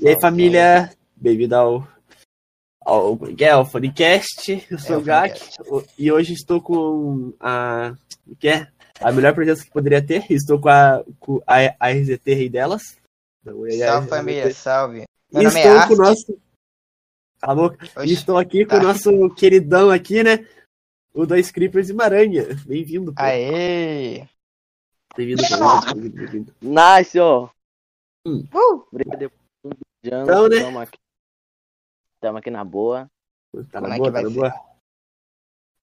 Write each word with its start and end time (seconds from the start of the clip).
E 0.00 0.08
aí, 0.08 0.20
família, 0.20 0.90
bem-vindo 1.14 1.54
ao, 1.54 1.88
ao, 2.80 3.16
que 3.16 3.44
é, 3.44 3.50
ao 3.50 3.64
Fonicast. 3.64 4.66
Eu 4.68 4.80
sou 4.80 4.96
É, 4.96 4.98
o 4.98 5.00
Gak 5.00 5.40
e 5.96 6.10
hoje 6.10 6.32
estou 6.32 6.60
com 6.60 7.32
a. 7.38 7.94
que 8.40 8.48
é? 8.48 8.68
A 9.00 9.12
melhor 9.12 9.32
presença 9.32 9.64
que 9.64 9.70
poderia 9.70 10.04
ter. 10.04 10.26
Estou 10.28 10.60
com 10.60 10.68
a, 10.68 11.04
com 11.20 11.40
a, 11.46 11.58
a 11.78 11.92
RZT 11.92 12.34
Rei 12.34 12.48
delas. 12.48 12.82
É 13.46 13.50
a 13.50 13.52
Salve 13.52 14.06
RZT. 14.06 14.08
família, 14.08 14.52
salve. 14.52 15.04
Meu 15.32 15.42
E 15.42 15.44
nome 15.44 15.60
é 15.60 15.76
estou 15.76 15.86
com 15.86 15.94
o 15.94 16.04
nosso. 16.04 16.38
Cala 17.38 17.76
a 17.94 18.04
estou 18.04 18.38
aqui 18.38 18.66
com 18.66 18.74
o 18.74 18.80
tá. 18.80 18.86
nosso 18.86 19.30
queridão 19.36 19.90
aqui, 19.90 20.24
né? 20.24 20.48
O 21.14 21.24
Dois 21.26 21.52
Creepers 21.52 21.90
e 21.90 21.94
Maranha. 21.94 22.44
Bem-vindo. 22.66 23.14
Aê! 23.16 24.26
Bem-vindo, 25.16 25.42
bem-vindo. 26.10 26.54
Nice, 26.60 27.20
ó. 27.20 27.48
Hum. 28.26 28.44
Uh! 28.52 28.84
Obrigado 28.90 29.45
Então, 30.08 30.48
né? 30.48 30.60
Tamo 30.60 30.78
aqui. 30.80 30.98
Tamo 32.20 32.38
aqui 32.38 32.50
na 32.50 32.64
boa. 32.64 33.10
Tá 33.70 33.80
Como 33.80 33.88
na 33.88 33.94
é 33.94 33.98
boa, 33.98 34.08
que 34.10 34.12
tá 34.14 34.20
vai 34.20 34.22
na 34.22 34.28
ser? 34.30 34.34
boa? 34.34 34.66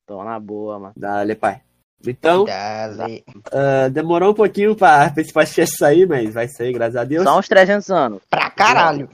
Tô 0.05 0.23
na 0.23 0.39
boa, 0.39 0.79
mano. 0.79 0.93
Dale, 0.97 1.35
pai. 1.35 1.63
Então, 2.05 2.43
Dale. 2.43 3.23
ah, 3.51 3.87
demorou 3.89 4.31
um 4.31 4.35
pouquinho 4.35 4.75
pra, 4.75 5.09
pra 5.09 5.21
esse 5.21 5.31
podcast 5.31 5.77
sair, 5.77 6.05
mas 6.07 6.33
vai 6.33 6.47
sair, 6.49 6.73
graças 6.73 6.97
a 6.97 7.03
Deus. 7.05 7.23
Só 7.23 7.39
uns 7.39 7.47
300 7.47 7.89
anos. 7.89 8.21
Pra 8.29 8.51
caralho. 8.51 9.09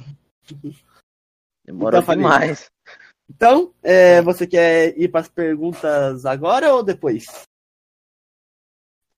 Demorou 1.64 2.02
Então, 2.02 2.16
demais. 2.16 2.72
Então, 3.30 3.72
é, 3.84 4.24
você 4.24 4.48
quer 4.48 4.98
ir 4.98 5.08
pras 5.10 5.28
perguntas 5.30 6.26
agora 6.26 6.74
ou 6.74 6.82
depois? 6.84 7.26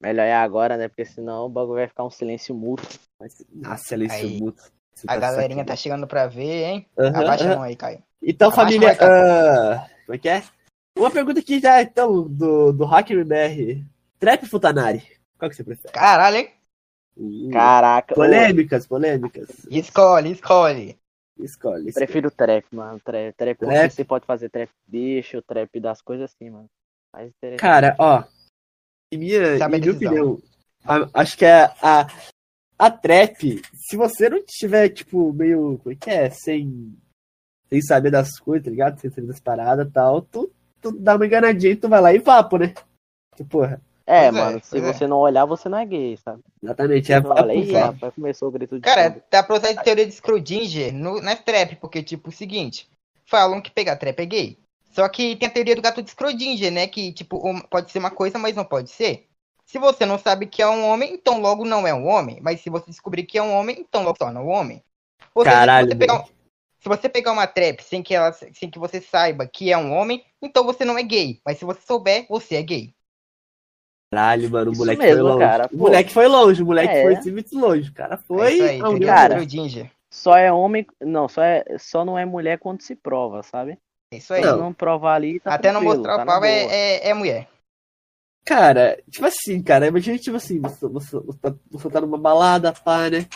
Melhor 0.01 0.23
é 0.23 0.33
agora, 0.35 0.75
né? 0.75 0.89
Porque 0.89 1.05
senão 1.05 1.45
o 1.45 1.49
bagulho 1.49 1.77
vai 1.77 1.87
ficar 1.87 2.03
um 2.03 2.09
silêncio 2.09 2.53
mútuo. 2.53 2.89
Mas- 3.17 3.41
Nossa, 3.49 3.83
silêncio 3.85 4.17
Aí. 4.27 4.37
mútuo. 4.41 4.65
Você 4.93 5.07
A 5.07 5.13
tá 5.15 5.19
galerinha 5.19 5.63
de 5.63 5.67
tá 5.67 5.75
chegando 5.75 6.07
pra 6.07 6.27
ver, 6.27 6.63
hein? 6.65 6.85
Aham, 6.97 7.19
Abaixa 7.21 7.43
a 7.43 7.47
aham. 7.47 7.55
mão 7.55 7.63
aí, 7.63 7.75
Caio. 7.75 8.03
Então, 8.21 8.49
Abaixa 8.49 8.61
família, 8.63 8.91
a 8.91 9.73
ah, 9.75 9.89
como 10.05 10.15
é 10.15 10.17
que 10.17 10.29
é? 10.29 10.43
Uma 10.97 11.09
pergunta 11.09 11.39
aqui 11.39 11.59
já, 11.59 11.81
então, 11.81 12.27
do, 12.27 12.71
do 12.71 12.85
Hacker 12.85 13.25
BR. 13.25 13.83
Trap 14.19 14.45
Futanari? 14.45 15.01
Qual 15.39 15.49
que 15.49 15.55
você 15.55 15.63
prefere? 15.63 15.93
Caralho, 15.93 16.37
hein? 16.37 16.51
Hum, 17.17 17.49
Caraca. 17.51 18.13
polêmicas, 18.13 18.85
polêmicas. 18.85 19.49
Escolhe, 19.69 20.31
escolhe. 20.31 20.99
Escolhe. 21.39 21.89
escolhe. 21.89 21.91
prefiro 21.93 22.29
trap, 22.29 22.65
mano. 22.71 22.99
Trap, 22.99 23.35
trap, 23.35 23.57
Trap? 23.57 23.91
você 23.91 24.05
pode 24.05 24.25
fazer 24.25 24.49
trap 24.49 24.69
bicho, 24.87 25.41
trap 25.41 25.79
das 25.79 26.01
coisas 26.01 26.31
assim, 26.31 26.49
mano. 26.49 26.69
Mais 27.11 27.29
interessante. 27.29 27.59
Cara, 27.61 27.95
ó. 27.97 28.23
Em 29.11 29.17
minha, 29.17 29.41
a 29.65 29.67
em 29.67 29.79
minha 29.79 29.91
opinião, 29.91 30.41
a- 30.85 31.09
acho 31.21 31.37
que 31.37 31.45
é 31.45 31.63
a, 31.81 32.07
a 32.81 32.89
trap, 32.89 33.61
se 33.75 33.95
você 33.95 34.27
não 34.27 34.43
tiver, 34.43 34.89
tipo, 34.89 35.31
meio. 35.31 35.77
Como 35.83 35.93
é 35.93 35.95
que 35.95 36.09
é? 36.09 36.31
Sem, 36.31 36.97
sem 37.69 37.79
saber 37.79 38.09
das 38.09 38.39
coisas, 38.39 38.65
tá 38.65 38.71
ligado? 38.71 38.99
Sem 38.99 39.11
saber 39.11 39.27
das 39.27 39.39
paradas 39.39 39.87
e 39.87 39.91
tal, 39.91 40.23
tu, 40.23 40.51
tu 40.81 40.91
dá 40.91 41.15
uma 41.15 41.27
enganadinha 41.27 41.73
e 41.73 41.75
tu 41.75 41.87
vai 41.87 42.01
lá 42.01 42.11
e 42.11 42.17
vapo, 42.17 42.57
né? 42.57 42.73
Que 43.35 43.43
porra. 43.43 43.79
é, 44.07 44.23
Pois 44.23 44.25
é, 44.25 44.31
mano. 44.31 44.59
se 44.63 44.69
pois 44.71 44.83
é. 44.83 44.93
você 44.93 45.05
não 45.05 45.17
olhar, 45.17 45.45
você 45.45 45.69
não 45.69 45.77
é 45.77 45.85
gay, 45.85 46.17
sabe? 46.17 46.41
Exatamente. 46.63 47.13
É, 47.13 47.21
não 47.21 47.29
olha, 47.29 47.51
é, 47.53 48.07
é. 48.07 48.11
começou 48.11 48.47
o 48.47 48.51
grito 48.51 48.75
de 48.75 48.81
Cara, 48.81 49.11
pra 49.29 49.55
usar 49.55 49.69
a 49.69 49.83
teoria 49.83 50.07
de 50.07 50.13
Schrödinger 50.13 50.91
no, 50.91 51.21
na 51.21 51.35
trap, 51.35 51.75
porque, 51.75 52.01
tipo, 52.01 52.29
o 52.29 52.33
seguinte, 52.33 52.89
falam 53.25 53.61
que 53.61 53.69
pegar 53.69 53.95
trap 53.97 54.19
é 54.19 54.25
gay. 54.25 54.57
Só 54.89 55.07
que 55.07 55.35
tem 55.35 55.47
a 55.47 55.51
teoria 55.51 55.75
do 55.75 55.83
gato 55.83 56.01
de 56.01 56.09
Schrödinger, 56.09 56.71
né? 56.71 56.87
Que, 56.87 57.13
tipo, 57.13 57.39
pode 57.69 57.91
ser 57.91 57.99
uma 57.99 58.09
coisa, 58.09 58.39
mas 58.39 58.55
não 58.55 58.65
pode 58.65 58.89
ser. 58.89 59.27
Se 59.71 59.79
você 59.79 60.05
não 60.05 60.19
sabe 60.19 60.47
que 60.47 60.61
é 60.61 60.67
um 60.67 60.85
homem, 60.85 61.13
então 61.13 61.39
logo 61.39 61.63
não 61.63 61.87
é 61.87 61.93
um 61.93 62.05
homem. 62.05 62.39
Mas 62.41 62.59
se 62.59 62.69
você 62.69 62.87
descobrir 62.91 63.23
que 63.23 63.37
é 63.37 63.41
um 63.41 63.53
homem, 63.53 63.77
então 63.79 64.03
logo 64.03 64.17
torna 64.17 64.41
um 64.41 64.49
homem. 64.49 64.83
Ou 65.33 65.45
seja, 65.45 65.55
Caralho, 65.55 65.87
se, 65.89 65.95
você 65.95 66.11
um- 66.11 66.25
se 66.25 66.89
você 66.89 67.07
pegar 67.07 67.31
uma 67.31 67.47
trap 67.47 67.79
sem 67.81 68.03
que, 68.03 68.13
ela, 68.13 68.33
sem 68.33 68.69
que 68.69 68.77
você 68.77 68.99
saiba 68.99 69.47
que 69.47 69.71
é 69.71 69.77
um 69.77 69.93
homem, 69.93 70.25
então 70.41 70.65
você 70.65 70.83
não 70.83 70.97
é 70.97 71.03
gay. 71.03 71.39
Mas 71.45 71.57
se 71.57 71.63
você 71.63 71.79
souber, 71.87 72.25
você 72.27 72.55
é 72.55 72.61
gay. 72.61 72.93
Caralho, 74.13 74.51
mano, 74.51 74.71
o 74.73 74.75
moleque 74.77 75.01
mesmo, 75.01 75.21
foi 75.21 75.31
longe. 75.31 75.39
cara, 75.45 75.69
o 75.71 75.77
moleque 75.77 76.11
foi 76.11 76.27
longe, 76.27 76.61
o 76.61 76.65
moleque 76.65 76.93
É. 76.93 77.21
foi 77.21 77.31
muito 77.31 77.57
longe. 77.57 77.89
O 77.89 77.93
cara 77.93 78.15
É 78.15 78.17
foi. 78.17 78.53
isso 78.53 78.63
aí, 78.63 78.81
aonde 78.81 79.05
teoria 79.05 79.07
Cara. 79.07 79.37
Só 80.11 80.35
é 80.35 80.51
homem. 80.51 80.85
Não, 80.99 81.29
só, 81.29 81.41
é, 81.41 81.63
só 81.79 82.03
não 82.03 82.19
é 82.19 82.25
mulher 82.25 82.59
quando 82.59 82.81
se 82.81 82.93
prova, 82.93 83.41
sabe? 83.41 83.77
É 84.13 84.17
isso 84.17 84.33
aí. 84.33 84.43
Se 84.43 84.49
Não. 84.49 84.57
não 84.57 84.73
provar 84.73 85.13
ali, 85.15 85.39
tá 85.39 85.53
Até 85.53 85.71
não 85.71 85.81
mostrar 85.81 86.17
tá 86.17 86.23
o 86.23 86.25
pau 86.25 86.43
é, 86.43 86.65
é, 86.65 87.07
é 87.07 87.13
mulher. 87.13 87.47
Cara, 88.45 89.01
tipo 89.09 89.25
assim, 89.25 89.61
cara, 89.61 89.87
imagina, 89.87 90.17
tipo 90.17 90.35
assim, 90.35 90.59
você, 90.59 90.87
você, 90.87 91.19
você, 91.19 91.39
tá, 91.39 91.55
você 91.69 91.89
tá 91.89 92.01
numa 92.01 92.17
balada, 92.17 92.73
pá, 92.73 93.09
né? 93.09 93.27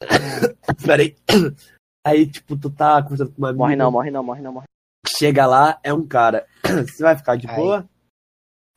Peraí. 0.86 1.16
Aí, 2.06 2.26
tipo, 2.26 2.56
tu 2.56 2.70
tá 2.70 3.02
conversando 3.02 3.32
com 3.32 3.38
uma 3.38 3.50
amiga. 3.50 3.62
Morre 3.62 3.76
não, 3.76 3.90
morre 3.90 4.10
não, 4.10 4.22
morre 4.22 4.40
não, 4.40 4.52
morre. 4.52 4.66
Chega 5.06 5.46
lá, 5.46 5.78
é 5.82 5.92
um 5.92 6.06
cara. 6.06 6.46
Você 6.88 7.02
vai 7.02 7.16
ficar 7.16 7.36
de 7.36 7.48
Aí. 7.48 7.56
boa? 7.56 7.88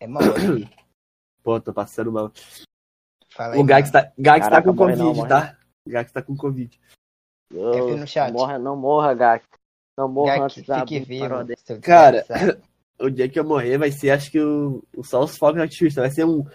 É 0.02 0.08
mole. 0.08 0.70
Pô, 1.42 1.60
tô 1.62 1.74
passando 1.74 2.12
mal. 2.12 2.32
Fala 3.32 3.54
aí, 3.54 3.60
O 3.60 3.64
Gax 3.64 3.92
tá, 3.92 4.12
Gax 4.18 4.46
tá 4.46 4.50
Caraca, 4.50 4.70
com 4.70 4.76
morre 4.76 4.96
não, 4.96 5.06
Covid, 5.06 5.18
morre 5.18 5.30
tá? 5.30 5.58
O 5.88 5.90
Gax 5.90 6.12
tá 6.12 6.22
com 6.22 6.36
Covid. 6.36 6.82
No 7.52 8.08
chat. 8.08 8.34
Morra, 8.34 8.60
não 8.60 8.76
morra, 8.76 9.14
Gak. 9.14 9.46
Não 9.98 10.10
morra 10.10 10.34
Gak, 10.34 10.44
antes 10.44 10.66
da 10.66 10.80
fique 10.80 11.00
vivo. 11.00 11.30
Cara. 11.82 12.26
O 13.04 13.10
dia 13.10 13.28
que 13.28 13.38
eu 13.38 13.44
morrer 13.44 13.78
vai 13.78 13.92
ser, 13.92 14.12
acho 14.12 14.32
que 14.32 14.40
o, 14.40 14.82
o 14.96 15.04
só 15.04 15.22
os 15.24 15.36
fogos. 15.38 15.60
Vai 15.96 16.10
ser 16.10 16.24
um. 16.26 16.46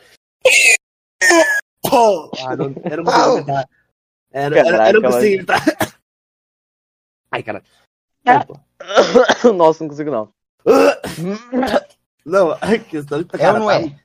Ah, 1.85 2.57
não, 2.57 2.73
eu 2.91 2.97
não 2.97 3.05
consigo 3.05 3.35
gritar. 3.37 3.69
É, 4.33 4.47
eu, 4.47 4.51
não- 4.51 4.57
eu, 4.57 4.93
eu 4.95 5.03
consigo. 5.03 5.45
Ai, 7.31 7.43
cara. 7.43 7.63
Ah. 8.25 8.33
É, 8.33 8.45
pô. 8.45 8.59
Nossa, 9.53 9.85
não 9.85 9.91
consigo 9.91 10.11
não. 10.11 10.33
Não, 12.25 12.53
a 12.53 12.79
questão 12.79 13.23
tá 13.25 13.39
É 13.39 13.53
ou 13.53 13.59
não 13.59 13.67
tá- 13.67 13.81
é? 13.83 14.01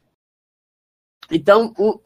Então, 1.32 1.74
o, 1.78 1.98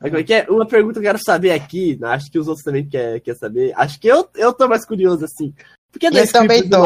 como 0.00 0.16
é 0.16 0.22
que 0.22 0.34
é? 0.34 0.46
Uma 0.48 0.66
pergunta 0.66 0.94
que 0.94 0.98
eu 1.00 1.10
quero 1.10 1.22
saber 1.22 1.50
aqui, 1.50 1.96
né, 1.96 2.08
acho 2.08 2.30
que 2.30 2.38
os 2.38 2.46
outros 2.48 2.64
também 2.64 2.88
querem 2.88 3.20
quer 3.20 3.34
saber. 3.36 3.72
Acho 3.76 3.98
que 4.00 4.06
eu, 4.08 4.28
eu 4.36 4.52
tô 4.52 4.68
mais 4.68 4.86
curioso, 4.86 5.24
assim. 5.24 5.52
Por 5.90 5.98
que 5.98 6.10
dois 6.10 6.30
também 6.30 6.68
tô. 6.68 6.78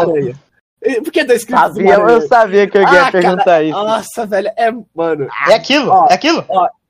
Por 1.03 1.13
que 1.13 1.25
dois 1.25 1.45
clipes 1.45 1.65
do 1.71 1.75
Sabia, 1.77 1.99
Maranha? 1.99 2.17
eu 2.19 2.29
sabia 2.29 2.69
que 2.69 2.77
eu 2.79 2.83
ia 2.83 3.07
Ah, 3.07 3.13
perguntar 3.13 3.63
isso. 3.63 3.73
Nossa, 3.79 4.27
velho, 4.27 4.51
é, 4.57 4.71
mano, 4.95 5.29
É 5.49 5.55
aquilo, 5.55 5.91
Ó. 5.91 6.07
é 6.11 6.15
aquilo. 6.15 6.45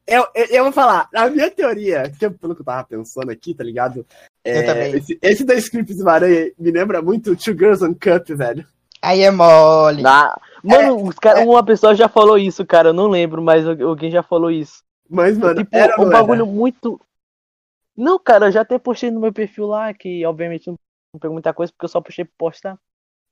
eu, 0.06 0.26
eu, 0.34 0.44
eu 0.50 0.64
vou 0.64 0.72
falar, 0.72 1.08
a 1.14 1.28
minha 1.30 1.50
teoria, 1.50 2.10
que 2.18 2.24
é 2.24 2.30
pelo 2.30 2.54
que 2.54 2.60
eu 2.62 2.64
tava 2.64 2.84
pensando 2.84 3.30
aqui, 3.30 3.54
tá 3.54 3.62
ligado? 3.64 4.04
É, 4.44 4.58
Eu 4.60 4.66
também. 4.66 4.94
Esse, 4.96 5.18
esse 5.22 5.44
dois 5.44 5.68
clipes 5.68 5.96
do 5.96 6.04
Maranha 6.04 6.50
me 6.58 6.70
lembra 6.70 7.00
muito 7.00 7.36
Two 7.36 7.54
Girls 7.54 7.84
on 7.84 7.94
Cup, 7.94 8.28
velho. 8.36 8.66
Aí 9.00 9.20
é 9.22 9.30
mole. 9.30 10.02
Na- 10.02 10.34
Mano, 10.62 11.08
os 11.08 11.14
cara, 11.18 11.40
é. 11.40 11.44
uma 11.44 11.62
pessoa 11.62 11.94
já 11.94 12.08
falou 12.08 12.38
isso, 12.38 12.64
cara. 12.64 12.88
Eu 12.88 12.94
não 12.94 13.06
lembro, 13.08 13.42
mas 13.42 13.66
alguém 13.68 14.10
já 14.10 14.22
falou 14.22 14.50
isso. 14.50 14.82
Mas, 15.10 15.36
mano, 15.36 15.56
tipo, 15.62 15.76
era 15.76 15.94
um 16.00 16.04
não 16.06 16.10
era? 16.10 16.20
bagulho 16.22 16.46
muito. 16.46 16.98
Não, 17.96 18.18
cara, 18.18 18.46
eu 18.46 18.52
já 18.52 18.62
até 18.62 18.78
postei 18.78 19.10
no 19.10 19.20
meu 19.20 19.32
perfil 19.32 19.66
lá, 19.66 19.92
que 19.94 20.24
obviamente 20.24 20.66
não, 20.66 20.74
não 21.14 21.20
pegou 21.20 21.34
muita 21.34 21.52
coisa, 21.52 21.70
porque 21.72 21.84
eu 21.84 21.88
só 21.88 22.00
postei 22.00 22.24
pra 22.24 22.32
postar. 22.38 22.78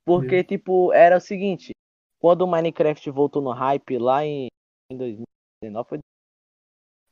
Porque, 0.05 0.43
tipo, 0.45 0.93
era 0.93 1.17
o 1.17 1.21
seguinte: 1.21 1.73
quando 2.21 2.43
o 2.43 2.47
Minecraft 2.47 3.11
voltou 3.11 3.43
no 3.43 3.53
hype 3.53 3.99
lá 3.99 4.25
em, 4.25 4.49
em 4.91 4.97
2019, 4.97 5.89
foi, 5.89 5.99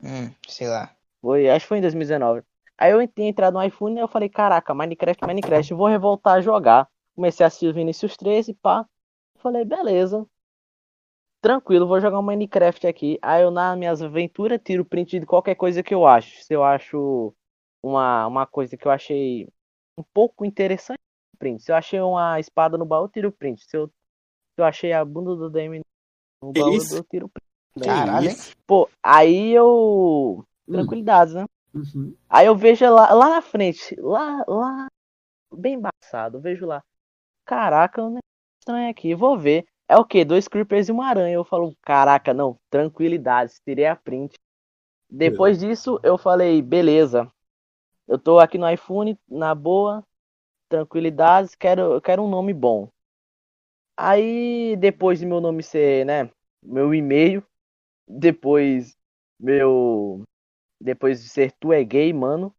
Hum, 0.03 0.35
sei 0.49 0.69
lá. 0.69 0.97
foi, 1.21 1.49
acho 1.49 1.65
que 1.65 1.69
foi 1.69 1.79
em 1.79 1.83
2019. 1.83 2.43
Aí 2.79 2.93
eu 2.93 3.03
entrado 3.03 3.55
no 3.55 3.63
iPhone 3.63 3.97
e 3.97 4.01
eu 4.01 4.09
falei: 4.09 4.29
caraca, 4.29 4.75
Minecraft, 4.75 5.27
Minecraft, 5.27 5.75
vou 5.75 5.87
revoltar 5.87 6.37
a 6.37 6.41
jogar. 6.41 6.89
Comecei 7.15 7.45
a 7.45 7.49
assistir 7.49 7.69
o 7.69 7.75
Vinicius 7.75 8.17
13, 8.17 8.55
pá. 8.55 8.87
Falei: 9.39 9.65
beleza. 9.65 10.27
Tranquilo, 11.43 11.87
vou 11.87 12.01
jogar 12.01 12.19
um 12.19 12.23
Minecraft 12.23 12.87
aqui. 12.87 13.19
Aí 13.23 13.43
eu, 13.43 13.51
nas 13.51 13.77
minhas 13.79 14.03
aventuras, 14.03 14.61
tiro 14.63 14.85
print 14.85 15.21
de 15.21 15.27
qualquer 15.27 15.55
coisa 15.55 15.83
que 15.83 15.95
eu 15.95 16.07
acho. 16.07 16.43
Se 16.45 16.53
eu 16.55 16.63
acho 16.63 17.35
uma, 17.83 18.27
uma 18.27 18.47
coisa 18.47 18.77
que 18.77 18.87
eu 18.87 18.93
achei 18.93 19.49
um 19.99 20.03
pouco 20.15 20.45
interessante, 20.45 21.00
print. 21.41 21.63
Se 21.63 21.73
eu 21.73 21.77
achei 21.77 22.01
uma 22.01 22.39
espada 22.39 22.77
no 22.77 22.85
baú, 22.85 23.05
eu 23.05 23.09
tiro 23.09 23.33
print. 23.33 23.65
Se 23.65 23.77
eu, 23.77 23.89
se 23.89 24.59
eu 24.59 24.65
achei 24.65 24.93
a 24.93 25.05
bunda 25.05 25.35
do 25.35 25.51
DM 25.51 25.81
no 26.43 26.53
Que 26.53 26.61
baú, 26.61 26.75
isso? 26.75 26.97
eu 26.97 27.03
tiro 27.03 27.29
print. 27.29 27.49
Que 27.75 27.81
Caralho, 27.81 28.29
hein? 28.29 28.37
Pô, 28.67 28.89
aí 29.03 29.53
eu. 29.53 30.45
Tranquilidades, 30.71 31.35
né? 31.35 31.47
Uhum. 31.75 32.15
Aí 32.29 32.47
eu 32.47 32.55
vejo 32.55 32.85
lá, 32.85 33.13
lá 33.13 33.29
na 33.29 33.43
frente, 33.43 33.95
lá, 34.01 34.45
lá, 34.47 34.87
bem 35.53 35.75
embaçado, 35.75 36.37
eu 36.39 36.41
vejo 36.41 36.67
lá. 36.67 36.83
Caraca, 37.45 38.03
um 38.03 38.09
negócio 38.09 38.21
estranho 38.61 38.91
aqui, 38.91 39.15
vou 39.15 39.39
ver. 39.39 39.65
É 39.89 39.97
o 39.97 40.05
quê? 40.05 40.25
Dois 40.25 40.47
creepers 40.47 40.89
e 40.89 40.93
uma 40.93 41.07
aranha. 41.07 41.35
Eu 41.35 41.45
falo, 41.45 41.75
caraca, 41.83 42.35
não, 42.35 42.57
tranquilidade, 42.69 43.55
tirei 43.65 43.87
a 43.87 43.97
print. 43.97 44.35
Depois 45.09 45.59
disso, 45.59 45.99
eu 46.03 46.17
falei, 46.17 46.63
beleza. 46.63 47.31
Eu 48.07 48.19
tô 48.19 48.39
aqui 48.39 48.59
no 48.59 48.71
iPhone, 48.71 49.19
na 49.29 49.55
boa, 49.55 50.05
tranquilidades, 50.71 51.55
quero, 51.55 52.01
quero 52.01 52.23
um 52.23 52.31
nome 52.31 52.55
bom. 52.55 52.89
Aí, 53.97 54.77
depois 54.77 55.19
de 55.19 55.27
meu 55.27 55.41
nome 55.41 55.63
ser, 55.63 56.07
né, 56.07 56.31
meu 56.63 56.95
e-mail, 56.95 57.45
depois 58.09 58.97
meu 59.39 60.25
depois 60.81 61.23
de 61.23 61.29
ser 61.29 61.53
tu 61.61 61.73
é 61.73 61.85
gay, 61.85 62.13
mano, 62.13 62.55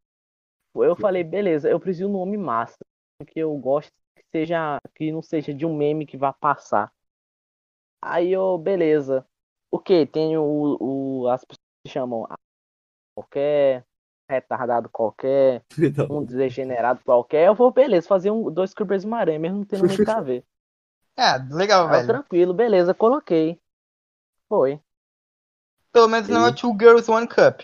Eu 0.76 0.96
falei, 0.96 1.24
beleza, 1.24 1.70
eu 1.70 1.80
preciso 1.80 2.08
de 2.08 2.12
um 2.12 2.20
nome 2.20 2.38
massa. 2.38 2.78
Que 3.28 3.40
eu 3.40 3.56
gosto 3.58 3.92
que 4.16 4.24
seja. 4.32 4.80
Que 4.96 5.12
não 5.12 5.22
seja 5.22 5.54
de 5.54 5.66
um 5.66 5.76
meme 5.78 6.06
que 6.06 6.18
vá 6.18 6.34
passar. 6.34 6.92
Aí 8.02 8.32
eu, 8.32 8.58
beleza. 8.58 9.26
O 9.72 9.80
que? 9.80 10.06
Tem 10.06 10.38
o, 10.38 10.78
o. 10.80 11.28
As 11.30 11.44
pessoas 11.46 11.60
que 11.86 11.92
chamam 11.92 12.28
qualquer 13.16 13.86
retardado 14.32 14.90
qualquer, 14.90 15.64
Então, 15.78 16.08
um 16.10 16.24
degenerado 16.24 17.02
qualquer, 17.04 17.48
eu 17.48 17.56
vou, 17.56 17.72
beleza, 17.72 18.08
fazer 18.08 18.32
um, 18.32 18.50
dois 18.52 18.74
Creepers 18.74 19.04
uma 19.04 19.20
aranha, 19.20 19.40
mesmo 19.40 19.60
não 19.60 19.66
tendo 19.66 19.88
muito 19.88 20.10
a 20.10 20.20
ver. 20.22 20.44
Ah, 21.18 21.46
legal, 21.52 21.88
Aí 21.88 21.96
eu, 21.96 21.98
velho. 21.98 22.08
tranquilo, 22.08 22.54
beleza, 22.54 22.94
coloquei. 22.94 23.60
Foi. 24.48 24.80
Pelo 25.92 26.08
menos 26.08 26.30
não 26.30 26.48
é 26.48 26.52
Two 26.54 26.76
Girls 26.80 27.10
One 27.12 27.28
Cup. 27.28 27.62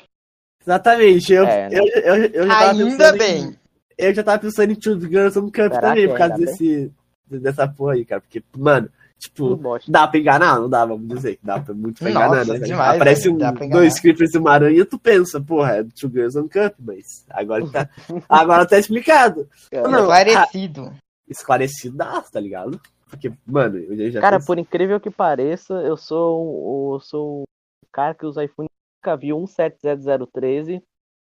Exatamente. 0.62 1.32
Eu, 1.34 1.46
É, 1.46 1.70
né? 1.70 1.80
eu, 1.80 1.86
eu, 2.02 2.26
eu 2.26 2.48
já 2.48 2.58
tava 2.58 2.72
Ainda 2.72 2.86
pensando 2.86 3.18
bem. 3.18 3.44
Em, 3.44 3.58
eu 3.98 4.14
já 4.14 4.24
tava 4.24 4.40
pensando 4.40 4.72
em 4.72 4.76
Two 4.76 5.00
Girls 5.00 5.40
on 5.40 5.46
Cup 5.46 5.56
Será 5.56 5.80
também, 5.82 6.08
por 6.10 6.18
causa 6.18 6.36
desse, 6.36 6.92
dessa 7.26 7.68
porra 7.68 7.94
aí, 7.94 8.06
cara. 8.06 8.22
Porque, 8.22 8.44
mano, 8.56 8.90
tipo, 9.20 9.60
dá 9.88 10.08
pra 10.08 10.20
enganar? 10.20 10.60
Não 10.60 10.70
dá, 10.70 10.86
vamos 10.86 11.08
dizer 11.08 11.38
que 11.38 11.46
dá 11.46 11.60
pra 11.60 11.74
muito 11.74 12.00
pra 12.00 12.10
Nossa, 12.12 12.26
enganar, 12.26 12.46
né? 12.46 12.54
velho? 12.54 12.66
demais, 12.66 12.96
Aparece 12.96 13.30
um, 13.30 13.38
dois 13.70 14.00
creepers 14.00 14.34
e 14.34 14.38
uma 14.38 14.52
aranha, 14.52 14.86
tu 14.86 14.98
pensa, 15.00 15.40
porra, 15.42 15.78
é 15.78 15.84
Two 15.84 16.10
Girls 16.10 16.38
on 16.38 16.44
Cup, 16.48 16.76
mas 16.80 17.26
agora 17.30 17.68
tá, 17.70 17.90
agora 18.30 18.66
tá 18.68 18.78
explicado. 18.78 19.48
Não, 19.72 20.00
Esclarecido. 20.00 20.94
Esclarecidaço, 21.28 22.32
tá 22.32 22.40
ligado? 22.40 22.80
Porque, 23.10 23.32
mano, 23.46 23.78
eu 23.78 24.12
já 24.12 24.20
Cara, 24.22 24.38
pensei- 24.38 24.48
por 24.48 24.60
incrível 24.60 25.00
que 25.00 25.10
pareça, 25.10 25.74
eu 25.76 25.96
sou 25.98 26.92
um, 26.92 26.94
eu 26.96 27.00
sou 27.00 27.42
um 27.42 27.88
cara 27.92 28.14
que 28.14 28.26
usa 28.26 28.44
iPhone 28.44 28.68
nunca 29.02 29.16
viu 29.18 29.38
170013, 29.38 30.82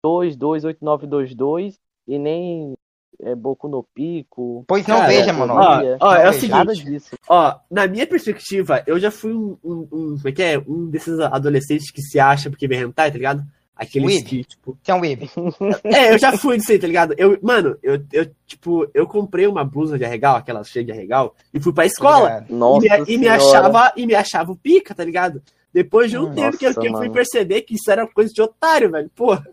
228922 0.05 1.79
e 2.07 2.19
nem 2.19 2.75
é, 3.21 3.35
Boku 3.35 3.69
no 3.69 3.83
Pico. 3.83 4.65
Pois 4.67 4.87
não 4.87 4.97
Cara, 4.99 5.09
veja, 5.09 5.33
mano. 5.33 5.55
ó, 5.55 5.83
ó, 6.01 6.15
é 6.15 6.29
o. 6.29 6.49
Nada 6.49 6.73
seguinte, 6.73 6.85
disso. 6.85 7.11
Ó, 7.29 7.55
na 7.71 7.87
minha 7.87 8.07
perspectiva, 8.07 8.83
eu 8.87 8.99
já 8.99 9.11
fui 9.11 9.33
um, 9.33 9.57
um, 9.65 9.89
um- 9.93 10.17
como 10.17 10.29
é 10.29 10.33
que 10.33 10.43
é? 10.43 10.59
Um 10.59 10.89
desses 10.89 11.19
adolescentes 11.21 11.91
que 11.91 12.01
se 12.03 12.19
acha 12.19 12.49
porque 12.51 12.69
vê 12.69 12.77
hentai, 12.77 13.11
tá 13.11 13.17
ligado? 13.17 13.45
Aqueles 13.77 14.07
Weeb. 14.07 14.25
que, 14.25 14.45
tipo... 14.45 14.77
Você 14.83 14.91
é 14.91 14.95
um 14.95 15.01
web. 15.01 15.31
É, 15.85 16.13
eu 16.13 16.19
já 16.19 16.33
fui 16.37 16.57
disso 16.57 16.73
aí, 16.73 16.79
tá 16.81 16.87
ligado? 16.89 17.15
Eu, 17.17 17.39
mano, 17.41 17.77
eu, 17.81 18.05
eu, 18.13 18.27
tipo, 18.45 18.89
eu 18.93 19.07
comprei 19.07 19.47
uma 19.47 19.65
blusa 19.65 19.97
de 19.97 20.05
arregal, 20.05 20.35
aquela 20.37 20.65
cheia 20.65 20.85
de 20.85 20.91
arregal, 20.91 21.35
e 21.55 21.61
fui 21.61 21.73
pra 21.73 21.87
escola. 21.87 22.45
E 22.49 22.53
Nossa 22.55 22.99
me, 22.99 23.05
e 23.15 23.19
me 23.19 23.29
achava, 23.29 23.93
e 23.97 24.05
me 24.07 24.15
achava 24.17 24.51
o 24.51 24.57
pica, 24.57 24.95
tá 24.97 25.05
ligado? 25.05 25.41
Depois 25.73 26.11
de 26.11 26.19
um 26.19 26.27
Hum, 26.27 26.35
tempo 26.35 26.59
que 26.59 26.65
eu, 26.67 26.71
nossa, 26.71 26.81
que 26.81 26.89
eu 26.89 26.97
fui 26.97 27.09
perceber 27.11 27.63
que 27.63 27.75
isso 27.75 27.89
era 27.89 28.05
coisa 28.09 28.33
de 28.33 28.43
otário, 28.43 28.91
velho. 28.91 29.09
Porra, 29.15 29.47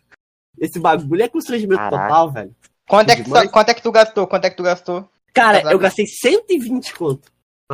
esse 0.59 0.79
bagulho 0.79 1.21
é 1.21 1.27
constrangimento 1.27 1.81
Caraca. 1.81 2.07
total, 2.07 2.31
velho. 2.31 2.55
Quanto 2.87 3.09
é, 3.09 3.15
que, 3.15 3.23
Demais. 3.23 3.49
quanto 3.51 3.69
é 3.69 3.73
que 3.73 3.81
tu 3.81 3.91
gastou? 3.91 4.27
Quanto 4.27 4.45
é 4.45 4.49
que 4.49 4.57
tu 4.57 4.63
gastou? 4.63 5.09
Cara, 5.33 5.61
eu 5.71 5.79
gastei 5.79 6.05
120 6.05 6.93
conto. 6.93 7.31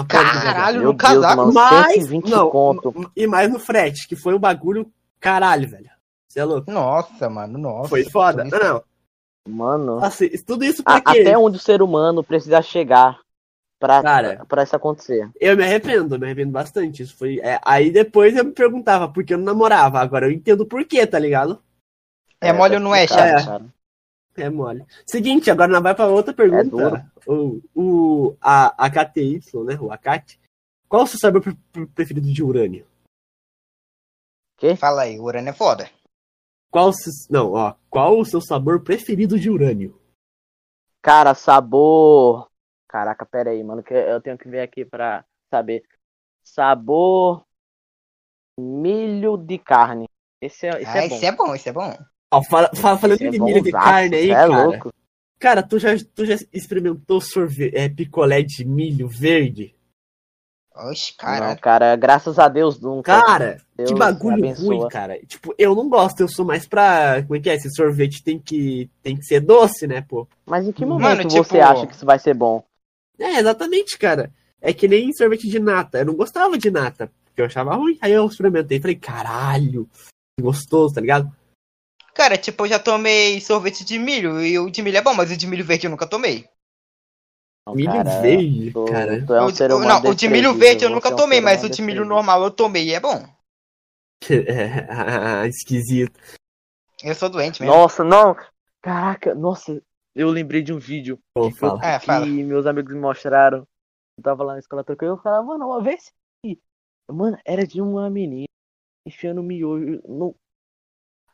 casaco. 0.08 0.46
Caralho, 0.46 0.82
no 0.84 0.94
Deus, 0.94 0.98
casaco. 0.98 1.36
mano. 1.38 1.54
Mas, 1.54 1.94
120 1.94 2.30
não, 2.30 2.50
conto. 2.50 3.12
e 3.16 3.28
mais 3.28 3.52
no 3.52 3.60
frete, 3.60 4.08
que 4.08 4.16
foi 4.16 4.34
um 4.34 4.40
bagulho 4.40 4.90
caralho, 5.20 5.68
velho. 5.70 5.90
Você 6.28 6.40
é 6.40 6.46
louco? 6.46 6.72
Nossa, 6.72 7.30
mano, 7.30 7.58
nossa. 7.58 7.90
Foi 7.90 8.06
foda. 8.06 8.44
Tudo 8.46 8.58
Não, 8.64 8.74
não. 8.74 8.84
Mano, 9.48 10.04
Assim, 10.06 10.30
tudo 10.46 10.64
isso 10.64 10.82
a- 10.86 11.02
porque 11.02 11.20
até 11.22 11.38
onde 11.38 11.58
o 11.58 11.60
ser 11.60 11.82
humano 11.82 12.24
precisa 12.24 12.62
chegar 12.62 13.20
pra, 13.80 14.02
Cara. 14.02 14.46
pra 14.48 14.64
isso 14.64 14.76
acontecer. 14.76 15.30
eu 15.42 15.58
me 15.58 15.64
arrependo, 15.64 16.18
me 16.18 16.26
arrependo 16.28 16.52
bastante. 16.52 17.02
Isso 17.04 17.18
foi. 17.18 17.40
é, 17.40 17.60
aí 17.66 17.90
depois 17.92 18.36
eu 18.38 18.46
me 18.46 18.52
perguntava 18.52 19.10
por 19.10 19.24
que 19.26 19.34
eu 19.34 19.38
não 19.40 19.46
namorava. 19.46 20.00
Agora 20.00 20.28
eu 20.28 20.32
entendo 20.32 20.66
por 20.66 20.86
quê, 20.86 21.06
tá 21.08 21.18
ligado? 21.20 21.60
É 22.40 22.54
mole 22.54 22.72
tá 22.76 22.78
ou 22.78 22.84
não 22.84 22.96
é, 22.96 23.06
Chato? 23.08 23.46
cara. 23.46 23.66
É 24.36 24.50
mole. 24.50 24.86
Seguinte, 25.06 25.52
agora 25.52 25.72
nós 25.72 25.84
vai 25.84 25.94
pra 25.94 26.08
outra 26.08 26.32
É 26.32 26.36
pergunta. 26.36 27.12
o, 27.28 27.62
o, 27.76 28.38
a, 28.40 28.86
a 28.86 28.90
KTY, 28.90 29.40
né? 29.66 29.78
O 29.80 29.92
Akate. 29.92 30.40
Qual 30.88 31.04
o 31.04 31.08
seu 31.08 31.20
sabor 31.20 31.42
pre- 31.42 31.58
pre- 31.72 31.88
preferido 31.88 32.32
de 32.32 32.44
urânio? 32.44 32.86
Fala 34.78 35.04
aí, 35.04 35.20
o 35.20 35.24
Urano 35.24 35.50
é 35.50 35.54
foda. 35.54 35.90
Qual 36.70 36.90
o 36.90 36.94
seu, 36.94 37.12
não, 37.30 37.54
ó, 37.54 37.74
qual 37.90 38.20
o 38.20 38.26
seu 38.26 38.40
sabor 38.40 38.84
preferido 38.84 39.40
de 39.40 39.50
urânio? 39.50 40.00
Cara, 41.02 41.34
sabor. 41.34 42.50
Caraca, 42.88 43.26
pera 43.26 43.50
aí, 43.50 43.64
mano, 43.64 43.82
que 43.82 43.94
eu 43.94 44.22
tenho 44.22 44.38
que 44.38 44.48
ver 44.48 44.62
aqui 44.62 44.86
pra 44.86 45.26
saber. 45.50 45.84
Sabor. 46.44 47.44
Milho 48.60 49.36
de 49.36 49.58
carne. 49.58 50.08
Esse 50.40 50.68
é, 50.68 50.82
esse 50.82 50.98
ah, 50.98 51.04
é 51.04 51.10
bom. 51.10 51.16
esse 51.16 51.26
é 51.26 51.32
bom, 51.32 51.56
esse 51.56 51.70
é 51.70 51.74
bom. 51.74 51.98
Fala, 52.50 52.70
fala- 52.76 52.98
falando 52.98 53.22
é 53.22 53.30
de 53.30 53.40
milho 53.40 53.62
de 53.62 53.72
carne 53.72 54.16
aí, 54.16 54.32
é 54.32 54.36
cara. 54.36 54.64
louco. 54.66 54.94
Cara, 55.40 55.64
tu 55.64 55.78
já, 55.80 55.90
tu 56.16 56.24
já 56.26 56.36
experimentou 56.54 57.20
sorvete, 57.20 57.76
é, 57.76 57.90
picolé 57.90 58.42
de 58.44 58.64
milho 58.64 59.08
verde? 59.10 59.76
Oxe, 60.74 61.12
Não, 61.12 61.18
caralho. 61.18 61.60
cara, 61.60 61.96
graças 61.98 62.40
a 62.40 62.48
Deus 62.48 62.80
nunca. 62.80 63.22
Cara, 63.22 63.58
Deus 63.76 63.92
que 63.92 63.98
bagulho 63.98 64.36
abençoa. 64.38 64.66
ruim, 64.66 64.88
cara. 64.88 65.20
Tipo, 65.26 65.54
eu 65.58 65.76
não 65.76 65.90
gosto, 65.90 66.22
eu 66.22 66.30
sou 66.30 66.46
mais 66.46 66.66
pra. 66.66 67.22
Como 67.24 67.36
é 67.36 67.40
que 67.42 67.50
é? 67.50 67.56
Esse 67.56 67.70
sorvete 67.76 68.24
tem 68.24 68.40
que, 68.40 68.90
tem 69.04 69.18
que 69.18 69.26
ser 69.26 69.42
doce, 69.42 69.86
né, 69.86 70.02
pô? 70.02 70.26
Mas 70.46 70.66
em 70.66 70.72
que 70.72 70.86
Mano, 70.86 71.00
momento 71.02 71.28
tipo- 71.28 71.44
você 71.44 71.60
acha 71.60 71.86
que 71.86 71.94
isso 71.94 72.06
vai 72.06 72.18
ser 72.20 72.34
bom? 72.34 72.64
É, 73.20 73.40
exatamente, 73.40 73.98
cara. 73.98 74.32
É 74.62 74.72
que 74.72 74.88
nem 74.88 75.12
sorvete 75.12 75.50
de 75.50 75.60
nata. 75.60 76.00
Eu 76.00 76.06
não 76.06 76.16
gostava 76.16 76.58
de 76.58 76.72
nata, 76.72 77.12
porque 77.26 77.42
eu 77.42 77.46
achava 77.48 77.76
ruim. 77.76 77.98
Aí 78.02 78.14
eu 78.14 78.26
experimentei 78.26 78.78
e 78.78 78.82
falei, 78.82 78.96
caralho, 78.96 79.90
que 80.38 80.44
gostoso, 80.44 80.94
tá 80.96 81.02
ligado? 81.02 81.30
Cara, 82.14 82.38
tipo, 82.38 82.66
eu 82.66 82.70
já 82.70 82.80
tomei 82.80 83.40
sorvete 83.42 83.84
de 83.86 83.98
milho 83.98 84.42
e 84.42 84.60
o 84.60 84.70
de 84.70 84.82
milho 84.82 84.98
é 84.98 85.02
bom, 85.02 85.14
mas 85.14 85.32
o 85.32 85.38
de 85.38 85.48
milho 85.48 85.66
verde 85.66 85.88
eu 85.88 85.92
nunca 85.92 86.08
tomei. 86.08 86.48
Não, 87.66 87.76
Milho 87.76 87.92
cara, 87.92 88.22
verde, 88.22 88.72
tu- 88.72 88.86
cara. 88.86 89.26
tu 89.26 89.34
é 89.34 89.42
um 89.42 89.46
o, 89.46 89.52
de- 89.52 89.58
ser 89.58 89.72
humano 89.72 89.88
não, 90.04 90.12
o 90.12 90.16
de 90.16 90.28
milho 90.28 90.54
verde 90.54 90.84
eu 90.86 90.90
nunca 90.90 91.10
é 91.10 91.14
um 91.14 91.16
tomei, 91.16 91.40
mas 91.42 91.64
o 91.64 91.70
de 91.70 91.82
milho 91.82 92.06
normal 92.06 92.44
eu 92.44 92.52
tomei 92.52 92.90
e 92.90 92.94
é 92.94 93.00
bom. 93.00 93.24
É, 94.30 95.48
esquisito. 95.48 96.20
Eu 97.04 97.16
sou 97.16 97.30
doente 97.30 97.60
mesmo. 97.62 97.76
Nossa, 97.76 98.04
não. 98.04 98.36
Caraca, 98.82 99.34
nossa, 99.34 99.82
eu 100.16 100.30
lembrei 100.30 100.62
de 100.62 100.72
um 100.72 100.78
vídeo 100.78 101.20
Pô, 101.34 101.50
que, 101.50 101.58
fala. 101.58 101.84
É, 101.84 102.00
que 102.00 102.06
fala. 102.06 102.26
meus 102.26 102.66
amigos 102.68 102.94
me 102.94 103.00
mostraram. 103.00 103.68
Eu 104.18 104.24
tava 104.24 104.44
lá 104.44 104.54
na 104.54 104.60
escola 104.60 104.84
trocando, 104.84 105.14
eu 105.14 105.18
falava, 105.18 105.44
mano, 105.44 105.66
uma 105.66 105.82
vez. 105.82 106.12
Mano, 107.10 107.38
era 107.44 107.66
de 107.66 107.82
uma 107.82 108.10
menina 108.10 108.46
enfiando 109.06 109.42
miojo 109.44 110.02
no. 110.08 110.36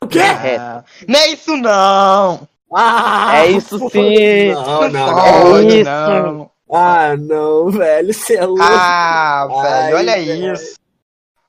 O 0.08 0.10
quê? 0.10 0.20
É. 0.20 0.58
Ah, 0.58 0.84
não 1.08 1.20
é 1.20 1.28
isso 1.30 1.58
não! 1.58 2.48
Ah, 2.74 3.38
É 3.46 3.48
isso 3.52 3.78
sim. 3.92 4.52
Não, 4.54 4.82
não, 4.82 4.90
Não 4.90 5.08
não. 5.16 5.52
pode, 5.52 5.80
isso. 5.82 5.90
não. 5.90 6.52
Ah, 6.72 7.16
não, 7.18 7.70
velho, 7.70 8.14
você 8.14 8.36
é 8.36 8.46
louco. 8.46 8.62
Ah, 8.64 9.48
Ai, 9.50 9.62
velho, 9.92 9.98
olha 9.98 10.14
velho. 10.14 10.54
isso. 10.54 10.76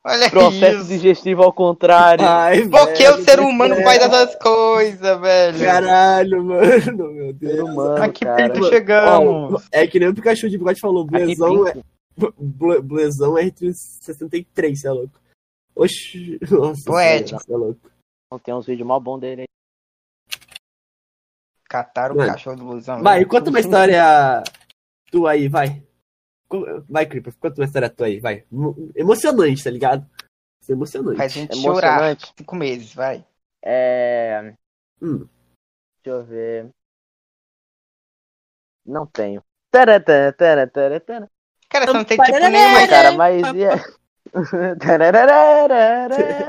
Olha 0.05 0.31
Processo 0.31 0.77
isso. 0.79 0.89
digestivo 0.89 1.43
ao 1.43 1.53
contrário. 1.53 2.25
Ai, 2.27 2.65
Porque 2.69 3.03
velho, 3.03 3.17
o 3.17 3.25
ser 3.25 3.39
que 3.39 3.45
humano 3.45 3.75
é. 3.75 3.83
faz 3.83 4.01
essas 4.03 4.35
coisas, 4.37 5.21
velho. 5.21 5.59
Caralho, 5.65 6.45
mano, 6.45 7.13
meu 7.13 7.27
ser 7.27 7.33
Deus. 7.35 7.69
humano, 7.69 8.03
A 8.03 8.09
que 8.09 8.25
cara. 8.25 8.49
ponto 8.49 8.69
chegamos? 8.69 9.65
É 9.73 9.87
que 9.89 9.99
nem 9.99 10.09
o 10.09 10.15
Pikachu 10.15 10.49
de 10.49 10.57
bigode 10.57 10.81
falou, 10.81 11.03
Aqui 11.03 11.11
blezão 11.11 11.67
é, 11.67 11.73
pinto. 11.73 12.35
ble- 12.39 12.81
blezão 12.81 13.37
é 13.37 13.45
R63, 13.51 14.77
você 14.77 14.87
é 14.87 14.91
louco. 14.93 15.21
Oxi, 15.75 16.39
nossa, 16.51 16.83
Poético. 16.87 17.41
você 17.45 17.53
é 17.53 17.57
louco. 17.57 17.81
Tem 18.43 18.53
uns 18.53 18.67
vídeos 18.67 18.87
mal 18.87 19.01
bons 19.01 19.21
dele 19.21 19.43
aí. 19.43 19.49
Cataram 21.65 22.15
o 22.15 22.19
cachorro 22.19 22.57
do 22.57 22.65
blusão. 22.65 23.03
Vai, 23.03 23.25
conta 23.25 23.49
uma 23.51 23.61
história 23.61 24.43
tua 25.11 25.33
aí, 25.33 25.49
vai. 25.49 25.83
Vai, 26.89 27.07
Creeper, 27.07 27.35
conta 27.39 27.61
uma 27.61 27.67
história 27.67 27.91
tua 27.91 28.07
aí, 28.07 28.21
vai. 28.21 28.45
Mo- 28.51 28.91
Emocionante, 28.95 29.65
tá 29.65 29.71
ligado? 29.71 30.09
Isso 30.63 30.73
é 30.73 30.75
emocionante. 30.75 31.17
Faz 31.17 31.33
a 31.33 31.35
gente 31.35 31.57
chorar. 31.57 31.89
Emocionante. 31.89 32.35
Cinco 32.39 32.57
meses, 32.57 32.95
vai. 32.95 33.25
É. 33.63 34.55
Hum. 35.01 35.27
Deixa 36.03 36.19
eu 36.19 36.25
ver. 36.25 36.71
Não 38.85 39.07
tenho. 39.07 39.43
Tara, 39.71 40.01
tara, 40.01 40.33
tara, 40.33 40.67
tara, 40.67 41.01
tara. 41.01 41.31
Cara, 41.69 41.87
você 41.87 41.93
não 41.93 42.05
tem 42.05 42.17
tipo 42.19 42.39
nenhuma. 42.39 42.89
Cara, 42.89 43.13
mas. 43.13 43.43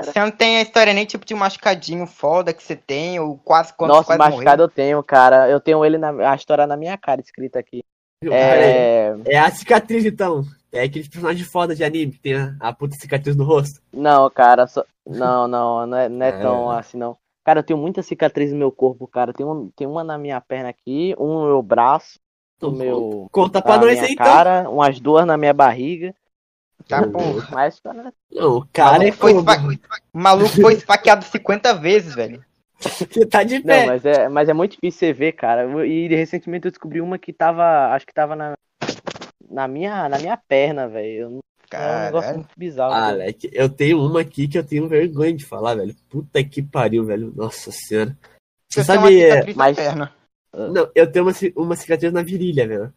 Você 0.03 0.19
não 0.19 0.31
tem 0.31 0.57
a 0.57 0.61
história 0.61 0.93
nem 0.93 1.05
tipo 1.05 1.25
de 1.25 1.33
machucadinho 1.33 2.05
foda 2.05 2.53
que 2.53 2.63
você 2.63 2.75
tem, 2.75 3.19
ou 3.19 3.37
quase 3.37 3.73
quando 3.73 3.91
Nossa, 3.91 4.15
quase 4.15 4.19
machucado 4.19 4.63
eu 4.63 4.67
tenho, 4.67 5.01
cara. 5.03 5.49
Eu 5.49 5.59
tenho 5.59 5.83
ele 5.83 5.97
na 5.97 6.31
a 6.31 6.35
história 6.35 6.67
na 6.67 6.77
minha 6.77 6.97
cara 6.97 7.21
escrita 7.21 7.59
aqui. 7.59 7.83
É... 8.23 9.15
É. 9.25 9.39
a 9.39 9.49
cicatriz, 9.51 10.05
então. 10.05 10.43
É 10.71 10.83
aquele 10.83 11.09
personagem 11.09 11.43
foda 11.43 11.75
de 11.75 11.83
anime 11.83 12.11
que 12.11 12.19
tem 12.19 12.35
a, 12.35 12.55
a 12.59 12.71
puta 12.71 12.95
cicatriz 12.95 13.35
no 13.35 13.43
rosto. 13.43 13.81
Não, 13.91 14.29
cara, 14.29 14.67
só... 14.67 14.85
não, 15.05 15.47
não, 15.47 15.87
não 15.87 15.97
é, 15.97 16.07
não 16.07 16.25
é 16.25 16.29
É. 16.29 16.31
tão 16.33 16.69
assim, 16.69 16.97
não. 16.97 17.17
Cara, 17.43 17.59
eu 17.59 17.63
tenho 17.63 17.79
muita 17.79 18.03
cicatriz 18.03 18.51
no 18.51 18.59
meu 18.59 18.71
corpo, 18.71 19.07
cara. 19.07 19.33
Tem, 19.33 19.43
um, 19.43 19.71
tem 19.75 19.87
uma 19.87 20.03
na 20.03 20.17
minha 20.17 20.39
perna 20.39 20.69
aqui, 20.69 21.15
um 21.17 21.33
no 21.33 21.45
meu 21.45 21.63
braço, 21.63 22.19
no 22.61 22.71
meu. 22.71 23.27
Conta 23.31 23.61
pra 23.61 23.77
na 23.77 23.85
nós 23.85 23.93
minha 23.93 24.03
aí, 24.03 24.13
então. 24.13 24.25
cara, 24.25 24.69
umas 24.69 24.99
duas 24.99 25.25
na 25.25 25.37
minha 25.37 25.53
barriga. 25.53 26.13
Tá 26.87 27.05
bom. 27.05 27.35
Mas, 27.51 27.79
cara, 27.79 28.13
Não, 28.31 28.57
o 28.57 28.67
cara 28.71 28.95
é 29.07 29.11
maluco, 29.11 29.17
foi 29.17 29.33
esfa- 29.33 29.77
o 30.13 30.17
maluco 30.19 30.61
foi 30.61 30.73
esfaqueado 30.73 31.25
50 31.25 31.73
vezes, 31.73 32.15
velho. 32.15 32.43
Você 32.79 33.25
tá 33.25 33.43
de 33.43 33.55
Não, 33.59 33.63
pé. 33.65 33.85
mas 33.85 34.05
é, 34.05 34.29
mas 34.29 34.47
é 34.49 34.53
muito 34.53 34.71
difícil 34.71 34.99
você 34.99 35.13
ver, 35.13 35.33
cara. 35.33 35.85
E 35.85 36.07
recentemente 36.07 36.65
eu 36.65 36.71
descobri 36.71 37.01
uma 37.01 37.19
que 37.19 37.33
tava. 37.33 37.93
Acho 37.93 38.05
que 38.07 38.13
tava 38.13 38.35
na, 38.35 38.53
na, 39.49 39.67
minha, 39.67 40.07
na 40.07 40.17
minha 40.17 40.37
perna, 40.37 40.87
velho. 40.87 41.11
Eu 41.23 41.29
não- 41.29 41.39
É 41.71 41.77
um 41.97 42.05
negócio 42.05 42.33
muito 42.35 42.49
bizarro. 42.57 42.93
Ah, 42.93 43.07
velho. 43.07 43.17
Leque, 43.19 43.49
eu 43.53 43.69
tenho 43.69 43.99
uma 44.01 44.21
aqui 44.21 44.47
que 44.47 44.57
eu 44.57 44.63
tenho 44.65 44.87
vergonha 44.87 45.33
de 45.33 45.45
falar, 45.45 45.75
velho. 45.75 45.93
Puta 46.09 46.43
que 46.43 46.61
pariu, 46.63 47.03
velho. 47.05 47.31
Nossa 47.35 47.69
senhora. 47.71 48.17
Você 48.69 48.81
Você 48.83 48.91
tem 48.91 48.97
uma 48.97 49.07
sabe. 49.07 49.21
é, 49.23 49.53
mas- 49.55 49.75
perna. 49.75 50.13
Não, 50.51 50.89
eu 50.95 51.11
tenho 51.11 51.25
uma, 51.25 51.33
uma 51.57 51.75
cicatriz 51.75 52.11
na 52.11 52.23
virilha, 52.23 52.67
velho. 52.67 52.93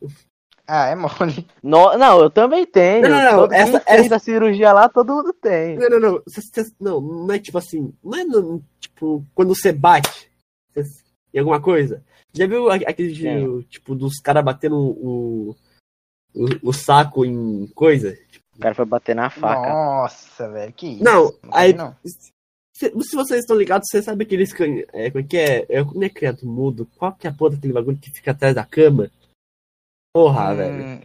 Ah, 0.66 0.86
é 0.86 0.94
mole. 0.94 1.46
No- 1.62 1.96
não, 1.98 2.20
eu 2.22 2.30
também 2.30 2.64
tenho. 2.66 3.02
Não, 3.02 3.08
não, 3.10 3.22
não, 3.32 3.38
Todo 3.40 3.52
essa- 3.52 3.72
mundo 3.72 3.82
fez 3.82 4.06
essa- 4.06 4.16
a 4.16 4.18
cirurgia 4.18 4.72
lá, 4.72 4.88
todo 4.88 5.14
mundo 5.14 5.32
tem. 5.32 5.76
Não, 5.76 5.88
não, 5.90 6.00
não. 6.00 6.22
Cê- 6.28 6.40
cê- 6.64 6.72
não, 6.80 7.00
não 7.00 7.34
é 7.34 7.38
tipo 7.38 7.58
assim. 7.58 7.92
Não 8.02 8.18
é 8.18 8.24
no- 8.24 8.62
tipo 8.80 9.24
quando 9.34 9.54
você 9.54 9.72
bate 9.72 10.30
cê- 10.74 10.84
em 11.34 11.38
alguma 11.40 11.60
coisa. 11.60 12.02
Já 12.32 12.46
viu 12.46 12.70
aquele 12.70 13.12
de, 13.12 13.62
tipo 13.64 13.94
dos 13.94 14.18
caras 14.20 14.42
batendo 14.44 14.76
o, 14.78 15.54
o, 16.34 16.46
o 16.62 16.72
saco 16.72 17.24
em 17.26 17.66
coisa? 17.74 18.16
O 18.56 18.60
cara 18.60 18.74
foi 18.74 18.84
bater 18.84 19.14
na 19.16 19.28
faca. 19.30 19.68
Nossa, 19.68 20.48
velho, 20.48 20.72
que 20.72 20.86
isso. 20.86 21.04
Não, 21.04 21.34
aí- 21.50 21.70
sei 21.70 21.76
não. 21.78 21.96
Se, 22.74 22.90
se 23.02 23.14
vocês 23.16 23.40
estão 23.40 23.56
ligados, 23.56 23.86
vocês 23.90 24.04
sabem 24.04 24.24
aqueles. 24.24 24.52
É, 24.92 25.10
como 25.10 25.24
é 25.24 25.26
que 25.28 25.36
é? 25.36 25.66
é 25.68 25.84
não 25.84 26.02
é 26.02 26.08
criado 26.08 26.46
mudo? 26.46 26.88
Qual 26.96 27.12
que 27.12 27.26
é 27.26 27.30
a 27.30 27.32
porra 27.34 27.50
daquele 27.56 27.72
bagulho 27.72 27.98
que 27.98 28.10
fica 28.10 28.30
atrás 28.30 28.54
da 28.54 28.64
cama? 28.64 29.10
Porra, 30.12 30.54
velho. 30.54 30.84
Hum, 30.84 31.00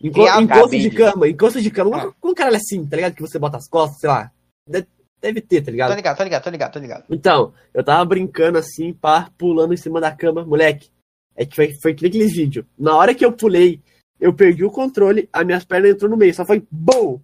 Enco, 0.00 0.14
Criado 0.14 0.42
encosto 0.42 0.78
de 0.78 0.90
cama, 0.90 1.28
encosto 1.28 1.60
de 1.60 1.70
cama. 1.70 1.96
Ah. 2.08 2.12
Com 2.20 2.28
um 2.30 2.34
caralho 2.34 2.56
assim, 2.56 2.84
tá 2.86 2.96
ligado? 2.96 3.14
Que 3.14 3.22
você 3.22 3.38
bota 3.38 3.56
as 3.56 3.68
costas, 3.68 4.00
sei 4.00 4.08
lá. 4.10 4.32
Deve, 4.66 4.86
deve 5.20 5.40
ter, 5.40 5.60
tá 5.60 5.66
tô 5.66 5.70
ligado? 5.70 5.94
ligado, 5.94 6.16
tô 6.16 6.24
ligado, 6.24 6.42
tô 6.44 6.50
ligado, 6.50 6.72
tô 6.72 6.78
ligado. 6.80 7.04
Então, 7.08 7.54
eu 7.72 7.84
tava 7.84 8.04
brincando 8.04 8.58
assim, 8.58 8.92
pá, 8.92 9.30
pulando 9.38 9.74
em 9.74 9.76
cima 9.76 10.00
da 10.00 10.10
cama, 10.14 10.44
moleque. 10.44 10.90
É 11.36 11.46
que 11.46 11.54
foi, 11.54 11.72
foi 11.80 11.94
que 11.94 12.02
nem 12.02 12.10
aqueles 12.10 12.32
vídeos. 12.34 12.66
Na 12.76 12.96
hora 12.96 13.14
que 13.14 13.24
eu 13.24 13.32
pulei, 13.32 13.80
eu 14.20 14.34
perdi 14.34 14.64
o 14.64 14.70
controle, 14.70 15.28
as 15.32 15.46
minhas 15.46 15.64
pernas 15.64 15.92
entrou 15.92 16.10
no 16.10 16.16
meio, 16.16 16.34
só 16.34 16.44
foi 16.44 16.66
BOM! 16.70 17.20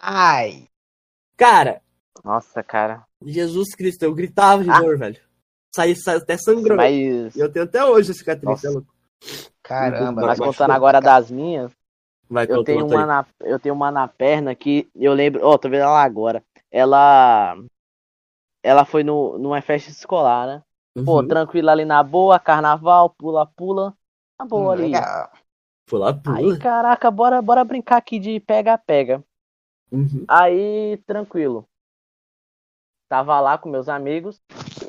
Ai. 0.00 0.64
Cara, 1.36 1.80
Nossa, 2.24 2.62
cara. 2.62 3.04
Jesus 3.24 3.74
Cristo, 3.74 4.02
eu 4.02 4.14
gritava 4.14 4.62
de 4.64 4.70
Ah. 4.70 4.80
dor, 4.80 4.98
velho. 4.98 5.20
Saí, 5.74 5.94
saí 5.94 6.16
até 6.16 6.36
sangrou. 6.38 6.76
Mas, 6.76 7.36
E 7.36 7.40
eu 7.40 7.50
tenho 7.52 7.64
até 7.64 7.84
hoje 7.84 8.10
a 8.10 8.14
cicatriz, 8.14 8.44
Nossa. 8.48 8.66
é 8.66 8.70
louco. 8.70 8.88
Caramba. 9.62 10.22
mas 10.24 10.40
contando 10.40 10.72
agora 10.72 11.00
das 11.00 11.30
minhas, 11.30 11.72
Vai, 12.28 12.46
eu 12.46 12.58
tenho 12.60 12.86
uma 12.86 13.06
aí. 13.06 13.06
na, 13.06 13.26
eu 13.40 13.58
tenho 13.60 13.74
uma 13.74 13.90
na 13.90 14.08
perna 14.08 14.54
que 14.54 14.88
eu 14.94 15.14
lembro, 15.14 15.46
ó, 15.46 15.58
tô 15.58 15.68
vendo 15.70 15.82
ela 15.82 16.02
agora. 16.02 16.44
Ela 16.70 17.56
ela 18.62 18.84
foi 18.84 19.02
no 19.02 19.38
numa 19.38 19.60
festa 19.62 19.90
escolar, 19.90 20.46
né? 20.46 20.62
Pô, 21.04 21.22
Uhum. 21.22 21.24
tranquilo 21.24 21.70
ali 21.70 21.84
na 21.84 22.02
boa, 22.02 22.38
carnaval, 22.38 23.10
pula 23.10 23.46
pula. 23.46 23.96
Na 24.38 24.46
boa 24.46 24.72
Hum, 24.72 24.74
ali. 24.74 24.92
legal. 24.92 25.30
Pular, 25.86 26.14
pula. 26.22 26.38
Aí, 26.38 26.56
caraca, 26.56 27.10
bora 27.10 27.42
bora 27.42 27.64
brincar 27.64 27.96
aqui 27.96 28.20
de 28.20 28.38
pega 28.40 28.78
pega. 28.78 29.24
Uhum. 29.90 30.28
Aí, 30.28 30.96
tranquilo. 31.06 31.68
Tava 33.08 33.40
lá 33.40 33.56
com 33.56 33.70
meus 33.70 33.88
amigos, 33.88 34.40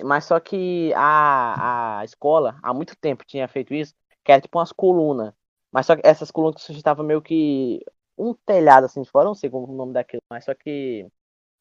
mas 0.04 0.26
só 0.26 0.40
que 0.42 0.94
a, 0.96 2.00
a 2.00 2.06
escola, 2.06 2.60
há 2.62 2.74
muito 2.74 2.96
tempo 2.98 3.24
tinha 3.26 3.48
feito 3.48 3.74
isso, 3.74 3.94
que 4.24 4.32
era 4.32 4.42
tipo 4.42 4.58
umas 4.60 4.72
colunas. 4.72 5.34
Mas 5.72 5.86
só 5.86 5.96
que 5.96 6.02
essas 6.06 6.32
colunas 6.32 6.56
que 6.56 6.62
sustentavam 6.62 7.06
meio 7.06 7.22
que 7.22 7.84
um 8.18 8.34
telhado 8.34 8.86
assim 8.86 9.02
de 9.02 9.10
fora, 9.10 9.26
não 9.26 9.36
sei 9.36 9.50
como 9.50 9.72
o 9.72 9.76
nome 9.76 9.94
daquilo, 9.94 10.22
mas 10.30 10.46
só 10.46 10.54
que 10.54 11.08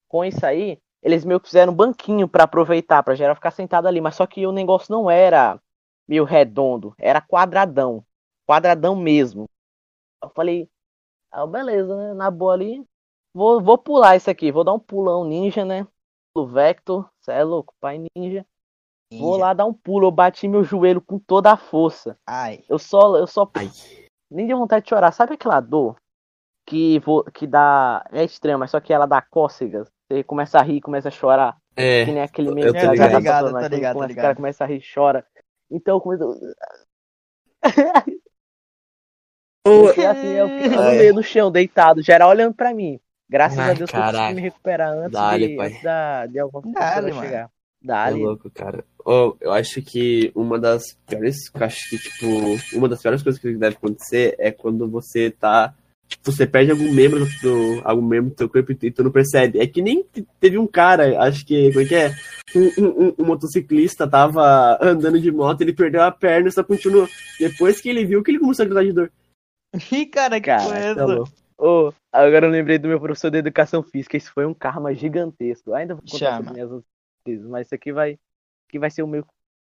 com 0.09 0.25
isso 0.25 0.45
aí, 0.47 0.81
eles 1.03 1.25
meio 1.25 1.41
que 1.41 1.49
fizeram 1.49 1.73
um 1.73 1.77
banquinho 1.77 2.29
pra 2.29 2.45
aproveitar, 2.45 3.03
pra 3.03 3.15
geral 3.15 3.35
ficar 3.35 3.51
sentado 3.53 3.87
ali, 3.87 4.01
mas 4.01 4.17
só 4.17 4.27
que 4.27 4.47
o 4.47 4.53
negócio 4.53 4.93
não 4.93 5.11
era 5.11 5.61
meio 6.09 6.25
redondo, 6.25 6.95
era 6.99 7.21
quadradão, 7.21 8.05
quadradão 8.47 8.97
mesmo. 8.97 9.49
Eu 10.23 10.31
falei, 10.31 10.69
ah, 11.31 11.47
beleza, 11.47 11.97
né? 11.97 12.15
Na 12.15 12.31
boa 12.31 12.55
ali, 12.55 12.85
vou, 13.35 13.63
vou 13.63 13.79
pular 13.79 14.17
isso 14.17 14.31
aqui, 14.31 14.53
vou 14.53 14.65
dar 14.65 14.75
um 14.75 14.81
pulão 14.81 15.25
ninja, 15.25 15.65
né? 15.65 15.87
O 16.35 16.47
Vector, 16.47 17.11
cê 17.21 17.33
é 17.33 17.45
louco, 17.45 17.75
pai 17.81 18.05
ninja. 18.17 18.47
Vou 19.13 19.37
lá 19.39 19.55
dar 19.55 19.65
um 19.65 19.73
pulo, 19.73 20.07
eu 20.07 20.11
bati 20.11 20.47
meu 20.47 20.63
joelho 20.63 21.01
com 21.01 21.19
toda 21.19 21.51
a 21.53 21.57
força. 21.57 22.17
Ai. 22.27 22.63
Eu 22.69 22.79
só, 22.79 23.17
eu 23.17 23.27
só 23.27 23.51
Ai. 23.55 23.71
nem 24.31 24.47
deu 24.47 24.59
vontade 24.59 24.85
de 24.85 24.91
chorar. 24.91 25.13
Sabe 25.13 25.35
aquela 25.35 25.61
dor 25.61 25.97
que, 26.67 27.01
que 27.33 27.47
dá. 27.47 28.05
É 28.13 28.23
extrema, 28.23 28.59
mas 28.59 28.71
só 28.71 28.81
que 28.81 28.93
ela 28.93 29.07
dá 29.07 29.23
cócegas. 29.23 29.89
Você 30.11 30.23
começa 30.23 30.59
a 30.59 30.63
rir, 30.63 30.81
começa 30.83 31.09
a 31.09 31.11
chorar. 31.11 31.57
É. 31.75 32.05
Que 32.05 32.13
nem 32.13 32.23
aquele 32.23 32.49
eu 32.49 32.55
tô 32.55 32.61
que 32.61 32.87
ligado. 32.87 32.97
gata 32.97 33.11
Tô 33.13 33.19
ligado, 33.19 33.53
mas 33.53 33.67
ligado, 33.69 33.95
começa- 33.95 34.05
O 34.05 34.09
ligado. 34.09 34.23
cara 34.25 34.35
começa 34.37 34.65
a 34.65 34.67
rir 34.67 34.79
e 34.79 34.95
chora. 34.95 35.27
Então 35.71 35.97
eu 35.97 36.01
começo. 36.01 36.25
Ô, 39.67 39.91
E 39.97 40.05
assim, 40.07 40.27
eu 40.29 40.49
fico 40.49 40.77
no 40.77 40.91
meio 40.93 41.15
do 41.15 41.23
chão, 41.23 41.51
deitado, 41.51 42.03
geral 42.03 42.31
olhando 42.31 42.55
pra 42.55 42.73
mim. 42.75 42.99
Graças 43.29 43.59
Ai, 43.59 43.71
a 43.71 43.75
Deus 43.75 43.91
eu 43.91 43.99
consegui 43.99 44.13
caraca. 44.13 44.35
me 44.35 44.41
recuperar 44.41 44.91
antes, 44.93 45.13
Dale, 45.13 45.49
de, 45.49 45.61
antes 45.61 45.83
da, 45.83 46.27
de 46.27 46.39
alguma 46.39 46.63
mano. 46.73 47.21
chegar. 47.21 47.45
É 47.47 47.87
Dali. 47.87 48.23
louco, 48.23 48.51
cara. 48.51 48.85
Ô, 49.09 49.35
eu 49.41 49.53
acho 49.53 49.81
que 49.81 50.31
uma 50.35 50.59
das 50.59 50.83
piores. 51.07 51.37
eu 51.55 51.65
Acho 51.65 51.89
que, 51.89 51.97
tipo, 51.99 52.27
uma 52.77 52.87
das 52.91 53.01
piores 53.01 53.23
coisas 53.23 53.41
que 53.41 53.55
deve 53.55 53.75
acontecer 53.75 54.35
é 54.39 54.51
quando 54.51 54.87
você 54.87 55.31
tá. 55.31 55.75
Tipo, 56.07 56.31
você 56.31 56.47
perde 56.47 56.73
algum 56.73 56.93
membro 56.93 57.27
do, 57.43 57.81
algum 57.85 58.03
membro 58.03 58.29
do 58.29 58.37
teu 58.37 58.51
corpo 58.51 58.71
e 58.73 58.91
tu 58.91 59.03
não 59.03 59.11
percebe. 59.11 59.61
É 59.61 59.67
que 59.67 59.81
nem 59.81 60.03
te- 60.03 60.27
teve 60.39 60.59
um 60.59 60.67
cara, 60.67 61.23
acho 61.23 61.47
que. 61.47 61.69
Como 61.73 61.85
é 61.85 61.89
que 61.89 61.95
é? 61.95 62.15
Um, 62.55 62.85
um- 62.85 63.07
um- 63.09 63.15
um 63.21 63.25
motociclista 63.25 64.07
tava 64.07 64.79
andando 64.83 65.19
de 65.19 65.33
moto, 65.33 65.63
ele 65.63 65.73
perdeu 65.73 66.03
a 66.03 66.11
perna 66.11 66.49
e 66.49 66.53
só 66.53 66.63
continuou. 66.63 67.09
Depois 67.41 67.81
que 67.81 67.89
ele 67.89 68.05
viu 68.05 68.23
que 68.23 68.31
ele 68.31 68.39
começou 68.39 68.65
a 68.65 68.67
gritar 68.67 68.85
de 68.85 68.93
dor. 68.93 69.11
Ih, 69.91 70.05
cara, 70.05 70.39
que 70.39 70.47
Cara, 70.47 70.95
foi 70.95 71.25
Tá. 71.25 71.33
Ô, 71.57 71.93
agora 72.13 72.47
eu 72.47 72.51
lembrei 72.51 72.79
do 72.79 72.89
meu 72.89 73.01
professor 73.01 73.31
de 73.31 73.39
educação 73.39 73.83
física. 73.83 74.19
Isso 74.19 74.33
foi 74.35 74.45
um 74.45 74.53
karma 74.55 74.95
gigantesco. 74.95 75.73
Ainda 75.73 75.95
vou 75.95 76.05
contar 76.09 76.43
minhas 76.43 76.71
mas 77.49 77.67
isso 77.67 77.75
aqui 77.75 77.93
vai, 77.93 78.19
que 78.69 78.79
vai 78.79 78.91
ser 78.91 79.03
o 79.03 79.09
meu 79.09 79.25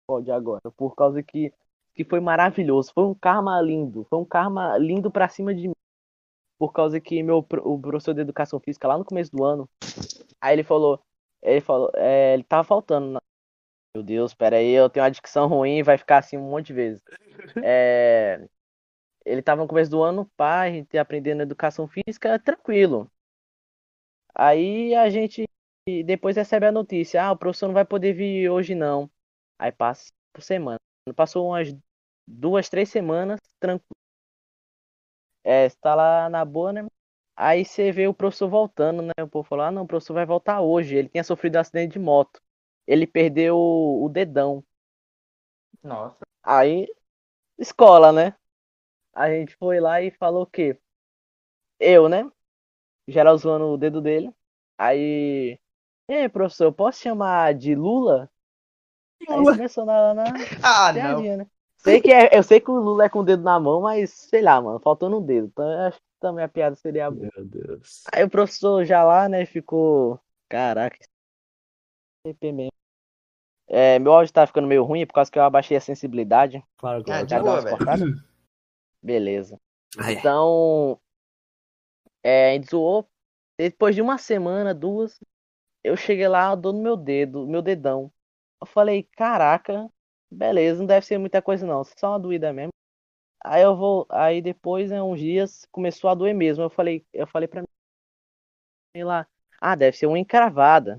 pódio 0.07 0.33
agora. 0.33 0.71
Por 0.71 0.95
causa 0.95 1.21
que, 1.23 1.53
que 1.93 2.03
foi 2.03 2.19
maravilhoso. 2.19 2.91
Foi 2.93 3.03
um 3.03 3.13
karma 3.13 3.59
lindo. 3.61 4.05
Foi 4.09 4.19
um 4.19 4.25
karma 4.25 4.77
lindo 4.77 5.11
pra 5.11 5.29
cima 5.29 5.53
de 5.53 5.67
mim. 5.67 5.75
Por 6.57 6.71
causa 6.71 6.99
que 7.01 7.23
meu, 7.23 7.39
o 7.39 7.79
professor 7.79 8.13
de 8.13 8.21
educação 8.21 8.59
física, 8.59 8.87
lá 8.87 8.97
no 8.97 9.05
começo 9.05 9.31
do 9.31 9.43
ano, 9.43 9.67
aí 10.39 10.53
ele 10.53 10.63
falou, 10.63 11.01
ele 11.41 11.61
falou, 11.61 11.91
é, 11.95 12.33
ele 12.35 12.43
tava 12.43 12.63
faltando. 12.63 13.19
Meu 13.95 14.03
Deus, 14.03 14.33
pera 14.33 14.57
aí, 14.57 14.71
eu 14.71 14.89
tenho 14.89 15.03
uma 15.03 15.11
dicção 15.11 15.47
ruim, 15.47 15.83
vai 15.83 15.97
ficar 15.97 16.19
assim 16.19 16.37
um 16.37 16.49
monte 16.49 16.67
de 16.67 16.73
vezes. 16.73 17.01
É, 17.65 18.47
ele 19.25 19.41
tava 19.41 19.61
no 19.61 19.67
começo 19.67 19.89
do 19.89 20.01
ano, 20.03 20.29
pá, 20.37 20.61
a 20.61 20.69
gente 20.71 20.97
aprendendo 20.97 21.41
educação 21.41 21.87
física, 21.87 22.39
tranquilo. 22.39 23.11
Aí 24.35 24.95
a 24.95 25.09
gente 25.09 25.45
depois 26.05 26.35
recebe 26.35 26.67
a 26.67 26.71
notícia, 26.71 27.23
ah, 27.23 27.31
o 27.31 27.37
professor 27.37 27.67
não 27.67 27.73
vai 27.73 27.85
poder 27.85 28.13
vir 28.13 28.49
hoje 28.49 28.75
não. 28.75 29.09
Aí 29.57 29.71
passa 29.71 30.11
por 30.33 30.41
semana. 30.41 30.77
Passou 31.15 31.47
umas 31.49 31.75
duas, 32.27 32.69
três 32.69 32.89
semanas, 32.89 33.39
tranquilo. 33.59 33.95
É, 35.43 35.65
está 35.65 35.95
lá 35.95 36.29
na 36.29 36.45
boa, 36.45 36.71
né? 36.71 36.87
Aí 37.35 37.65
você 37.65 37.91
vê 37.91 38.07
o 38.07 38.13
professor 38.13 38.47
voltando, 38.49 39.01
né? 39.01 39.11
O 39.23 39.27
povo 39.27 39.47
falou, 39.47 39.65
ah, 39.65 39.71
não, 39.71 39.83
o 39.83 39.87
professor 39.87 40.13
vai 40.13 40.25
voltar 40.25 40.61
hoje. 40.61 40.95
Ele 40.95 41.09
tinha 41.09 41.23
sofrido 41.23 41.55
um 41.57 41.59
acidente 41.59 41.93
de 41.93 41.99
moto. 41.99 42.39
Ele 42.87 43.07
perdeu 43.07 43.57
o, 43.57 44.05
o 44.05 44.09
dedão. 44.09 44.63
Nossa. 45.83 46.17
Aí, 46.43 46.87
escola, 47.59 48.11
né? 48.11 48.35
A 49.13 49.29
gente 49.29 49.55
foi 49.57 49.79
lá 49.79 50.01
e 50.01 50.11
falou 50.11 50.43
o 50.43 50.47
quê? 50.47 50.77
Eu, 51.79 52.07
né? 52.09 52.29
Geral 53.07 53.37
zoando 53.37 53.65
o 53.67 53.77
dedo 53.77 54.01
dele. 54.01 54.33
Aí. 54.77 55.59
Ei, 56.07 56.27
professor, 56.27 56.65
eu 56.65 56.73
posso 56.73 56.99
chamar 57.01 57.53
de 57.53 57.73
Lula? 57.75 58.29
Aí 59.29 59.37
Lula. 59.37 59.53
começou 59.53 59.85
na, 59.85 60.13
na 60.13 60.23
Ah, 60.63 60.91
não. 60.93 61.21
né? 61.37 61.47
Sei 61.77 62.01
que 62.01 62.11
é, 62.11 62.37
eu 62.37 62.43
sei 62.43 62.59
que 62.59 62.69
o 62.69 62.79
Lula 62.79 63.05
é 63.05 63.09
com 63.09 63.19
o 63.19 63.23
dedo 63.23 63.43
na 63.43 63.59
mão, 63.59 63.81
mas 63.81 64.11
sei 64.11 64.41
lá, 64.41 64.61
mano, 64.61 64.79
faltando 64.79 65.17
um 65.17 65.25
dedo. 65.25 65.47
Então 65.47 65.71
eu 65.71 65.79
acho 65.87 65.97
que 65.97 66.03
também 66.19 66.43
a 66.43 66.49
piada 66.49 66.75
seria 66.75 67.09
boa. 67.09 67.29
Meu 67.35 67.45
Deus. 67.45 68.03
Aí 68.13 68.23
o 68.23 68.29
professor 68.29 68.85
já 68.85 69.03
lá, 69.03 69.27
né, 69.29 69.45
ficou. 69.45 70.19
Caraca, 70.49 70.97
CP 72.27 72.51
mesmo. 72.51 72.71
É, 73.67 73.97
meu 73.99 74.11
áudio 74.11 74.33
tá 74.33 74.45
ficando 74.45 74.67
meio 74.67 74.83
ruim 74.83 75.05
por 75.07 75.13
causa 75.13 75.31
que 75.31 75.39
eu 75.39 75.43
abaixei 75.43 75.77
a 75.77 75.81
sensibilidade. 75.81 76.61
Claro, 76.77 76.99
Ah, 77.01 77.03
claro. 77.03 77.25
de 77.25 77.31
Já 77.31 77.39
boa, 77.41 77.61
velho. 77.61 77.77
Beleza. 79.01 79.57
Ai. 79.97 80.15
Então, 80.15 80.99
é, 82.21 82.51
a 82.51 82.53
gente 82.53 82.69
zoou. 82.69 83.07
Depois 83.57 83.95
de 83.95 84.01
uma 84.01 84.17
semana, 84.17 84.73
duas, 84.73 85.19
eu 85.83 85.95
cheguei 85.97 86.27
lá, 86.27 86.55
dou 86.55 86.73
no 86.73 86.81
meu 86.81 86.95
dedo, 86.97 87.47
meu 87.47 87.61
dedão. 87.61 88.11
Eu 88.61 88.67
falei, 88.67 89.03
caraca, 89.15 89.89
beleza, 90.31 90.79
não 90.79 90.85
deve 90.87 91.05
ser 91.05 91.17
muita 91.17 91.41
coisa 91.41 91.65
não, 91.65 91.83
só 91.83 92.11
uma 92.11 92.19
doída 92.19 92.53
mesmo. 92.53 92.71
Aí 93.43 93.63
eu 93.63 93.75
vou, 93.75 94.07
aí 94.09 94.41
depois, 94.41 94.91
né, 94.91 95.01
uns 95.01 95.19
dias, 95.19 95.67
começou 95.71 96.09
a 96.09 96.15
doer 96.15 96.33
mesmo. 96.35 96.63
Eu 96.63 96.69
falei, 96.69 97.05
eu 97.13 97.27
falei 97.27 97.47
pra 97.47 97.63
mim 98.95 99.03
lá, 99.03 99.27
ah, 99.59 99.75
deve 99.75 99.97
ser 99.97 100.05
uma 100.07 100.19
encravada. 100.19 100.97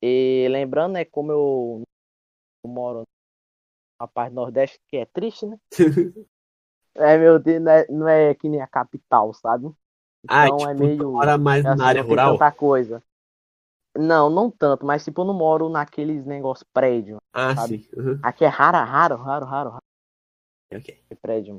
E 0.00 0.48
lembrando, 0.50 0.94
né, 0.94 1.04
como 1.04 1.32
eu 1.32 1.82
eu 2.64 2.70
moro 2.70 3.04
na 4.00 4.08
parte 4.08 4.34
Nordeste, 4.34 4.80
que 4.88 4.96
é 4.98 5.06
triste, 5.06 5.46
né? 5.46 5.58
é, 6.96 7.16
meu 7.18 7.38
Deus, 7.38 7.62
não 7.62 7.72
é, 7.72 7.86
não 7.88 8.08
é 8.08 8.34
que 8.34 8.48
nem 8.48 8.60
a 8.60 8.66
capital, 8.66 9.32
sabe? 9.34 9.70
ah, 10.28 10.46
Então 10.46 10.58
tipo, 10.58 10.70
é 10.70 10.74
meio. 10.74 10.98
tu 10.98 11.12
mora 11.12 11.38
mais 11.38 11.64
é 11.64 11.68
assim, 11.68 11.78
na 11.78 11.86
área 11.86 12.00
não 12.00 12.06
tem 12.06 12.08
rural? 12.08 12.34
tanta 12.34 12.52
coisa. 12.52 13.02
Não, 13.96 14.30
não 14.30 14.50
tanto, 14.50 14.86
mas 14.86 15.04
tipo, 15.04 15.20
eu 15.20 15.26
não 15.26 15.34
moro 15.34 15.68
naqueles 15.68 16.24
negócios 16.24 16.66
prédio. 16.72 17.18
Ah, 17.32 17.54
sabe? 17.54 17.78
sim. 17.82 17.88
Uhum. 18.00 18.18
Aqui 18.22 18.44
é 18.44 18.48
raro, 18.48 18.78
raro, 18.78 19.16
raro, 19.16 19.44
raro, 19.46 19.70
raro 19.70 19.82
Ok. 20.74 21.02
de 21.10 21.16
prédio. 21.16 21.58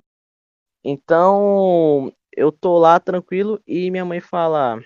Então, 0.84 2.12
eu 2.36 2.52
tô 2.52 2.78
lá 2.80 3.00
tranquilo 3.00 3.62
e 3.68 3.92
minha 3.92 4.04
mãe 4.04 4.20
fala: 4.20 4.84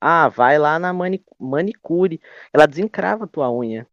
Ah, 0.00 0.28
vai 0.28 0.58
lá 0.58 0.78
na 0.78 0.92
mani- 0.92 1.24
manicure. 1.38 2.20
Ela 2.52 2.66
desencrava 2.66 3.26
tua 3.26 3.50
unha. 3.50 3.86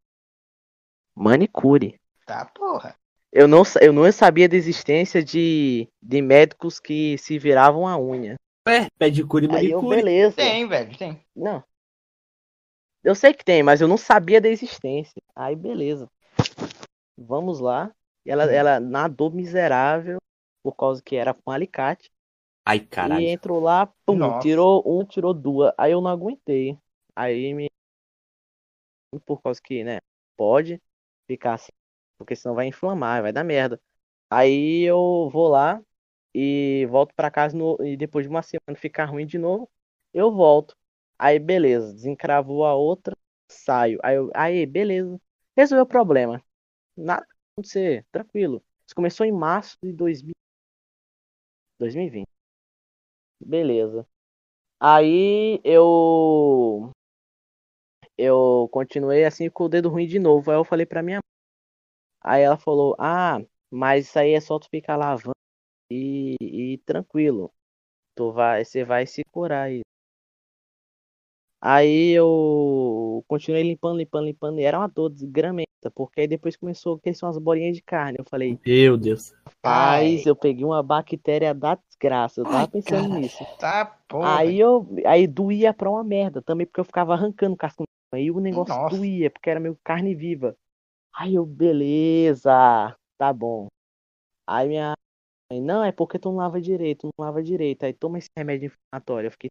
Manicure. 1.16 2.00
Tá, 2.26 2.46
porra. 2.46 2.96
Eu 3.32 3.48
não, 3.48 3.66
sa- 3.66 3.80
eu 3.82 3.92
não 3.92 4.10
sabia 4.12 4.48
da 4.48 4.56
existência 4.56 5.24
de, 5.24 5.90
de 6.02 6.22
médicos 6.22 6.80
que 6.80 7.18
se 7.18 7.38
viravam 7.38 7.88
a 7.88 7.98
unha. 8.00 8.36
Ué, 8.68 8.88
pedicure 8.98 9.46
e 9.46 9.56
Aí 9.56 9.72
eu, 9.72 9.82
manicure. 9.82 9.96
beleza. 9.98 10.36
Tem, 10.38 10.68
velho, 10.68 10.98
tem. 10.98 11.22
Não. 11.36 11.64
Eu 13.06 13.14
sei 13.14 13.36
que 13.36 13.46
tem, 13.46 13.62
mas 13.62 13.82
eu 13.82 13.88
não 13.88 13.98
sabia 13.98 14.42
da 14.42 14.50
existência. 14.50 15.22
Aí, 15.36 15.56
beleza. 15.56 16.10
Vamos 17.16 17.60
lá. 17.60 17.94
Ela, 18.26 18.52
ela 18.52 18.80
nadou 18.80 19.30
miserável, 19.30 20.18
por 20.64 20.76
causa 20.76 21.04
que 21.04 21.16
era 21.16 21.32
com 21.32 21.52
alicate. 21.52 22.12
Ai, 22.66 22.80
caralho. 22.80 23.22
E 23.22 23.28
entrou 23.28 23.60
lá, 23.60 23.86
pum, 24.08 24.16
Nossa. 24.16 24.40
tirou 24.40 24.82
um, 24.84 25.06
tirou 25.06 25.36
duas. 25.36 25.72
Aí 25.78 25.92
eu 25.92 26.02
não 26.02 26.10
aguentei. 26.10 26.80
Aí 27.16 27.54
me. 27.54 27.70
Por 29.24 29.40
causa 29.40 29.62
que, 29.62 29.84
né? 29.84 30.00
Pode 30.36 30.82
ficar 31.28 31.54
assim. 31.54 31.72
Porque 32.18 32.36
senão 32.36 32.56
vai 32.56 32.66
inflamar, 32.66 33.22
vai 33.22 33.32
dar 33.32 33.44
merda. 33.44 33.80
Aí 34.32 34.82
eu 34.82 35.30
vou 35.32 35.48
lá 35.48 35.80
e 36.34 36.88
volto 36.90 37.14
pra 37.14 37.30
casa 37.30 37.56
no... 37.56 37.78
e 37.86 37.96
depois 37.96 38.26
de 38.26 38.30
uma 38.30 38.42
semana 38.42 38.76
ficar 38.76 39.06
ruim 39.06 39.28
de 39.28 39.38
novo, 39.38 39.70
eu 40.12 40.32
volto. 40.32 40.76
Aí 41.18 41.40
beleza, 41.40 41.94
desencravou 41.94 42.66
a 42.66 42.76
outra, 42.76 43.16
saio. 43.50 44.00
Aí 44.04 44.16
eu, 44.18 44.30
aí, 44.36 44.66
beleza. 44.66 45.20
Resolveu 45.58 45.84
o 45.86 45.88
problema. 45.88 46.44
Nada 46.98 47.26
acontecer, 47.58 48.06
tranquilo. 48.12 48.64
Isso 48.88 48.96
começou 48.96 49.26
em 49.26 49.32
março 49.34 49.78
de 49.84 49.94
2000... 49.94 50.36
2020. 51.80 52.30
Beleza. 53.40 54.06
Aí 54.82 55.62
eu 55.64 56.92
eu 58.18 58.68
continuei 58.72 59.24
assim 59.26 59.50
com 59.50 59.66
o 59.66 59.70
dedo 59.70 59.90
ruim 59.90 60.08
de 60.08 60.20
novo. 60.20 60.52
Aí 60.52 60.58
eu 60.58 60.64
falei 60.66 60.86
pra 60.86 61.02
minha 61.02 61.18
mãe. 61.18 61.22
Aí 62.22 62.42
ela 62.44 62.58
falou: 62.58 62.96
"Ah, 63.00 63.40
mas 63.72 64.08
isso 64.08 64.20
aí 64.20 64.34
é 64.34 64.42
só 64.42 64.60
tu 64.60 64.70
ficar 64.70 64.96
lavando 64.98 65.36
e, 65.92 66.36
e 66.42 66.78
tranquilo. 66.80 67.54
Tu 68.16 68.32
vai, 68.34 68.66
você 68.66 68.84
vai 68.86 69.06
se 69.08 69.24
curar 69.32 69.66
aí." 69.68 69.82
Aí 71.68 72.12
eu 72.12 73.26
continuei 73.28 73.64
limpando, 73.64 73.98
limpando, 73.98 74.26
limpando, 74.26 74.60
e 74.60 74.64
era 74.64 74.78
uma 74.78 74.88
dor 74.88 75.10
desgramenta, 75.10 75.90
porque 75.96 76.22
aí 76.22 76.28
depois 76.28 76.56
começou 76.56 76.94
a 76.94 77.00
crescer 77.00 77.26
umas 77.26 77.40
bolinhas 77.40 77.76
de 77.76 77.82
carne. 77.82 78.20
Eu 78.20 78.26
falei, 78.30 78.60
Meu 78.64 78.96
Deus. 78.96 79.34
Mas 79.66 80.28
eu 80.28 80.36
peguei 80.36 80.64
uma 80.64 80.84
bactéria 80.84 81.56
da 81.56 81.74
desgraça. 81.74 82.42
Eu 82.42 82.46
tava 82.46 82.60
Ai, 82.60 82.68
pensando 82.68 83.10
cara. 83.10 83.20
nisso. 83.20 83.44
Tá, 83.58 83.98
porra. 84.08 84.38
Aí 84.38 84.60
eu. 84.60 84.88
Aí 85.08 85.26
doía 85.26 85.74
pra 85.74 85.90
uma 85.90 86.04
merda 86.04 86.40
também, 86.40 86.68
porque 86.68 86.82
eu 86.82 86.86
ficava 86.86 87.14
arrancando 87.14 87.58
casca. 87.58 87.84
Aí 88.14 88.30
o 88.30 88.40
negócio 88.40 88.76
Nossa. 88.76 88.96
doía, 88.96 89.32
porque 89.32 89.50
era 89.50 89.60
meio 89.60 89.76
carne 89.84 90.14
viva. 90.14 90.56
Aí 91.16 91.34
eu, 91.34 91.48
beleza, 91.48 92.96
tá 93.18 93.34
bom. 93.34 93.70
Aí 94.48 94.68
minha 94.68 94.94
mãe, 95.52 95.60
não, 95.60 95.84
é 95.84 95.92
porque 95.92 96.20
tu 96.20 96.30
não 96.30 96.36
lava 96.36 96.62
direito, 96.62 97.08
não 97.18 97.26
lava 97.26 97.42
direito. 97.42 97.86
Aí 97.86 97.94
toma 97.94 98.20
esse 98.20 98.30
remédio 98.38 98.68
inflamatório. 98.68 99.26
Eu 99.26 99.32
fiquei 99.32 99.50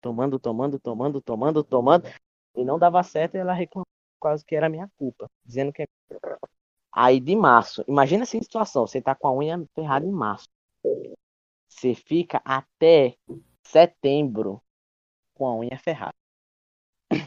tomando, 0.00 0.38
tomando, 0.38 0.78
tomando, 0.78 1.20
tomando, 1.20 1.64
tomando. 1.64 2.08
E 2.54 2.64
não 2.64 2.78
dava 2.78 3.02
certo 3.02 3.36
e 3.36 3.38
ela 3.38 3.52
reclamou 3.52 3.86
quase 4.18 4.44
que 4.44 4.54
era 4.54 4.68
minha 4.68 4.90
culpa. 4.96 5.30
Dizendo 5.44 5.72
que 5.72 5.82
é 5.82 5.86
Aí 6.92 7.20
de 7.20 7.36
março, 7.36 7.84
imagina 7.86 8.24
essa 8.24 8.36
situação, 8.36 8.86
você 8.86 9.00
tá 9.00 9.14
com 9.14 9.28
a 9.28 9.32
unha 9.32 9.64
ferrada 9.74 10.04
em 10.04 10.10
março. 10.10 10.48
Você 11.68 11.94
fica 11.94 12.42
até 12.44 13.16
setembro 13.62 14.60
com 15.34 15.46
a 15.46 15.54
unha 15.54 15.78
ferrada. 15.78 16.14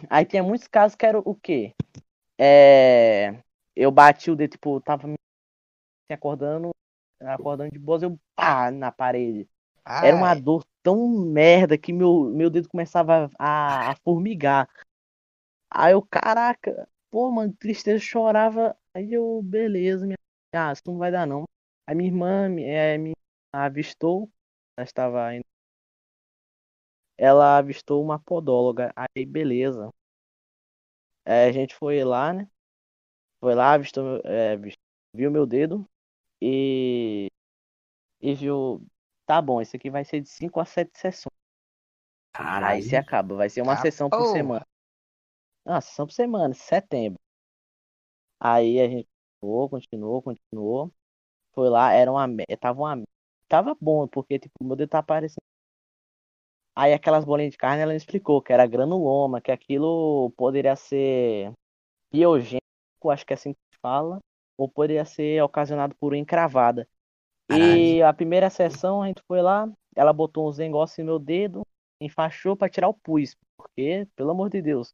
Aí 0.09 0.25
tinha 0.25 0.43
muitos 0.43 0.67
casos 0.67 0.95
que 0.95 1.05
era 1.05 1.19
o 1.19 1.35
quê? 1.35 1.73
É, 2.37 3.41
eu 3.75 3.91
bati 3.91 4.29
o 4.29 4.35
dedo, 4.35 4.51
tipo, 4.51 4.81
tava 4.81 5.07
me 5.07 5.15
acordando, 6.09 6.71
acordando 7.21 7.71
de 7.71 7.79
boas, 7.79 8.03
eu 8.03 8.19
pá 8.35 8.71
na 8.71 8.91
parede. 8.91 9.47
Era 9.85 10.15
uma 10.15 10.33
dor 10.35 10.65
tão 10.83 11.07
merda 11.09 11.77
que 11.77 11.93
meu, 11.93 12.25
meu 12.25 12.49
dedo 12.49 12.69
começava 12.69 13.29
a, 13.39 13.91
a 13.91 13.95
formigar. 14.03 14.69
Aí 15.69 15.93
eu, 15.93 16.01
caraca, 16.01 16.87
pô, 17.09 17.31
mano, 17.31 17.53
tristeza, 17.53 17.99
chorava. 17.99 18.75
Aí 18.93 19.13
eu, 19.13 19.41
beleza, 19.43 20.05
minha... 20.05 20.17
ah, 20.53 20.71
isso 20.73 20.83
não 20.85 20.97
vai 20.97 21.11
dar 21.11 21.25
não. 21.25 21.45
Aí 21.87 21.95
minha 21.95 22.09
irmã 22.09 22.49
é, 22.59 22.97
me 22.97 23.13
avistou, 23.53 24.29
ela 24.77 24.85
estava 24.85 25.33
indo. 25.35 25.45
Ela 27.17 27.57
avistou 27.57 28.03
uma 28.03 28.19
podóloga. 28.19 28.91
Aí, 28.97 29.25
beleza. 29.25 29.89
É, 31.25 31.45
a 31.45 31.51
gente 31.51 31.75
foi 31.75 32.03
lá, 32.03 32.33
né? 32.33 32.49
Foi 33.39 33.55
lá, 33.55 33.73
avistou, 33.73 34.21
é, 34.25 34.57
viu 35.13 35.31
meu 35.31 35.45
dedo 35.45 35.87
e, 36.41 37.29
e 38.21 38.35
viu. 38.35 38.85
Tá 39.25 39.41
bom, 39.41 39.61
isso 39.61 39.75
aqui 39.75 39.89
vai 39.89 40.03
ser 40.03 40.21
de 40.21 40.29
5 40.29 40.59
a 40.59 40.65
7 40.65 40.91
sessões. 40.97 41.31
Aí 42.33 42.43
Caralho. 42.43 42.83
se 42.83 42.95
acaba, 42.95 43.35
vai 43.35 43.49
ser 43.49 43.61
uma 43.61 43.75
sessão 43.77 44.09
por 44.09 44.25
semana. 44.25 44.65
Ah, 45.65 45.81
sessão 45.81 46.05
por 46.07 46.13
semana, 46.13 46.53
setembro. 46.53 47.19
Aí 48.39 48.79
a 48.79 48.87
gente 48.87 49.07
continuou, 49.39 49.69
continuou, 49.69 50.21
continuou. 50.21 50.93
Foi 51.53 51.69
lá, 51.69 51.93
era 51.93 52.11
uma. 52.11 52.27
Tava 52.59 52.81
uma. 52.81 53.03
Tava 53.47 53.75
bom, 53.79 54.07
porque 54.07 54.39
tipo, 54.39 54.53
o 54.61 54.65
meu 54.65 54.75
dedo 54.75 54.89
tá 54.89 54.99
aparecendo. 54.99 55.43
Aí 56.75 56.93
aquelas 56.93 57.25
bolinhas 57.25 57.51
de 57.51 57.57
carne, 57.57 57.81
ela 57.81 57.91
me 57.91 57.97
explicou 57.97 58.41
que 58.41 58.53
era 58.53 58.65
granuloma, 58.65 59.41
que 59.41 59.51
aquilo 59.51 60.31
poderia 60.37 60.75
ser 60.75 61.51
biogênico, 62.11 62.61
acho 63.09 63.25
que 63.25 63.33
é 63.33 63.35
assim 63.35 63.53
que 63.53 63.59
se 63.73 63.79
fala, 63.81 64.19
ou 64.57 64.69
poderia 64.69 65.05
ser 65.05 65.43
ocasionado 65.43 65.95
por 65.95 66.13
uma 66.13 66.17
encravada. 66.17 66.87
E 67.59 68.01
a 68.03 68.13
primeira 68.13 68.49
sessão 68.49 69.01
a 69.01 69.07
gente 69.07 69.21
foi 69.27 69.41
lá, 69.41 69.69
ela 69.95 70.13
botou 70.13 70.47
uns 70.49 70.57
negócios 70.57 70.97
em 70.99 71.03
meu 71.03 71.19
dedo, 71.19 71.63
enfaixou 71.99 72.55
pra 72.55 72.69
tirar 72.69 72.87
o 72.89 72.93
pus, 72.93 73.35
porque, 73.57 74.07
pelo 74.15 74.31
amor 74.31 74.49
de 74.49 74.61
Deus. 74.61 74.93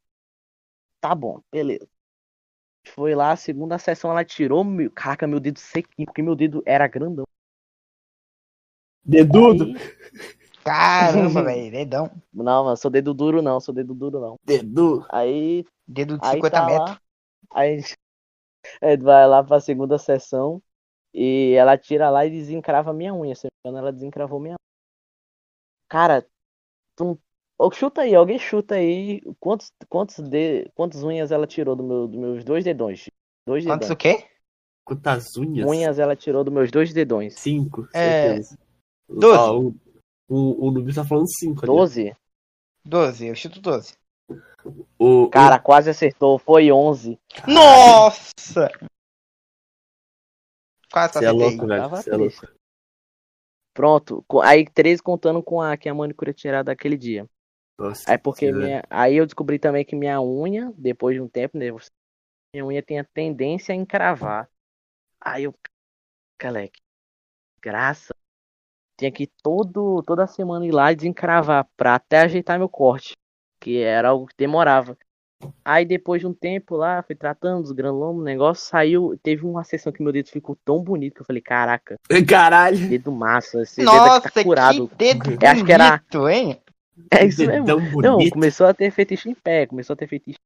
Tá 0.99 1.13
bom, 1.13 1.41
beleza. 1.51 1.83
A 1.85 2.87
gente 2.87 2.95
Foi 2.95 3.13
lá, 3.15 3.31
a 3.31 3.35
segunda 3.35 3.77
sessão 3.77 4.11
ela 4.11 4.25
tirou, 4.25 4.63
meu, 4.63 4.89
caraca, 4.91 5.27
meu 5.27 5.39
dedo 5.39 5.59
sequinho, 5.59 6.05
porque 6.05 6.21
meu 6.23 6.35
dedo 6.35 6.63
era 6.65 6.87
grandão. 6.87 7.25
Dedudo. 9.03 9.65
Aí- 9.65 9.73
Caramba, 10.63 11.43
velho, 11.43 11.71
dedão. 11.71 12.11
não, 12.33 12.65
mano, 12.65 12.77
sou 12.77 12.91
dedo 12.91 13.13
duro 13.13 13.41
não, 13.41 13.59
sou 13.59 13.73
dedo 13.73 13.93
duro 13.93 14.19
não. 14.19 14.35
Dedu. 14.43 15.05
Aí 15.09 15.65
Dedo 15.87 16.17
de 16.17 16.25
Aí 16.27 16.35
50 16.35 16.57
tá 16.59 16.65
metros. 16.65 16.89
lá, 16.89 17.01
aí 17.53 17.73
a 17.73 17.77
gente- 17.77 17.97
a 18.81 18.87
gente 18.91 19.03
vai 19.03 19.27
lá 19.27 19.43
pra 19.43 19.59
segunda 19.61 19.97
sessão 19.97 20.61
e 21.13 21.53
ela 21.53 21.77
tira 21.77 22.09
lá 22.09 22.25
e 22.25 22.29
desencrava 22.29 22.93
minha 22.93 23.13
unha. 23.13 23.35
Se 23.35 23.45
não 23.45 23.49
me 23.63 23.69
engano, 23.69 23.77
ela 23.85 23.93
desencravou 23.93 24.39
minha 24.39 24.53
unha. 24.53 24.57
Cara, 25.89 26.25
tu... 26.95 27.19
Chuta 27.73 28.01
aí, 28.01 28.13
alguém 28.13 28.37
chuta 28.37 28.75
aí 28.75 29.21
quantos, 29.39 29.71
quantos, 29.89 30.19
de... 30.19 30.69
quantas 30.75 31.01
unhas 31.03 31.31
ela 31.31 31.47
tirou 31.47 31.75
do 31.75 31.83
meu, 31.83 32.07
dos 32.07 32.19
meus 32.19 32.43
dois 32.43 32.63
dedões. 32.63 33.07
Dois 33.47 33.65
Quantos 33.65 33.89
o 33.89 33.95
dedões. 33.95 34.21
quê? 34.21 34.29
Quantas 34.85 35.35
unhas? 35.35 35.67
Unhas 35.67 35.97
ela 35.99 36.15
tirou 36.15 36.43
dos 36.43 36.53
meus 36.53 36.69
dois 36.69 36.93
dedões. 36.93 37.33
Cinco, 37.39 37.87
É, 37.93 38.35
certeza. 38.35 38.59
doze. 39.09 39.37
Ó, 39.39 39.59
o, 39.59 39.75
o, 40.29 40.67
o 40.69 40.93
tá 40.93 41.03
falando 41.03 41.27
cinco 41.27 41.59
ali. 41.59 41.67
Doze? 41.67 42.15
12, 42.85 43.27
eu 43.27 43.35
chuto 43.35 43.59
12. 43.59 43.95
O, 44.97 45.29
Cara, 45.29 45.59
quase 45.59 45.89
acertou. 45.89 46.37
Foi 46.39 46.71
onze. 46.71 47.19
o... 47.47 47.51
Nossa! 47.51 48.71
Quase 50.91 51.13
Você 51.13 51.25
é 51.25 51.31
louco, 51.31 51.67
velho. 51.67 51.89
Você 51.89 52.09
é 52.09 52.15
louco. 52.15 52.47
Pronto. 53.73 54.25
Aí 54.43 54.65
13 54.65 55.01
contando 55.01 55.43
com 55.43 55.61
a 55.61 55.77
que 55.77 55.87
a 55.87 55.93
manicure 55.93 56.33
tinha 56.33 56.51
tirado 56.51 56.65
daquele 56.65 56.97
dia. 56.97 57.27
Nossa, 57.77 58.11
Aí 58.11 58.17
porque 58.17 58.51
você- 58.51 58.57
minha, 58.57 58.83
aí 58.89 59.15
eu 59.15 59.25
descobri 59.25 59.59
também 59.59 59.85
que 59.85 59.95
minha 59.95 60.19
unha, 60.19 60.73
depois 60.75 61.15
de 61.15 61.21
um 61.21 61.27
tempo, 61.29 61.57
né, 61.57 61.71
você- 61.71 61.91
minha 62.53 62.65
unha 62.65 62.81
tem 62.81 62.99
a 62.99 63.03
tendência 63.03 63.73
a 63.73 63.75
encravar. 63.75 64.49
Aí 65.21 65.43
eu, 65.43 65.53
caleque, 66.39 66.81
graça, 67.61 68.15
tinha 68.97 69.11
que 69.11 69.27
todo 69.43 70.01
toda 70.03 70.25
semana 70.25 70.65
ir 70.65 70.71
lá 70.71 70.91
e 70.91 70.95
desencravar 70.95 71.67
pra 71.77 71.95
até 71.95 72.21
ajeitar 72.21 72.57
meu 72.57 72.69
corte, 72.69 73.13
que 73.61 73.77
era 73.79 74.09
algo 74.09 74.25
que 74.25 74.35
demorava. 74.35 74.97
Aí 75.63 75.85
depois 75.85 76.19
de 76.21 76.27
um 76.27 76.33
tempo 76.33 76.75
lá, 76.75 77.03
fui 77.03 77.15
tratando 77.15 77.63
os 77.63 77.71
granulomos, 77.71 78.21
o 78.21 78.25
negócio 78.25 78.67
saiu. 78.67 79.17
Teve 79.21 79.45
uma 79.45 79.63
sessão 79.63 79.91
que 79.93 80.01
meu 80.01 80.11
dedo 80.11 80.29
ficou 80.29 80.57
tão 80.65 80.79
bonito 80.81 81.15
que 81.15 81.21
eu 81.21 81.25
falei, 81.25 81.41
caraca, 81.41 81.95
Caralho. 82.27 82.89
dedo 82.89 83.11
massa, 83.11 83.61
esse 83.61 83.83
Nossa, 83.83 84.21
dedo 84.21 84.33
tá 84.33 84.43
curado. 84.43 84.87
que 84.87 84.95
dedo 84.95 85.23
bonito, 85.25 85.43
Eu 85.43 85.49
acho 85.49 85.65
que 85.65 85.71
era- 85.71 86.03
hein? 86.33 86.61
É 87.11 87.25
isso 87.25 87.45
mesmo. 87.45 87.65
Dedão 87.65 87.79
Não, 88.01 88.29
começou 88.29 88.65
a 88.65 88.73
ter 88.73 88.89
fetiche 88.89 89.29
em 89.29 89.35
pé, 89.35 89.67
começou 89.67 89.93
a 89.93 89.97
ter 89.97 90.07
fetiche. 90.07 90.39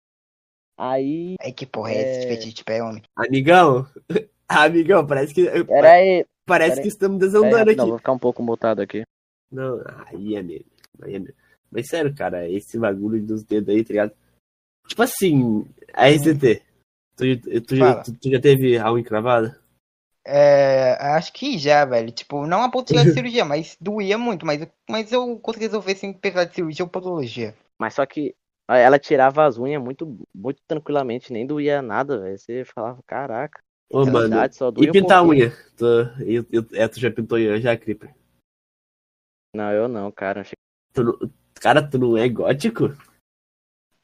Aí, 0.77 1.35
Ai, 1.41 1.51
que 1.53 1.65
porra 1.65 1.91
é 1.91 2.01
esse 2.01 2.25
É. 2.25 2.27
fetiche 2.29 2.53
de 2.55 2.63
pé, 2.63 2.83
homem? 2.83 3.01
Amigão. 3.15 3.85
Amigão, 4.49 5.05
parece 5.07 5.33
que. 5.33 5.47
era 5.47 5.91
aí. 5.93 6.25
Parece 6.45 6.71
pera 6.71 6.81
que 6.81 6.87
estamos 6.89 7.17
Pera 7.19 7.27
aí, 7.27 7.31
desandando 7.31 7.71
aqui. 7.71 7.89
vou 7.89 7.97
ficar 7.97 8.11
um 8.11 8.19
pouco 8.19 8.43
mutado 8.43 8.81
aqui. 8.81 9.03
Não, 9.49 9.79
aí 10.07 10.35
é 10.35 10.41
mesmo. 10.43 10.65
Aí 11.03 11.15
é 11.15 11.19
mesmo. 11.19 11.35
Mas 11.71 11.87
sério, 11.87 12.13
cara, 12.13 12.49
esse 12.49 12.77
bagulho 12.77 13.21
dos 13.21 13.43
dedos 13.43 13.69
aí, 13.73 13.83
tá 13.83 13.89
ligado? 13.93 14.11
Tipo 14.87 15.03
assim, 15.03 15.65
a 15.93 16.09
RCT. 16.09 16.61
Tu, 17.17 17.61
tu, 17.61 17.75
já, 17.75 17.93
Fala. 17.93 17.95
tu, 17.95 18.13
tu 18.13 18.29
já 18.31 18.39
teve 18.39 18.77
algo 18.77 18.97
encravado? 18.99 19.53
É, 20.25 20.93
acho 21.15 21.33
que 21.33 21.57
já, 21.57 21.83
velho. 21.85 22.11
Tipo, 22.11 22.45
não 22.45 22.61
a 22.63 22.69
ponto 22.71 22.93
de 22.93 23.05
cirurgia, 23.11 23.43
mas 23.45 23.77
doía 23.79 24.17
muito. 24.17 24.45
Mas, 24.45 24.67
mas 24.89 25.11
eu 25.11 25.39
consegui 25.39 25.65
resolver 25.65 25.95
sem 25.95 26.13
precisar 26.13 26.45
de 26.45 26.55
cirurgia 26.55 26.85
ou 26.85 26.89
podologia. 26.91 27.55
Mas 27.79 27.95
só 27.95 28.05
que 28.05 28.35
ela 28.69 28.99
tirava 28.99 29.45
as 29.45 29.57
unhas 29.57 29.81
muito, 29.81 30.17
muito 30.33 30.61
tranquilamente, 30.67 31.33
nem 31.33 31.45
doía 31.45 31.81
nada, 31.81 32.19
velho. 32.19 32.37
Você 32.37 32.63
falava, 32.65 33.01
caraca, 33.05 33.61
Ô, 33.91 34.05
mano. 34.05 34.35
verdade, 34.35 34.55
só 34.55 34.69
doía 34.71 34.89
E 34.89 34.91
um 34.91 34.95
pintar 34.95 35.19
a 35.19 35.23
unha? 35.23 35.49
Tu, 35.77 35.85
eu, 36.25 36.45
eu, 36.51 36.65
é, 36.73 36.87
tu 36.87 36.99
já 36.99 37.11
pintou 37.11 37.37
unha 37.37 37.59
já, 37.59 37.75
Creeper? 37.77 38.13
Não, 39.55 39.71
eu 39.71 39.87
não, 39.87 40.11
cara. 40.11 40.43
Tu 40.93 41.03
não- 41.03 41.19
cara, 41.55 41.81
tu 41.89 41.97
não 41.99 42.17
é 42.17 42.27
gótico? 42.29 42.95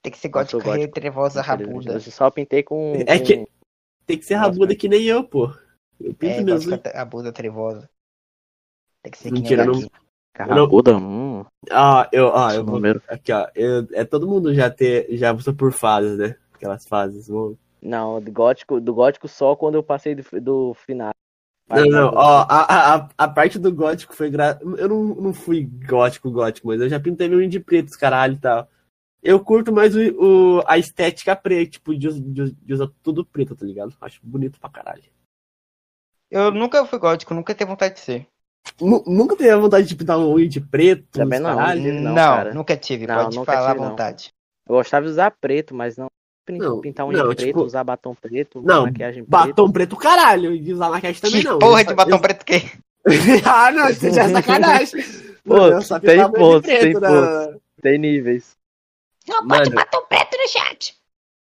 Tem 0.07 0.11
que 0.11 0.17
ser 0.19 0.27
Eu 0.27 0.31
gótica 0.31 0.63
gótico. 0.63 0.93
trevosa 0.93 1.41
que 1.41 1.47
rabuda. 1.47 1.93
Eu 1.93 1.99
só 1.99 2.31
pintei 2.31 2.63
com. 2.63 2.93
É 3.05 3.19
que- 3.19 3.45
Tem 4.05 4.17
que 4.17 4.23
ser 4.25 4.35
rabuda 4.35 4.73
que 4.73 4.87
nem 4.87 5.03
eu, 5.03 5.21
pô. 5.21 5.53
Eu 5.99 6.13
pinto 6.13 6.33
É, 6.39 6.43
minhas 6.43 6.65
gótica 6.65 6.91
rabuda 6.95 7.31
trevosa. 7.33 7.89
Tem 9.03 9.11
que 9.11 9.17
ser 9.17 9.31
Mentira, 9.33 9.63
que 9.63 9.67
não- 9.67 9.73
nem 9.75 9.83
daqui. 9.83 9.95
Carrabuda, 10.33 10.95
hum, 10.95 11.43
Ah, 11.69 12.07
eu, 12.13 12.33
ah, 12.33 12.53
eu 12.55 12.63
vou. 12.63 12.79
Aqui, 13.09 13.33
ó. 13.33 13.47
Eu, 13.53 13.85
é 13.91 14.05
todo 14.05 14.27
mundo 14.27 14.53
já 14.53 14.69
ter. 14.69 15.07
Já 15.17 15.33
passou 15.33 15.53
por 15.53 15.73
fases, 15.73 16.17
né? 16.17 16.37
Aquelas 16.53 16.87
fases. 16.87 17.27
Vou... 17.27 17.57
Não, 17.81 18.21
do 18.21 18.31
gótico, 18.31 18.79
do 18.79 18.93
gótico 18.93 19.27
só 19.27 19.57
quando 19.57 19.75
eu 19.75 19.83
passei 19.83 20.15
do, 20.15 20.23
do 20.39 20.73
final. 20.73 21.11
Não, 21.69 21.85
não, 21.85 22.13
ó, 22.13 22.45
a, 22.47 22.95
a, 22.95 23.09
a 23.17 23.27
parte 23.27 23.59
do 23.59 23.73
gótico 23.73 24.15
foi 24.15 24.29
gra... 24.29 24.57
Eu 24.77 24.87
não, 24.87 25.03
não 25.15 25.33
fui 25.33 25.69
gótico, 25.85 26.31
gótico, 26.31 26.67
mas 26.67 26.79
eu 26.79 26.87
já 26.87 26.97
pintei 26.97 27.27
meu 27.27 27.45
de 27.45 27.59
preto, 27.59 27.89
os 27.89 27.97
caralho 27.97 28.35
e 28.35 28.39
tal. 28.39 28.69
Eu 29.21 29.39
curto 29.39 29.71
mais 29.73 29.95
o, 29.95 29.99
o- 30.59 30.63
a 30.67 30.77
estética 30.77 31.35
preta, 31.35 31.71
tipo, 31.71 31.95
de, 31.97 32.19
de, 32.19 32.51
de 32.51 32.73
usar 32.73 32.87
tudo 33.01 33.25
preto, 33.25 33.55
tá 33.55 33.65
ligado? 33.65 33.93
Acho 33.99 34.19
bonito 34.23 34.59
pra 34.59 34.69
caralho. 34.69 35.03
Eu 36.29 36.51
nunca 36.51 36.85
fui 36.85 36.99
gótico, 36.99 37.33
nunca 37.33 37.53
tive 37.53 37.69
vontade 37.69 37.95
de 37.95 37.99
ser. 38.01 38.27
Nu- 38.81 39.03
Nunca 39.07 39.35
teve 39.35 39.49
a 39.49 39.57
vontade 39.57 39.87
de 39.87 39.95
pintar 39.95 40.17
uma 40.17 40.27
unha 40.27 40.47
de 40.47 40.59
preto, 40.59 41.05
Também 41.11 41.39
não. 41.39 41.55
caralho? 41.55 41.93
Não, 41.93 42.01
não, 42.01 42.15
cara. 42.15 42.53
nunca 42.53 42.75
tive. 42.75 43.07
Não, 43.07 43.23
Pode 43.23 43.35
nunca 43.37 43.51
falar 43.53 43.69
tive, 43.71 43.79
à 43.79 43.83
não. 43.83 43.89
vontade. 43.91 44.33
Eu 44.67 44.75
gostava 44.75 45.05
de 45.05 45.11
usar 45.11 45.31
preto, 45.31 45.73
mas 45.73 45.95
não, 45.95 46.07
Não, 46.49 46.81
pintar 46.81 47.05
unha 47.07 47.17
não, 47.23 47.29
de 47.29 47.35
preto, 47.35 47.47
tipo, 47.47 47.63
usar 47.63 47.83
batom 47.85 48.13
preto, 48.13 48.61
não, 48.61 48.83
maquiagem 48.83 49.23
preta. 49.23 49.47
Batom 49.47 49.71
preto, 49.71 49.95
caralho. 49.95 50.53
E 50.53 50.73
usar 50.73 50.89
maquiagem 50.89 51.21
também 51.21 51.41
que 51.41 51.47
não. 51.47 51.59
porra 51.59 51.83
de 51.85 51.93
batom 51.93 52.11
eu- 52.15 52.19
preto 52.21 52.45
que 52.45 52.61
ah, 53.45 53.71
não, 53.71 53.89
isso 53.89 54.11
já 54.11 54.23
é 54.23 54.29
sacanagem. 54.29 55.01
Pô, 55.45 55.81
só 55.81 55.97
tem 55.97 56.29
pontos, 56.29 56.69
tem 56.69 56.93
né? 56.93 57.57
Tem 57.81 57.97
níveis. 57.97 58.56
Não, 59.27 59.43
Mano. 59.45 59.71
batom 59.75 60.05
preto 60.07 60.37
no 60.37 60.47
chat. 60.47 60.97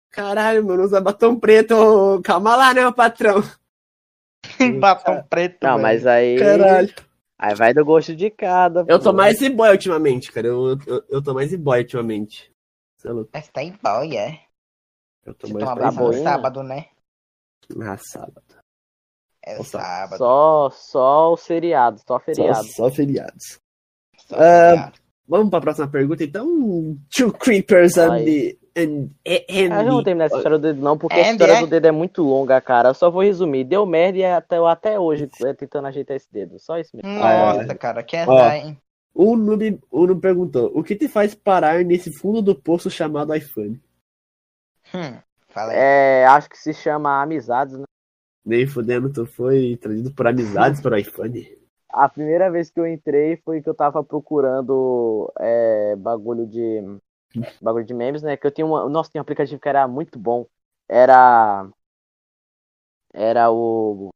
Caralho, 0.10 0.64
mano, 0.66 0.84
usa 0.84 1.02
batom 1.02 1.40
preto. 1.40 2.22
Calma 2.24 2.56
lá, 2.56 2.74
né, 2.74 2.82
meu 2.82 2.94
patrão? 2.94 3.42
batom 4.80 5.24
preto. 5.24 5.58
Não, 5.64 5.72
velho. 5.72 5.82
mas 5.82 6.06
aí. 6.06 6.38
Caralho. 6.40 6.94
Aí 7.38 7.56
vai 7.56 7.74
do 7.74 7.84
gosto 7.84 8.16
de 8.16 8.30
cada. 8.30 8.86
Eu 8.88 9.00
tô 9.00 9.10
pô. 9.12 9.18
mais 9.18 9.42
e-boy 9.42 9.70
ultimamente, 9.72 10.32
cara. 10.32 10.48
Eu, 10.48 10.78
eu, 10.88 11.04
eu 11.10 11.22
tô 11.22 11.34
mais 11.34 11.52
e-boy 11.52 11.80
ultimamente. 11.80 12.52
Você 12.98 13.08
é 13.10 13.12
louco? 13.12 13.32
Mas 13.34 13.50
tá 13.50 13.62
em 13.64 13.78
boy, 13.84 14.16
é. 14.16 14.40
Eu 15.26 15.34
tô 15.34 15.48
Você 15.48 15.54
mais 15.54 15.66
toma 15.66 15.76
pra 15.76 15.92
banho 15.92 16.08
no 16.18 16.24
sábado, 16.24 16.64
né? 16.64 16.88
Ah, 17.82 17.98
sábado. 17.98 18.44
É 19.42 19.58
Nossa, 19.58 19.72
sábado. 19.80 20.18
Só, 20.18 20.70
só 20.70 21.34
o 21.34 21.38
seriado, 21.38 22.00
só 22.00 22.06
Só, 22.06 22.20
feriado. 22.20 22.64
só 22.64 22.90
feriados. 22.92 23.60
Só 24.18 24.36
Ah, 24.36 24.70
feriado. 24.70 25.00
Vamos 25.28 25.50
pra 25.50 25.62
próxima 25.62 25.88
pergunta, 25.88 26.24
então. 26.24 26.98
Two 27.16 27.32
creepers 27.32 27.98
and 27.98 28.26
the. 28.26 28.58
And, 28.76 29.10
and, 29.26 29.72
Ah, 29.72 29.84
eu 29.84 29.86
não 29.86 29.92
vou 29.92 30.04
terminar 30.04 30.26
essa 30.26 30.38
história 30.38 30.58
do 30.58 30.62
dedo, 30.64 30.82
não, 30.82 30.98
porque 30.98 31.16
É, 31.16 31.30
a 31.30 31.32
história 31.32 31.54
é. 31.54 31.60
do 31.62 31.68
dedo 31.68 31.86
é 31.86 31.92
muito 31.92 32.24
longa, 32.24 32.60
cara. 32.60 32.90
Eu 32.90 32.94
só 32.96 33.10
vou 33.10 33.22
resumir. 33.22 33.64
Deu 33.64 33.86
merda 33.86 34.18
e 34.18 34.26
até, 34.26 34.58
até 34.58 35.00
hoje 35.00 35.30
é, 35.46 35.54
tentando 35.54 35.88
ajeitar 35.88 36.18
esse 36.18 36.32
dedo. 36.32 36.60
Só 36.60 36.80
isso 36.80 36.90
mesmo. 36.96 37.10
Nossa, 37.20 37.76
cara, 37.76 38.02
que 38.02 38.18
Ó. 38.18 38.22
azar, 38.22 38.56
hein? 38.56 38.78
O 39.14 39.36
Noob, 39.36 39.80
o 39.92 40.08
Noob 40.08 40.20
perguntou: 40.20 40.72
O 40.74 40.84
que 40.84 40.96
te 40.96 41.08
faz 41.08 41.36
parar 41.36 41.86
nesse 41.86 42.12
fundo 42.18 42.42
do 42.42 42.56
poço 42.56 42.90
chamado 42.90 43.34
iPhone? 43.36 43.80
Hum. 44.94 45.20
É, 45.72 46.26
acho 46.26 46.50
que 46.50 46.58
se 46.58 46.74
chama 46.74 47.22
amizades, 47.22 47.78
né? 47.78 47.84
Nem 48.44 48.66
fudendo, 48.66 49.14
tu 49.14 49.26
foi 49.26 49.78
trazido 49.78 50.12
por 50.12 50.28
amizades 50.28 50.82
para 50.82 50.96
o 50.96 50.98
iPhone. 50.98 51.48
A 51.94 52.10
primeira 52.10 52.50
vez 52.50 52.72
que 52.72 52.80
eu 52.80 52.88
entrei 52.88 53.38
foi 53.38 53.62
que 53.62 53.70
eu 53.70 53.76
tava 53.76 54.04
procurando 54.04 55.32
é, 55.40 55.96
bagulho 55.96 56.48
de. 56.48 56.82
Bagulho 57.62 57.86
de 57.86 57.94
memes, 57.94 58.22
né? 58.24 58.36
Que 58.36 58.48
eu 58.48 58.52
tinha 58.52 58.66
uma. 58.66 58.90
Nossa, 58.90 59.12
tinha 59.12 59.22
um 59.22 59.24
aplicativo 59.24 59.62
que 59.62 59.70
era 59.70 59.88
muito 59.88 60.18
bom. 60.18 60.46
Era. 60.90 61.68
Era 63.14 63.52
o. 63.52 64.10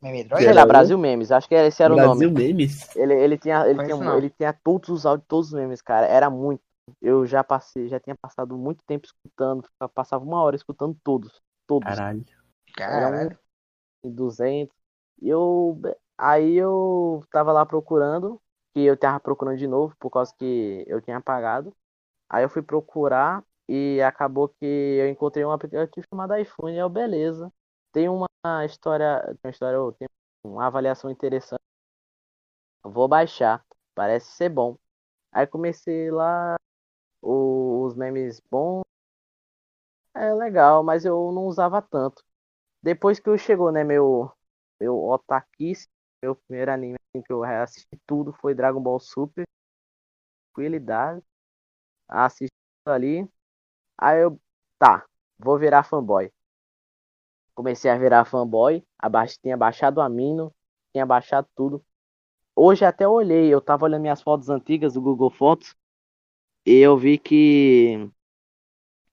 Meme 0.00 0.18
Sei 0.18 0.28
droid? 0.28 0.46
Era 0.46 0.54
lá, 0.60 0.64
o- 0.64 0.68
Brasil 0.68 0.98
Memes, 0.98 1.30
acho 1.30 1.48
que 1.48 1.54
esse 1.54 1.82
era 1.82 1.92
o 1.92 1.96
Brasil 1.96 2.30
nome. 2.30 2.46
Memes? 2.46 2.96
Ele, 2.96 3.14
ele 3.14 3.36
tinha, 3.36 3.66
ele, 3.66 3.84
tinha, 3.84 3.96
não. 3.96 4.16
ele 4.16 4.30
tinha 4.30 4.52
todos 4.52 4.88
os 4.88 5.04
áudios, 5.04 5.26
todos 5.28 5.48
os 5.48 5.52
memes, 5.52 5.82
cara. 5.82 6.06
Era 6.06 6.30
muito. 6.30 6.62
Eu 7.00 7.26
já 7.26 7.44
passei, 7.44 7.88
já 7.88 8.00
tinha 8.00 8.16
passado 8.16 8.56
muito 8.56 8.84
tempo 8.84 9.06
escutando. 9.06 9.68
Passava 9.94 10.24
uma 10.24 10.42
hora 10.42 10.56
escutando 10.56 10.96
todos. 11.04 11.40
Todos. 11.66 11.88
Caralho. 11.88 12.24
Caralho. 12.74 13.38
e 14.04 14.10
200. 14.10 14.74
E 15.20 15.28
eu. 15.28 15.78
Aí 16.20 16.56
eu 16.56 17.24
tava 17.30 17.52
lá 17.52 17.64
procurando, 17.66 18.40
que 18.74 18.80
eu 18.82 18.96
tava 18.96 19.20
procurando 19.20 19.58
de 19.58 19.66
novo, 19.66 19.96
por 19.98 20.10
causa 20.10 20.34
que 20.38 20.84
eu 20.86 21.00
tinha 21.00 21.16
apagado. 21.18 21.74
Aí 22.30 22.44
eu 22.44 22.50
fui 22.50 22.62
procurar 22.62 23.44
e 23.68 24.00
acabou 24.02 24.48
que 24.48 24.64
eu 24.66 25.08
encontrei 25.08 25.44
um 25.44 25.52
aplicativo 25.52 26.06
chamado 26.12 26.36
iPhone, 26.36 26.74
e 26.76 26.78
eu, 26.78 26.88
beleza. 26.90 27.52
Tem 27.92 28.08
uma 28.08 28.28
história, 28.66 29.22
tem 29.26 29.38
uma 29.44 29.50
história, 29.52 29.78
tem 29.98 30.08
uma 30.44 30.66
avaliação 30.66 31.10
interessante. 31.10 31.62
Vou 32.84 33.08
baixar, 33.08 33.64
parece 33.94 34.32
ser 34.32 34.48
bom. 34.50 34.76
Aí 35.32 35.46
comecei 35.46 36.10
lá, 36.10 36.56
o- 37.22 37.84
os 37.86 37.94
memes 37.96 38.40
bons. 38.50 38.82
É 40.14 40.32
legal, 40.34 40.82
mas 40.82 41.04
eu 41.04 41.32
não 41.32 41.46
usava 41.46 41.80
tanto. 41.82 42.24
Depois 42.82 43.20
que 43.20 43.28
eu 43.30 43.38
chegou, 43.38 43.72
né, 43.72 43.84
meu, 43.84 44.32
meu 44.80 44.96
otakice, 45.10 45.88
meu 46.22 46.34
primeiro 46.36 46.70
anime 46.70 46.96
assim, 47.08 47.22
que 47.22 47.32
eu 47.32 47.42
assisti 47.44 47.98
tudo 48.06 48.32
foi 48.32 48.54
Dragon 48.54 48.80
Ball 48.80 49.00
Super. 49.00 49.44
Tranquilidade. 50.52 51.22
Assisti 52.08 52.52
ali. 52.84 53.28
Aí 53.98 54.22
eu, 54.22 54.40
tá, 54.78 55.06
vou 55.38 55.58
virar 55.58 55.82
fanboy. 55.84 56.30
Comecei 57.54 57.90
a 57.90 57.98
virar 57.98 58.24
fanboy. 58.24 58.84
Abaixo, 58.98 59.38
tinha 59.42 59.56
baixado 59.56 59.98
o 59.98 60.00
Amino, 60.00 60.52
tinha 60.92 61.06
baixado 61.06 61.48
tudo. 61.54 61.84
Hoje 62.54 62.84
até 62.84 63.06
olhei, 63.08 63.52
eu 63.52 63.60
tava 63.60 63.84
olhando 63.84 64.02
minhas 64.02 64.22
fotos 64.22 64.50
antigas 64.50 64.94
do 64.94 65.00
Google 65.00 65.30
Fotos. 65.30 65.74
E 66.66 66.74
eu 66.78 66.96
vi 66.98 67.18
que 67.18 68.10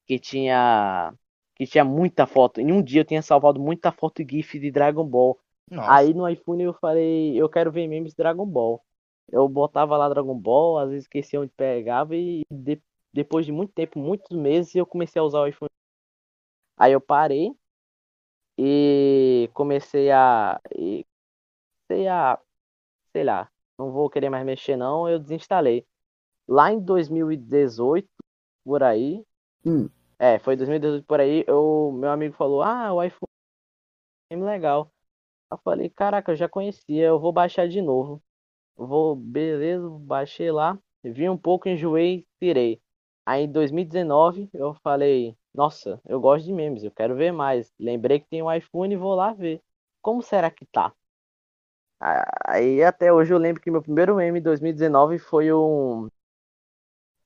que 0.05 0.19
tinha 0.19 1.13
que 1.55 1.65
tinha 1.65 1.83
muita 1.83 2.25
foto. 2.27 2.61
Em 2.61 2.71
um 2.71 2.83
dia 2.83 3.01
eu 3.01 3.05
tinha 3.05 3.21
salvado 3.21 3.59
muita 3.59 3.91
foto 3.91 4.23
GIF 4.27 4.59
de 4.59 4.71
Dragon 4.71 5.05
Ball. 5.05 5.39
Nossa. 5.71 6.03
Aí 6.03 6.13
no 6.13 6.27
iPhone 6.29 6.63
eu 6.63 6.73
falei, 6.75 7.35
eu 7.41 7.49
quero 7.49 7.71
ver 7.71 7.87
memes 7.87 8.11
de 8.13 8.17
Dragon 8.17 8.45
Ball. 8.45 8.83
Eu 9.31 9.47
botava 9.49 9.97
lá 9.97 10.09
Dragon 10.09 10.37
Ball, 10.37 10.79
às 10.79 10.89
vezes 10.89 11.05
esquecia 11.05 11.41
onde 11.41 11.51
pegava 11.55 12.15
e 12.15 12.43
de- 12.51 12.81
depois 13.13 13.45
de 13.45 13.51
muito 13.51 13.73
tempo, 13.73 13.99
muitos 13.99 14.35
meses, 14.37 14.75
eu 14.75 14.85
comecei 14.85 15.19
a 15.19 15.23
usar 15.25 15.41
o 15.41 15.47
iPhone. 15.47 15.69
Aí 16.75 16.91
eu 16.93 17.01
parei 17.01 17.51
e 18.57 19.49
comecei 19.53 20.11
a, 20.11 20.59
e 20.75 21.05
comecei 21.87 22.07
a, 22.09 22.39
sei 23.13 23.23
lá, 23.23 23.49
não 23.79 23.91
vou 23.91 24.09
querer 24.09 24.29
mais 24.29 24.45
mexer 24.45 24.77
não, 24.77 25.09
eu 25.09 25.19
desinstalei. 25.19 25.85
Lá 26.47 26.71
em 26.71 26.79
2018, 26.81 28.09
por 28.65 28.83
aí, 28.83 29.25
Hum. 29.65 29.89
é, 30.19 30.39
foi 30.39 30.55
2018 30.57 31.05
por 31.07 31.19
aí, 31.21 31.45
eu, 31.47 31.91
meu 31.93 32.11
amigo 32.11 32.35
falou, 32.35 32.61
ah, 32.63 32.93
o 32.93 33.03
iPhone 33.03 33.27
é 34.29 34.35
legal. 34.37 34.91
Eu 35.51 35.57
falei, 35.59 35.89
caraca, 35.89 36.31
eu 36.31 36.35
já 36.35 36.49
conhecia, 36.49 37.05
eu 37.05 37.19
vou 37.19 37.31
baixar 37.31 37.67
de 37.67 37.81
novo. 37.81 38.21
Vou, 38.75 39.15
beleza, 39.15 39.89
baixei 39.89 40.51
lá, 40.51 40.77
vi 41.03 41.29
um 41.29 41.37
pouco, 41.37 41.69
enjoei, 41.69 42.25
tirei. 42.39 42.81
Aí 43.25 43.43
em 43.45 43.51
2019 43.51 44.49
eu 44.53 44.73
falei, 44.75 45.35
nossa, 45.53 46.01
eu 46.05 46.19
gosto 46.19 46.45
de 46.45 46.53
memes, 46.53 46.83
eu 46.83 46.91
quero 46.91 47.15
ver 47.15 47.31
mais. 47.31 47.73
Lembrei 47.79 48.19
que 48.19 48.27
tem 48.29 48.41
um 48.43 48.51
iPhone 48.51 48.93
e 48.93 48.97
vou 48.97 49.15
lá 49.15 49.33
ver. 49.33 49.61
Como 50.01 50.21
será 50.21 50.51
que 50.51 50.65
tá? 50.65 50.93
Aí 52.45 52.83
até 52.83 53.11
hoje 53.11 53.33
eu 53.33 53.37
lembro 53.37 53.61
que 53.61 53.71
meu 53.71 53.81
primeiro 53.81 54.15
meme 54.15 54.39
em 54.39 54.41
2019 54.43 55.17
foi 55.19 55.51
um. 55.51 56.07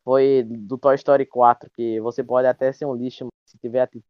Foi 0.04 0.44
do 0.44 0.78
Toy 0.78 0.96
Story 0.96 1.26
4, 1.26 1.70
que 1.72 2.00
você 2.02 2.24
pode 2.24 2.48
até 2.48 2.72
ser 2.72 2.86
um 2.86 2.96
lixo, 2.96 3.28
se 3.46 3.58
tiver 3.60 3.82
atitude. 3.82 4.06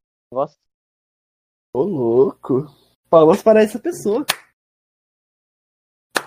Ô, 1.74 1.84
louco. 1.84 2.81
Palmas 3.12 3.44
para 3.44 3.62
essa 3.62 3.78
pessoa. 3.78 4.26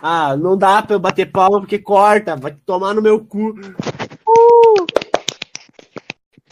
Ah, 0.02 0.36
não 0.36 0.54
dá 0.54 0.82
pra 0.82 0.96
eu 0.96 1.00
bater 1.00 1.32
palma 1.32 1.58
porque 1.58 1.78
corta. 1.78 2.36
Vai 2.36 2.54
tomar 2.54 2.92
no 2.92 3.00
meu 3.00 3.24
cu. 3.24 3.52
Uh! 3.52 4.86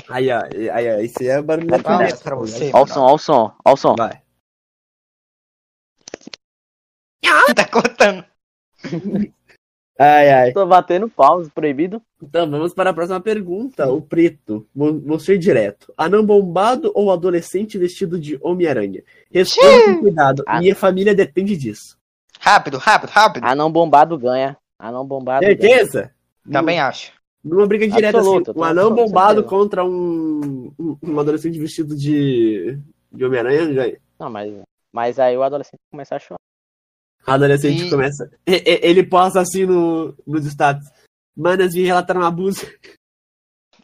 Aí, 0.09 0.33
ó. 0.33 0.41
Aí, 0.73 0.91
ó. 0.91 1.01
Esse 1.01 1.29
é 1.29 1.39
o 1.39 1.43
barulho 1.43 1.69
da 1.69 1.79
pra 1.79 2.35
você. 2.35 2.71
Ó 2.73 2.83
o 2.83 2.87
som, 2.87 3.01
ó 3.01 3.15
o 3.15 3.19
som, 3.19 3.55
ó 3.63 3.73
o 3.75 3.77
som. 3.77 3.95
Vai. 3.95 4.23
tá 7.55 7.69
cortando. 7.69 8.25
Ai, 9.99 10.31
ai. 10.31 10.53
Tô 10.53 10.67
batendo 10.67 11.09
pause, 11.09 11.51
proibido. 11.51 12.01
Então, 12.23 12.51
vamos 12.51 12.75
para 12.75 12.91
a 12.91 12.95
próxima 12.95 13.21
pergunta. 13.21 13.89
O 13.89 14.01
preto. 14.01 14.67
Vou, 14.75 14.99
vou 14.99 15.19
ser 15.19 15.39
direto. 15.39 15.93
Anão 15.97 16.25
bombado 16.25 16.91
ou 16.95 17.13
adolescente 17.13 17.79
vestido 17.79 18.19
de 18.19 18.39
Homem-Aranha? 18.43 19.03
Responda 19.31 19.85
com 19.85 20.01
cuidado. 20.01 20.43
Ah. 20.47 20.59
Minha 20.59 20.75
família 20.75 21.15
depende 21.15 21.57
disso. 21.57 21.99
Rápido, 22.41 22.79
rápido, 22.79 23.11
rápido. 23.11 23.45
Anão 23.45 23.71
bombado 23.71 24.19
ganha. 24.19 24.57
Anão 24.79 25.07
bombado 25.07 25.45
ganha. 25.45 25.57
Certeza? 25.57 26.11
Também 26.51 26.81
acho. 26.81 27.13
Numa 27.45 27.67
briga 27.67 27.89
direta, 27.89 28.19
Absoluta, 28.19 28.53
assim, 28.53 28.59
tô 28.59 28.65
um 28.65 28.65
anão 28.65 28.95
bombado 28.95 29.41
certeza. 29.41 29.49
contra 29.49 29.85
um, 29.85 30.73
um, 30.79 30.97
um 31.03 31.21
adolescente 31.21 31.59
vestido 31.59 31.97
de, 31.97 32.79
de 33.13 33.25
Homem-Aranha, 33.25 33.73
ganha. 33.73 33.99
Não, 34.19 34.31
mas, 34.31 34.53
mas 34.93 35.19
aí 35.19 35.37
o 35.37 35.43
adolescente 35.43 35.81
começa 35.91 36.15
a 36.15 36.19
chorar. 36.21 36.39
Adolescente 37.27 37.87
E- 37.87 37.91
começa. 37.91 38.31
Ele 38.47 39.03
posta 39.05 39.41
assim 39.41 39.65
no, 39.67 40.15
nos 40.27 40.45
status. 40.47 40.89
Manas, 41.37 41.73
vim 41.75 41.85
relatar 41.85 42.17
um 42.17 42.23
abuso. 42.23 42.67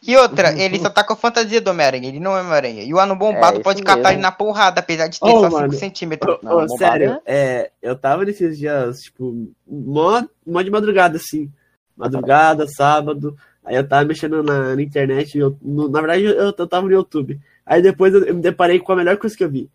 E 0.03 0.17
outra, 0.17 0.57
ele 0.57 0.79
só 0.79 0.89
tá 0.89 1.03
com 1.03 1.13
a 1.13 1.17
fantasia 1.17 1.61
do 1.61 1.71
Homem-Aranha, 1.71 2.09
ele 2.09 2.21
não 2.21 2.37
é 2.37 2.41
Homem-Aranha. 2.41 2.83
E 2.85 2.95
o 2.95 3.01
ano 3.01 3.17
bombado 3.17 3.55
isso 3.57 3.65
pode 3.65 3.83
catar 3.83 3.97
mesmo. 3.97 4.13
ele 4.13 4.23
na 4.23 4.31
porrada, 4.31 4.81
apesar 4.81 5.09
de 5.09 5.19
ter 5.19 5.27
Oh, 5.29 5.41
só 5.41 5.51
mano. 5.51 5.73
5 5.73 5.75
centímetros. 5.81 6.37
Ô, 6.37 6.39
bombado 6.41 6.77
sério, 6.79 7.21
é, 7.27 7.71
eu 7.83 7.97
tava 7.97 8.25
nesses 8.25 8.57
dias, 8.59 8.99
tipo, 9.01 9.49
mó, 9.67 10.23
mó 10.47 10.63
de 10.63 10.71
madrugada, 10.71 11.17
assim. 11.17 11.51
Madrugada, 11.97 12.67
sábado. 12.69 13.37
Aí 13.65 13.75
eu 13.75 13.87
tava 13.87 14.05
mexendo 14.05 14.41
na, 14.43 14.77
na 14.77 14.83
internet. 14.83 15.37
Eu, 15.37 15.59
no- 15.61 15.89
na 15.89 16.01
verdade, 16.01 16.25
eu, 16.25 16.33
eu 16.57 16.67
tava 16.69 16.87
no 16.87 16.93
YouTube. 16.93 17.41
Aí 17.67 17.83
depois 17.83 18.15
eu, 18.15 18.25
eu 18.25 18.35
me 18.37 18.41
deparei 18.41 18.79
com 18.79 18.93
a 18.93 18.97
melhor 18.97 19.17
coisa 19.17 19.37
que 19.37 19.43
eu 19.43 19.51
vi. 19.51 19.69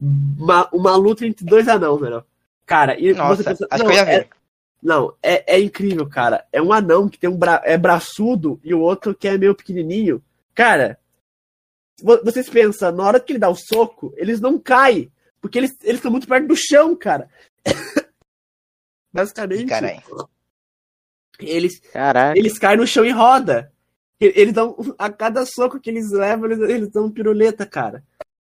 Uma, 0.00 0.68
uma 0.72 0.96
luta 0.96 1.24
entre 1.24 1.44
dois 1.46 1.68
anãos, 1.68 2.00
velho. 2.00 2.24
Cara, 2.68 3.00
e 3.00 3.12
Nossa, 3.14 3.36
você 3.42 3.44
pensa, 3.50 3.66
acho 3.70 3.82
não, 3.82 3.90
que 3.90 3.96
eu 3.96 4.04
já 4.04 4.12
é- 4.12 4.28
não, 4.82 5.14
é, 5.22 5.56
é 5.56 5.58
incrível, 5.60 6.06
cara. 6.08 6.46
É 6.52 6.60
um 6.62 6.72
anão 6.72 7.08
que 7.08 7.18
tem 7.18 7.28
um 7.28 7.36
bra 7.36 7.60
é 7.64 7.76
braçudo 7.78 8.60
e 8.62 8.72
o 8.74 8.80
outro 8.80 9.14
que 9.14 9.26
é 9.26 9.36
meio 9.38 9.54
pequenininho. 9.54 10.22
Cara, 10.54 10.98
vo- 12.00 12.22
vocês 12.22 12.48
pensam, 12.48 12.92
na 12.92 13.02
hora 13.04 13.18
que 13.18 13.32
ele 13.32 13.38
dá 13.40 13.48
o 13.48 13.56
soco, 13.56 14.12
eles 14.16 14.38
não 14.38 14.58
caem. 14.58 15.10
Porque 15.40 15.56
eles 15.56 15.76
eles 15.82 15.96
estão 15.96 16.10
muito 16.10 16.28
perto 16.28 16.46
do 16.46 16.54
chão, 16.56 16.94
cara. 16.94 17.28
Basicamente, 19.12 19.66
Caralho. 19.66 20.02
eles, 21.40 21.80
Caraca. 21.92 22.38
eles 22.38 22.58
caem 22.58 22.76
no 22.78 22.86
chão 22.86 23.04
e 23.04 23.10
roda. 23.10 23.72
Eles 24.20 24.52
dão. 24.52 24.76
A 24.98 25.10
cada 25.10 25.46
soco 25.46 25.80
que 25.80 25.88
eles 25.88 26.10
levam, 26.10 26.50
eles, 26.50 26.58
eles 26.68 26.88
dão 26.90 27.10
piruleta, 27.10 27.64
cara. 27.64 28.02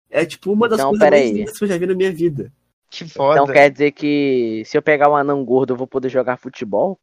É 0.08 0.24
tipo 0.24 0.52
uma 0.52 0.68
das 0.68 0.78
Então, 0.78 0.90
coisas 0.90 1.10
mais 1.10 1.30
lindas 1.30 1.58
que 1.58 1.64
eu 1.64 1.68
já 1.68 1.76
vi 1.78 1.87
na 1.87 1.94
minha 1.94 2.12
vida. 2.12 2.52
Que 2.94 3.09
foda. 3.09 3.40
Então 3.40 3.52
quer 3.52 3.70
dizer 3.70 3.90
que 3.90 4.62
se 4.64 4.78
eu 4.78 4.83
pegar 4.83 5.11
um 5.11 5.16
anão 5.16 5.44
gordo 5.44 5.72
eu 5.72 5.76
vou 5.76 5.87
poder 5.87 6.09
jogar 6.09 6.37
futebol? 6.37 6.98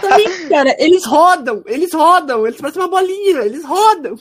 Também, 0.00 0.48
cara, 0.48 0.76
eles 0.78 1.06
rodam, 1.06 1.62
eles 1.66 1.94
rodam, 1.94 2.46
eles 2.46 2.60
parecem 2.60 2.82
uma 2.82 2.88
bolinha, 2.88 3.40
eles 3.40 3.64
rodam. 3.64 4.16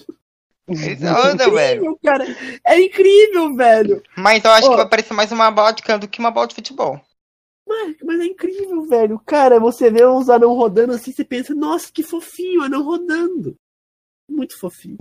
Eles 0.67 1.01
andam, 1.03 1.51
velho. 1.51 1.81
incrível, 1.81 1.99
cara. 2.03 2.25
É 2.65 2.79
incrível, 2.79 3.55
velho. 3.55 4.03
Mas 4.15 4.45
eu 4.45 4.51
acho 4.51 4.67
Ô. 4.67 4.71
que 4.71 4.77
vai 4.77 4.87
parecer 4.89 5.13
mais 5.13 5.31
uma 5.31 5.51
bola 5.51 5.73
de 5.73 5.83
canto 5.83 6.01
do 6.01 6.07
que 6.07 6.19
uma 6.19 6.31
bola 6.31 6.47
de 6.47 6.55
futebol. 6.55 7.01
Mas, 7.67 7.97
mas 8.03 8.19
é 8.21 8.25
incrível, 8.25 8.83
velho. 8.83 9.19
Cara, 9.25 9.59
você 9.59 9.91
vê 9.91 10.05
uns 10.05 10.29
anão 10.29 10.53
rodando 10.53 10.93
assim, 10.93 11.11
você 11.11 11.23
pensa, 11.23 11.53
nossa, 11.53 11.91
que 11.91 12.01
fofinho, 12.01 12.63
anão 12.63 12.83
rodando. 12.83 13.55
Muito 14.29 14.57
fofinho. 14.57 14.97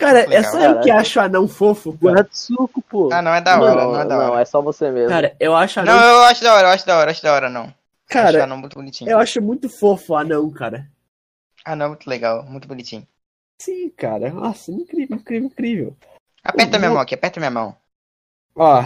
Cara, 0.00 0.34
é 0.34 0.42
só 0.42 0.58
eu 0.58 0.80
que 0.80 0.90
acho 0.90 1.20
anão 1.20 1.46
fofo, 1.46 1.92
cara. 1.98 2.14
Guarda-suco, 2.14 2.80
pô. 2.82 3.12
Ah, 3.12 3.20
não 3.20 3.34
é 3.34 3.40
da 3.42 3.60
hora, 3.60 3.74
não, 3.74 3.92
não, 3.92 4.00
é 4.00 4.04
da 4.06 4.16
hora. 4.16 4.26
não, 4.28 4.38
é 4.38 4.44
só 4.46 4.62
você 4.62 4.90
mesmo. 4.90 5.10
Cara, 5.10 5.36
eu 5.38 5.54
acho 5.54 5.78
anão. 5.80 5.94
Não, 5.94 6.02
eu 6.02 6.22
acho 6.24 6.42
da 6.42 6.54
hora, 6.54 6.66
eu 6.68 6.70
acho 6.72 6.86
da 6.86 6.96
hora, 6.96 7.06
eu 7.06 7.10
acho 7.12 7.22
da 7.22 7.34
hora, 7.34 7.50
não. 7.50 7.64
acho 7.64 7.74
cara, 8.08 8.44
anão 8.44 8.56
muito 8.56 8.74
bonitinho. 8.74 9.10
eu 9.10 9.18
acho 9.18 9.42
muito 9.42 9.68
fofo 9.68 10.14
anão, 10.16 10.50
cara. 10.50 10.88
Ah, 11.64 11.76
não, 11.76 11.88
muito 11.88 12.08
legal, 12.08 12.42
muito 12.44 12.66
bonitinho. 12.66 13.06
Sim, 13.60 13.90
cara. 13.90 14.30
Nossa, 14.32 14.72
incrível, 14.72 15.16
incrível, 15.16 15.46
incrível. 15.48 15.96
Aperta 16.42 16.78
minha 16.78 16.90
mão 16.90 17.00
aqui, 17.00 17.14
aperta 17.14 17.38
minha 17.38 17.50
mão. 17.50 17.76
Ó, 18.56 18.82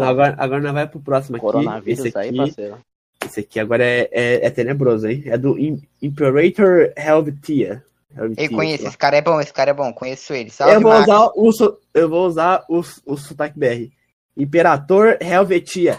agora, 0.00 0.34
agora 0.36 0.60
nós 0.60 0.72
vai 0.72 0.88
pro 0.88 0.98
próximo 1.00 1.36
aqui. 1.36 1.46
Coronavírus 1.46 2.04
Esse 2.04 2.18
aí, 2.18 2.28
aqui, 2.30 2.36
parceiro. 2.36 2.78
esse 3.24 3.40
aqui 3.40 3.60
agora 3.60 3.84
é, 3.84 4.08
é, 4.10 4.46
é 4.46 4.50
tenebroso, 4.50 5.06
hein? 5.08 5.22
É 5.26 5.38
do 5.38 5.56
Im- 5.56 5.80
Imperator 6.02 6.92
Helvetia. 6.96 7.84
Helvetia, 8.16 8.44
Eu 8.46 8.50
conheço, 8.50 8.86
esse 8.86 8.96
cara 8.98 9.16
é 9.16 9.22
bom, 9.22 9.40
esse 9.40 9.52
cara 9.52 9.70
é 9.70 9.74
bom, 9.74 9.92
conheço 9.92 10.32
ele. 10.32 10.50
Salve, 10.50 10.74
Eu 10.74 10.80
vou 10.80 10.92
Max. 10.92 11.02
usar 11.04 11.30
o, 11.36 11.52
so- 11.52 11.80
eu 11.94 12.08
vou 12.08 12.26
usar 12.26 12.64
o, 12.68 12.80
o 13.06 13.16
sotaque 13.16 13.58
BR. 13.58 13.92
Imperator 14.36 15.18
Helvetia. 15.20 15.96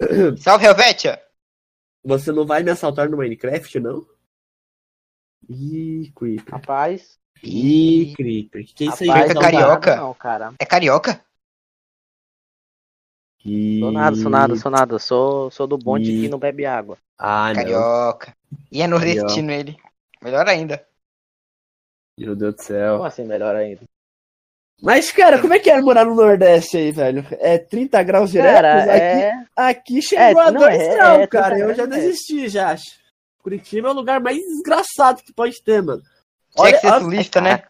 Salve, 0.38 0.66
Helvetia! 0.66 1.20
Você 2.04 2.32
não 2.32 2.44
vai 2.44 2.62
me 2.62 2.70
assaltar 2.70 3.08
no 3.08 3.16
Minecraft, 3.16 3.80
não? 3.80 4.04
Ih, 5.48 6.12
Creeper. 6.14 6.52
Rapaz, 6.54 7.18
Ih, 7.42 8.14
Creeper. 8.16 8.64
Que 8.66 8.74
que 8.74 8.84
é 8.84 8.86
isso 8.88 9.02
aí? 9.04 9.08
rapaz, 9.08 9.28
não 9.28 9.34
dá 9.34 9.40
carioca? 9.40 9.96
Não, 9.96 10.14
cara. 10.14 10.54
É 10.58 10.64
carioca? 10.66 11.24
Ih. 13.44 13.80
Sou 13.80 13.92
nada, 13.92 14.16
sou 14.16 14.30
nada, 14.30 14.56
sou 14.56 14.70
nada. 14.70 14.98
Sou, 14.98 15.50
sou 15.50 15.66
do 15.66 15.76
bonde 15.78 16.10
Ih. 16.10 16.22
que 16.22 16.28
não 16.28 16.38
bebe 16.38 16.64
água. 16.64 16.96
Ah, 17.18 17.48
não. 17.48 17.54
carioca. 17.54 18.34
E 18.72 18.82
é 18.82 18.86
nordestino 18.86 19.50
ele. 19.52 19.76
Melhor 20.22 20.46
ainda. 20.48 20.86
Meu 22.18 22.34
Deus 22.36 22.54
do 22.56 22.62
céu. 22.62 22.94
Como 22.96 23.06
assim, 23.06 23.24
melhor 23.24 23.56
ainda? 23.56 23.82
Mas, 24.82 25.10
cara, 25.12 25.40
como 25.40 25.54
é 25.54 25.58
que 25.58 25.70
é 25.70 25.80
morar 25.80 26.04
no 26.04 26.14
Nordeste 26.14 26.76
aí, 26.76 26.90
velho? 26.92 27.24
É 27.40 27.58
30 27.58 28.02
graus 28.02 28.30
direto? 28.30 28.54
Cara, 28.54 28.82
aqui, 28.82 28.94
é. 29.22 29.44
aqui 29.56 30.02
chegou 30.02 30.42
É, 30.42 30.46
a 30.46 30.50
não, 30.50 30.60
2 30.60 30.74
é- 30.80 30.94
graus, 30.94 31.12
é 31.12 31.26
30 31.26 31.28
cara. 31.28 31.58
Eu 31.58 31.74
já 31.74 31.86
desisti, 31.86 32.48
já 32.48 32.70
acho. 32.72 33.02
Curitiba 33.42 33.88
é 33.88 33.90
o 33.90 33.94
lugar 33.94 34.20
mais 34.20 34.36
desgraçado 34.38 35.22
que 35.22 35.32
pode 35.32 35.62
ter, 35.62 35.82
mano. 35.82 36.02
Tinha 36.56 36.72
que 36.72 36.78
ser 36.78 36.86
olha- 36.88 37.00
sulista, 37.00 37.40
né? 37.40 37.62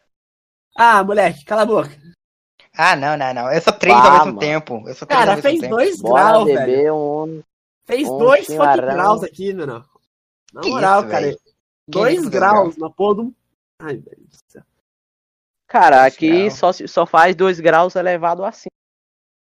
Ah, 0.76 1.02
moleque, 1.04 1.44
cala 1.44 1.62
a 1.62 1.66
boca. 1.66 1.90
Ah, 2.76 2.96
não, 2.96 3.16
não, 3.16 3.32
não. 3.32 3.52
Eu 3.52 3.60
sou 3.60 3.72
três 3.72 3.94
Ah, 3.96 4.00
ao 4.04 4.10
mesmo 4.12 4.26
mano. 4.26 4.38
tempo. 4.40 4.74
Eu 4.88 4.94
sou 4.94 5.06
três 5.06 5.20
Cara, 5.20 5.30
ao 5.32 5.36
mesmo 5.36 5.42
fez 5.42 5.60
tempo. 5.60 5.74
2 5.76 6.00
Bora 6.00 6.22
graus, 6.24 6.44
velho. 6.46 6.58
beber 6.60 6.92
um. 6.92 7.42
Fez 7.86 8.08
um 8.08 8.18
2 8.18 8.40
fucking 8.46 8.52
chimarrão. 8.52 8.94
graus 8.94 9.22
aqui, 9.22 9.54
mano. 9.54 9.84
Na 10.52 10.60
Que 10.60 10.70
moral, 10.70 11.00
isso, 11.00 11.08
cara. 11.10 11.26
velho? 11.26 11.38
2 11.88 12.20
isso, 12.20 12.30
graus 12.30 12.76
na 12.76 12.90
porra 12.90 13.14
do. 13.16 13.34
Ai, 13.80 13.96
velho 13.96 14.22
do 14.26 14.36
céu. 14.50 14.62
Cara, 15.66 16.02
Dois 16.02 16.14
aqui 16.14 16.50
só, 16.50 16.72
só 16.72 17.06
faz 17.06 17.34
2 17.34 17.58
graus 17.60 17.96
elevado 17.96 18.44
assim. 18.44 18.68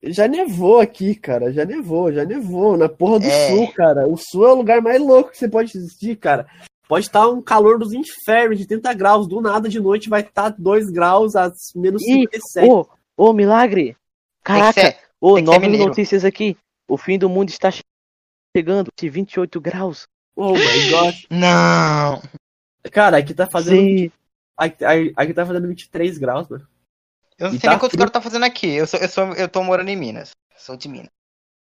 Já 0.05 0.27
nevou 0.27 0.79
aqui, 0.79 1.15
cara. 1.15 1.51
Já 1.53 1.63
nevou, 1.63 2.11
já 2.11 2.25
nevou. 2.25 2.75
Na 2.77 2.89
porra 2.89 3.19
do 3.19 3.25
É. 3.25 3.49
sul, 3.49 3.71
cara. 3.73 4.07
O 4.07 4.17
sul 4.17 4.45
é 4.47 4.51
o 4.51 4.55
lugar 4.55 4.81
mais 4.81 4.99
louco 5.01 5.31
que 5.31 5.37
você 5.37 5.47
pode 5.47 5.77
existir, 5.77 6.15
cara. 6.17 6.47
Pode 6.87 7.05
estar 7.05 7.27
um 7.29 7.41
calor 7.41 7.79
dos 7.79 7.93
infernos 7.93 8.57
de 8.57 8.67
30 8.67 8.93
graus. 8.93 9.27
Do 9.27 9.39
nada 9.41 9.69
de 9.69 9.79
noite 9.79 10.09
vai 10.09 10.21
estar 10.21 10.49
2 10.49 10.89
graus 10.89 11.35
a 11.35 11.51
menos 11.75 12.01
Ih, 12.03 12.27
57. 12.31 12.69
Ô, 12.69 12.85
ô, 13.15 13.31
milagre! 13.33 13.85
Tem 13.85 13.93
que 13.93 14.73
Caraca! 14.73 14.97
Ô, 15.21 15.39
novas 15.39 15.61
mineiro. 15.61 15.85
notícias 15.87 16.25
aqui. 16.25 16.57
O 16.87 16.97
fim 16.97 17.17
do 17.17 17.29
mundo 17.29 17.47
está 17.49 17.71
che- 17.71 17.81
chegando 18.55 18.89
de 18.97 19.09
28 19.09 19.61
graus. 19.61 20.05
Oh 20.35 20.51
my 20.53 20.89
god. 20.91 21.15
Não! 21.29 22.21
Cara, 22.91 23.17
aqui 23.17 23.33
tá 23.33 23.47
fazendo. 23.47 23.79
Sim. 23.79 24.11
Aqui, 24.57 25.33
tá 25.33 25.45
fazendo 25.45 25.67
23 25.67 26.17
graus, 26.17 26.47
mano. 26.47 26.67
Eu 27.37 27.47
não 27.47 27.55
E 27.55 27.59
sei 27.59 27.61
tá 27.61 27.69
nem 27.69 27.77
o 27.77 27.79
que 27.79 27.85
os 27.85 27.89
frio. 27.91 27.99
caras 27.99 28.09
estão 28.09 28.21
fazendo 28.21 28.45
aqui. 28.45 28.67
Eu, 28.67 28.85
sou, 28.87 28.99
eu, 28.99 29.09
sou, 29.09 29.33
eu 29.33 29.49
tô 29.49 29.63
morando 29.63 29.89
em 29.89 29.95
Minas. 29.95 30.31
Sou 30.55 30.77
de 30.77 30.87
Minas. 30.87 31.09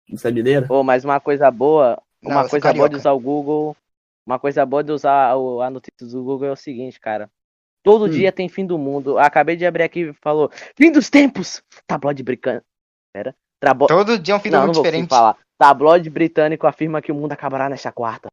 Você 0.09 0.27
é 0.29 0.31
mineiro? 0.31 0.71
Ô, 0.71 0.83
mas 0.83 1.03
uma 1.03 1.19
coisa 1.19 1.49
boa, 1.51 2.01
Não, 2.21 2.31
uma 2.31 2.41
sou 2.43 2.51
coisa 2.51 2.73
boa 2.73 2.87
de 2.87 2.95
usar 2.95 3.11
o 3.11 3.19
Google, 3.19 3.75
uma 4.25 4.39
coisa 4.39 4.65
boa 4.65 4.81
de 4.83 4.91
usar 4.91 5.35
o- 5.35 5.61
a 5.61 5.69
notícia 5.69 6.07
do 6.07 6.23
Google 6.23 6.47
é 6.47 6.51
o 6.51 6.55
seguinte, 6.55 6.97
cara. 6.99 7.29
Todo 7.83 8.05
Hum. 8.05 8.09
dia 8.09 8.31
tem 8.31 8.47
fim 8.47 8.65
do 8.65 8.77
mundo. 8.77 9.17
Acabei 9.17 9.55
de 9.57 9.65
abrir 9.65 9.83
aqui 9.83 10.09
e 10.09 10.13
falou, 10.13 10.49
fim 10.77 10.91
dos 10.91 11.09
tempos! 11.09 11.61
Tabloide 11.85 12.23
britânico. 12.23 12.65
Pera. 13.13 13.35
Trabo... 13.59 13.87
Todo 13.87 14.17
dia 14.19 14.33
é 14.33 14.37
um 14.37 14.39
fim 14.39 14.49
do 14.49 14.53
Não, 14.53 14.59
não 14.61 14.67
mundo 14.67 14.75
vou 14.75 14.83
diferente. 14.83 15.09
falar. 15.09 15.37
Tabloide 15.57 16.09
britânico 16.09 16.67
afirma 16.67 17.01
que 17.01 17.11
o 17.11 17.15
mundo 17.15 17.31
acabará 17.33 17.67
nesta 17.67 17.91
quarta. 17.91 18.29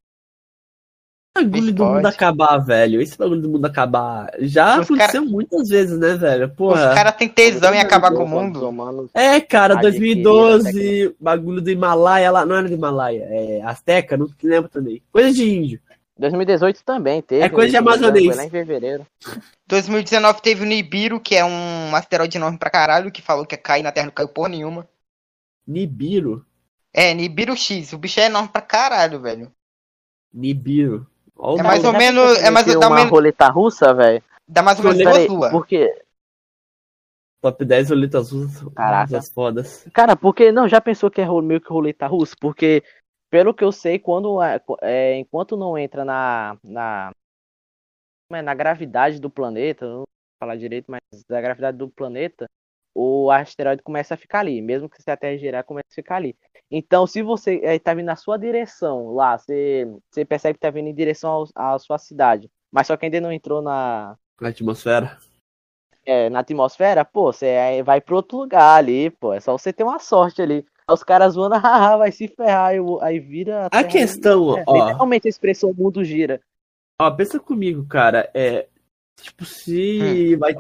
Bagulho 1.37 1.73
do 1.73 1.85
mundo 1.85 2.07
acabar, 2.07 2.59
velho. 2.59 3.01
Esse 3.01 3.18
bagulho 3.18 3.40
do 3.40 3.49
mundo 3.49 3.66
acabar 3.66 4.31
já 4.40 4.79
Os 4.79 4.87
aconteceu 4.87 5.25
muitas 5.25 5.68
vezes, 5.68 5.99
né, 5.99 6.14
velho? 6.14 6.47
Os 6.47 6.53
Porra. 6.53 6.94
caras 6.94 7.16
têm 7.16 7.29
tesão 7.29 7.75
em 7.75 7.81
acabar 7.81 8.12
com 8.12 8.23
o 8.23 8.25
Os 8.25 8.31
mundo. 8.31 9.11
É, 9.12 9.40
cara, 9.40 9.75
Adquiriram 9.75 10.23
2012, 10.23 11.16
bagulho 11.20 11.61
do 11.61 11.70
Himalaia 11.70 12.31
lá. 12.31 12.47
Não 12.47 12.57
era 12.57 12.68
do 12.68 12.75
Himalaia, 12.75 13.27
é 13.29 13.62
Azteca, 13.62 14.16
não 14.16 14.29
lembro 14.42 14.68
também. 14.68 15.03
Coisa 15.12 15.33
de 15.33 15.49
índio. 15.49 15.81
2018 16.16 16.85
também 16.85 17.20
teve. 17.20 17.42
É 17.42 17.49
coisa 17.49 17.70
de 17.70 17.77
engano, 17.77 17.88
amazonense. 17.88 18.29
Foi 18.29 18.37
lá 18.37 18.44
em 18.44 18.51
fevereiro. 18.51 19.07
2019 19.66 20.40
teve 20.40 20.62
o 20.62 20.66
Nibiru, 20.66 21.18
que 21.18 21.35
é 21.35 21.44
um 21.44 21.94
asteroide 21.97 22.37
enorme 22.37 22.57
pra 22.57 22.70
caralho, 22.70 23.11
que 23.11 23.20
falou 23.20 23.44
que 23.44 23.55
ia 23.55 23.61
cair 23.61 23.83
na 23.83 23.90
Terra, 23.90 24.07
não 24.07 24.12
caiu 24.12 24.29
porra 24.29 24.51
nenhuma. 24.51 24.88
Nibiru. 25.66 26.44
É, 26.92 27.12
Nibiru 27.12 27.57
X, 27.57 27.92
o 27.92 27.99
bicho 27.99 28.20
é 28.20 28.27
enorme 28.27 28.49
pra 28.49 28.62
caralho, 28.62 29.20
velho. 29.20 29.51
Nibiru. 30.33 31.05
Ó 31.37 31.55
o 31.55 31.59
É 31.59 31.62
mais 31.62 31.85
ou 31.85 31.92
Já 31.92 31.99
menos- 31.99 32.38
é 32.38 32.51
mais- 32.51 32.64
conhecer 32.66 32.81
dá 32.81 32.87
uma 32.88 32.97
menos- 32.97 33.11
roleta 33.11 33.49
russa, 33.49 33.92
velho? 33.94 34.23
Dá 34.47 34.62
mais 34.62 34.79
ou 34.79 34.85
menos 34.85 35.03
duas 35.03 35.27
luas. 35.29 35.51
porque, 35.51 36.03
Top 37.42 37.62
10 37.62 37.90
roletas 37.90 38.33
russas. 38.33 38.73
Caraca. 38.75 39.18
As 39.18 39.29
fodas. 39.31 39.87
cara, 39.92 40.16
porque 40.16 40.51
não, 40.51 40.66
já 40.66 40.81
pensou 40.81 41.11
que 41.11 41.20
é 41.20 41.27
meio 41.42 41.61
que 41.61 41.68
roleta 41.68 42.07
russa? 42.07 42.35
Porque 42.40 42.83
pelo 43.31 43.53
que 43.53 43.62
eu 43.64 43.70
sei, 43.73 43.99
quando 43.99 44.40
é, 44.42 44.61
é, 44.81 45.16
enquanto 45.18 45.57
não 45.57 45.77
entra 45.77 46.05
na 46.05 46.57
na 46.62 47.11
como 48.29 48.38
é, 48.38 48.42
na 48.42 48.55
gravidade 48.55 49.20
do 49.20 49.29
planeta, 49.29 49.87
não 49.87 49.97
vou 49.99 50.05
falar 50.40 50.57
direito, 50.57 50.87
mas 50.90 51.01
da 51.29 51.40
gravidade 51.40 51.77
do 51.77 51.90
planeta, 51.90 52.47
o 52.94 53.31
asteroide 53.31 53.83
começa 53.83 54.14
a 54.14 54.16
ficar 54.16 54.40
ali, 54.40 54.62
mesmo 54.62 54.88
que 54.88 55.03
se 55.03 55.11
a 55.11 55.16
Terra 55.16 55.37
girar, 55.37 55.64
começa 55.64 55.88
a 55.90 55.94
ficar 55.94 56.16
ali. 56.16 56.35
Então, 56.70 57.07
se 57.07 57.22
você 57.22 57.61
é, 57.62 57.79
tá 57.79 57.94
vindo 57.94 58.07
na 58.07 58.16
sua 58.16 58.37
direção 58.38 59.12
lá, 59.14 59.38
você, 59.38 59.87
você 60.11 60.24
percebe 60.24 60.55
que 60.55 60.61
tá 60.61 60.70
vindo 60.70 60.88
em 60.88 60.94
direção 60.94 61.44
à 61.55 61.79
sua 61.79 61.98
cidade, 61.98 62.50
mas 62.72 62.87
só 62.87 62.96
que 62.96 63.05
ainda 63.05 63.20
não 63.20 63.31
entrou 63.33 63.62
na, 63.62 64.16
Na 64.40 64.48
atmosfera. 64.48 65.16
é, 66.05 66.29
na 66.31 66.40
atmosfera, 66.40 67.05
pô, 67.05 67.33
você 67.33 67.46
aí 67.46 67.83
vai 67.83 68.00
pro 68.00 68.16
outro 68.16 68.38
lugar 68.38 68.77
ali, 68.79 69.11
pô. 69.11 69.33
É 69.33 69.40
só 69.40 69.57
você 69.57 69.72
ter 69.72 69.85
uma 69.85 69.98
sorte 69.98 70.42
ali. 70.42 70.66
Os 70.90 71.03
caras 71.05 71.35
zoando, 71.35 71.55
haha, 71.57 71.96
vai 71.96 72.12
se 72.12 72.29
ferrar, 72.29 72.74
o- 72.81 73.00
aí 73.00 73.18
vira. 73.20 73.66
A 73.66 73.70
terra- 73.70 73.85
questão, 73.88 74.59
é, 74.59 74.64
ó. 74.66 74.74
Literalmente 74.87 75.29
a 75.29 75.31
expressão 75.31 75.70
o 75.70 75.74
mundo 75.74 76.03
gira. 76.05 76.40
Ó, 77.00 77.11
pensa 77.11 77.38
comigo, 77.40 77.87
cara. 77.87 78.31
É. 78.35 78.68
Tipo, 79.20 79.44
se 79.44 80.35
vai. 80.37 80.55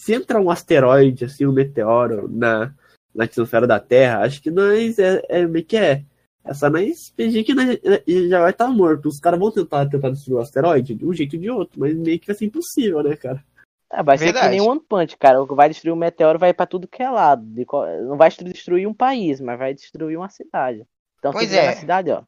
Se 0.00 0.14
entrar 0.14 0.40
um 0.40 0.50
asteroide, 0.50 1.26
assim, 1.26 1.44
um 1.46 1.52
meteoro 1.52 2.26
na, 2.26 2.74
na 3.14 3.24
atmosfera 3.24 3.66
da 3.66 3.80
Terra, 3.80 4.20
acho 4.24 4.40
que 4.42 4.50
nós 4.50 4.98
é, 4.98 5.22
é 5.28 5.46
meio 5.46 5.64
que 5.64 5.76
é. 5.76 6.04
É 6.42 6.54
só 6.54 6.70
nós 6.70 7.12
fingir 7.16 7.44
que 7.44 7.52
nós, 7.54 7.78
ele 8.06 8.28
já 8.30 8.40
vai 8.40 8.50
estar 8.50 8.68
morto. 8.68 9.08
Os 9.08 9.20
caras 9.20 9.38
vão 9.38 9.50
tentar, 9.50 9.86
tentar 9.88 10.10
destruir 10.10 10.36
o 10.36 10.40
asteroide 10.40 10.94
de 10.94 11.06
um 11.06 11.12
jeito 11.12 11.36
ou 11.36 11.42
de 11.42 11.50
outro, 11.50 11.78
mas 11.80 11.94
meio 11.94 12.18
que 12.18 12.26
vai 12.26 12.34
ser 12.36 12.46
impossível, 12.46 13.02
né, 13.02 13.14
cara? 13.14 13.44
É, 13.92 14.02
vai 14.02 14.16
ser 14.16 14.26
Verdade. 14.26 14.46
que 14.46 14.50
nem 14.52 14.60
um 14.62 14.70
One 14.70 14.80
Punch, 14.80 15.16
cara. 15.18 15.42
O 15.42 15.46
que 15.46 15.54
vai 15.54 15.68
destruir 15.68 15.92
um 15.92 15.96
meteoro 15.96 16.38
vai 16.38 16.54
pra 16.54 16.64
tudo 16.64 16.88
que 16.88 17.02
é 17.02 17.10
lado. 17.10 17.44
De 17.44 17.64
qual- 17.66 17.86
Não 18.02 18.16
vai 18.16 18.30
destruir 18.30 18.86
um 18.86 18.94
país, 18.94 19.40
mas 19.40 19.58
vai 19.58 19.74
destruir 19.74 20.16
uma 20.16 20.28
cidade. 20.30 20.86
Então, 21.18 21.32
Pois 21.32 21.52
é. 21.52 21.66
na 21.66 21.72
cidade, 21.76 22.10
ó. 22.10 22.22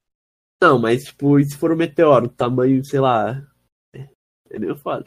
Não, 0.63 0.79
mas, 0.79 1.05
tipo, 1.05 1.39
e 1.39 1.45
se 1.45 1.57
for 1.57 1.73
um 1.73 1.77
meteoro, 1.77 2.29
tamanho, 2.29 2.85
sei 2.85 3.01
lá. 3.01 3.43
É 4.51 4.59
meio 4.59 4.77
foda. 4.77 5.07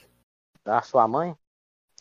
A 0.65 0.81
sua 0.81 1.07
mãe. 1.07 1.35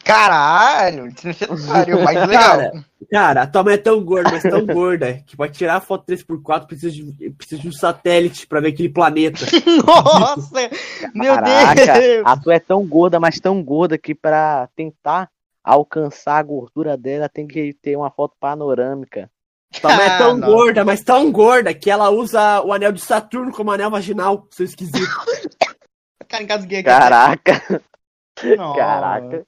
Caralho, 0.04 1.12
desnecessário, 1.12 2.00
mas 2.04 2.28
legal. 2.28 2.58
Cara, 2.58 2.84
Cara, 3.10 3.42
a 3.42 3.46
tua 3.46 3.62
mãe 3.62 3.74
é 3.74 3.78
tão 3.78 4.02
gorda, 4.02 4.30
mas 4.30 4.42
tão 4.42 4.64
gorda, 4.66 5.22
que 5.26 5.36
pra 5.36 5.48
tirar 5.48 5.76
a 5.76 5.80
foto 5.80 6.04
3x4 6.06 6.66
precisa 6.66 6.90
de, 6.90 7.30
precisa 7.30 7.60
de 7.60 7.68
um 7.68 7.72
satélite 7.72 8.46
pra 8.46 8.60
ver 8.60 8.68
aquele 8.68 8.88
planeta. 8.88 9.38
Nossa, 9.86 10.70
meu 11.14 11.34
Caraca, 11.34 12.00
Deus. 12.00 12.22
a 12.26 12.36
tua 12.36 12.54
é 12.54 12.60
tão 12.60 12.86
gorda, 12.86 13.20
mas 13.20 13.38
tão 13.38 13.62
gorda 13.62 13.98
que 13.98 14.14
pra 14.14 14.68
tentar 14.74 15.28
alcançar 15.62 16.38
a 16.38 16.42
gordura 16.42 16.96
dela 16.96 17.28
tem 17.28 17.46
que 17.46 17.72
ter 17.74 17.96
uma 17.96 18.10
foto 18.10 18.34
panorâmica. 18.38 19.30
Tua 19.80 19.96
mãe 19.96 20.06
é 20.06 20.18
tão 20.18 20.36
Ah, 20.36 20.46
gorda, 20.46 20.84
mas 20.84 21.02
tão 21.02 21.32
gorda, 21.32 21.74
que 21.74 21.90
ela 21.90 22.10
usa 22.10 22.62
o 22.62 22.72
anel 22.72 22.92
de 22.92 23.00
Saturno 23.00 23.52
como 23.52 23.72
anel 23.72 23.90
vaginal, 23.90 24.46
seu 24.50 24.64
esquisito. 24.64 25.08
Aqui. 26.30 26.82
Caraca. 26.82 27.82
Nossa. 28.56 28.78
Caraca. 28.78 29.46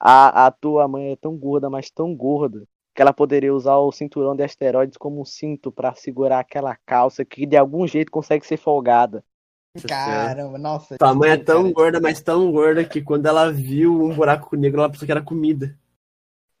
A, 0.00 0.46
a 0.46 0.50
tua 0.50 0.86
mãe 0.86 1.12
é 1.12 1.16
tão 1.16 1.36
gorda, 1.36 1.68
mas 1.68 1.90
tão 1.90 2.14
gorda, 2.14 2.64
que 2.94 3.02
ela 3.02 3.12
poderia 3.12 3.54
usar 3.54 3.76
o 3.76 3.92
cinturão 3.92 4.34
de 4.34 4.42
asteroides 4.42 4.96
como 4.96 5.20
um 5.20 5.24
cinto 5.24 5.72
pra 5.72 5.94
segurar 5.94 6.40
aquela 6.40 6.76
calça 6.86 7.24
que 7.24 7.46
de 7.46 7.56
algum 7.56 7.86
jeito 7.86 8.10
consegue 8.10 8.46
ser 8.46 8.56
folgada. 8.56 9.24
Caramba, 9.86 10.58
nossa. 10.58 10.96
Tua 10.96 11.14
mãe 11.14 11.30
é 11.30 11.36
tão 11.36 11.62
cara. 11.62 11.74
gorda, 11.74 12.00
mas 12.00 12.20
tão 12.20 12.50
gorda, 12.50 12.84
que 12.84 13.02
quando 13.02 13.26
ela 13.26 13.52
viu 13.52 14.02
um 14.02 14.14
buraco 14.14 14.56
negro, 14.56 14.80
ela 14.80 14.90
pensou 14.90 15.06
que 15.06 15.12
era 15.12 15.22
comida. 15.22 15.78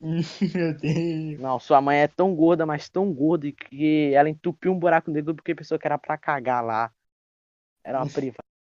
Meu 0.00 0.74
Deus. 0.76 1.40
Não, 1.40 1.58
sua 1.58 1.80
mãe 1.80 1.98
é 1.98 2.08
tão 2.08 2.34
gorda, 2.34 2.64
mas 2.64 2.88
tão 2.88 3.12
gorda 3.12 3.50
que 3.50 4.12
ela 4.14 4.28
entupiu 4.28 4.72
um 4.72 4.78
buraco 4.78 5.10
negro 5.10 5.34
porque 5.34 5.54
pensou 5.54 5.78
que 5.78 5.86
era 5.86 5.98
pra 5.98 6.16
cagar 6.16 6.64
lá. 6.64 6.92
Era 7.82 7.98
uma 7.98 8.10
privada. 8.10 8.38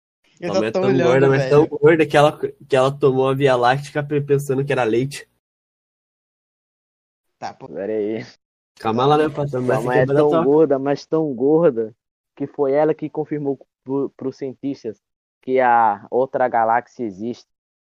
Só 0.47 0.63
é 0.63 0.71
tão 0.71 0.83
olhando, 0.83 1.07
gorda, 1.09 1.27
mas 1.29 1.49
tão 1.49 1.67
gorda 1.67 2.05
que 2.05 2.17
ela, 2.17 2.37
que 2.67 2.75
ela 2.75 2.91
tomou 2.91 3.29
a 3.29 3.33
Via 3.33 3.55
Láctea 3.55 4.03
pensando 4.25 4.65
que 4.65 4.71
era 4.71 4.83
leite. 4.83 5.27
Tá, 7.37 7.53
pô. 7.53 7.67
Pera 7.67 7.93
aí. 7.93 8.25
Calma 8.79 9.05
lá, 9.05 9.17
né, 9.17 9.29
patrão? 9.29 9.61
Mãe 9.61 9.99
é 9.99 10.01
é 10.01 10.05
tão 10.05 10.29
tua- 10.29 10.43
gorda, 10.43 10.79
mas 10.79 11.05
tão 11.05 11.33
gorda, 11.33 11.93
que 12.35 12.47
foi 12.47 12.71
ela 12.73 12.93
que 12.93 13.09
confirmou 13.09 13.59
para 14.15 14.27
os 14.27 14.37
cientistas 14.37 14.99
que 15.41 15.59
a 15.59 16.05
outra 16.09 16.47
galáxia 16.47 17.03
existe. 17.03 17.47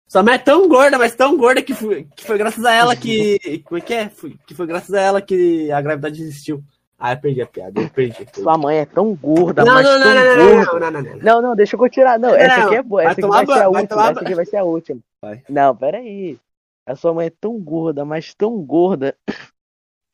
Sua 0.07 0.23
mãe 0.23 0.35
é 0.35 0.39
tão 0.39 0.67
gorda, 0.67 0.97
mas 0.97 1.15
tão 1.15 1.37
gorda 1.37 1.61
que 1.61 1.73
foi, 1.73 2.05
que 2.15 2.25
foi 2.25 2.37
graças 2.37 2.65
a 2.65 2.73
ela 2.73 2.95
que. 2.95 3.59
Como 3.63 3.77
é 3.77 3.81
que 3.81 3.93
é? 3.93 4.11
Que 4.47 4.55
foi 4.55 4.65
graças 4.65 4.93
a 4.93 5.01
ela 5.01 5.21
que 5.21 5.71
a 5.71 5.81
gravidade 5.81 6.21
existiu. 6.21 6.63
Ah, 6.99 7.13
eu 7.13 7.17
perdi 7.17 7.41
a 7.41 7.47
piada, 7.47 7.81
eu 7.81 7.89
perdi. 7.89 8.25
perdi. 8.25 8.41
Sua 8.41 8.57
mãe 8.57 8.79
é 8.79 8.85
tão 8.85 9.15
gorda, 9.15 9.63
Não, 9.63 9.73
mas 9.73 9.85
não, 9.85 9.99
não, 9.99 10.03
tão 10.03 10.13
não, 10.13 10.25
não, 10.25 10.65
gorda. 10.65 10.79
não, 10.79 10.91
não, 10.91 11.01
não, 11.01 11.11
não. 11.15 11.23
Não, 11.23 11.41
não, 11.41 11.55
deixa 11.55 11.75
eu 11.75 11.79
continuar. 11.79 12.19
Não, 12.19 12.29
Não, 12.29 12.35
essa 12.35 12.65
aqui 12.65 12.75
é 12.75 12.83
boa. 12.83 13.03
Essa 13.03 13.11
aqui 13.13 13.21
vai 13.27 13.45
ser 13.45 13.61
a 13.61 13.69
última. 13.69 14.09
Essa 14.09 14.19
aqui 14.21 14.35
vai 14.35 14.45
ser 14.45 14.57
a 14.57 14.63
última. 14.63 14.99
Vai. 15.21 15.43
Não, 15.49 15.75
peraí. 15.75 16.37
A 16.85 16.95
sua 16.95 17.13
mãe 17.13 17.27
é 17.27 17.29
tão 17.29 17.57
gorda, 17.59 18.03
mas 18.03 18.33
tão 18.33 18.61
gorda, 18.61 19.15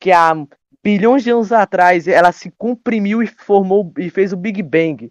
que 0.00 0.12
há 0.12 0.34
bilhões 0.84 1.24
de 1.24 1.30
anos 1.30 1.50
atrás 1.50 2.06
ela 2.06 2.30
se 2.30 2.50
comprimiu 2.50 3.22
e 3.22 3.26
formou 3.26 3.92
e 3.98 4.08
fez 4.08 4.32
o 4.32 4.36
Big 4.36 4.62
Bang. 4.62 5.10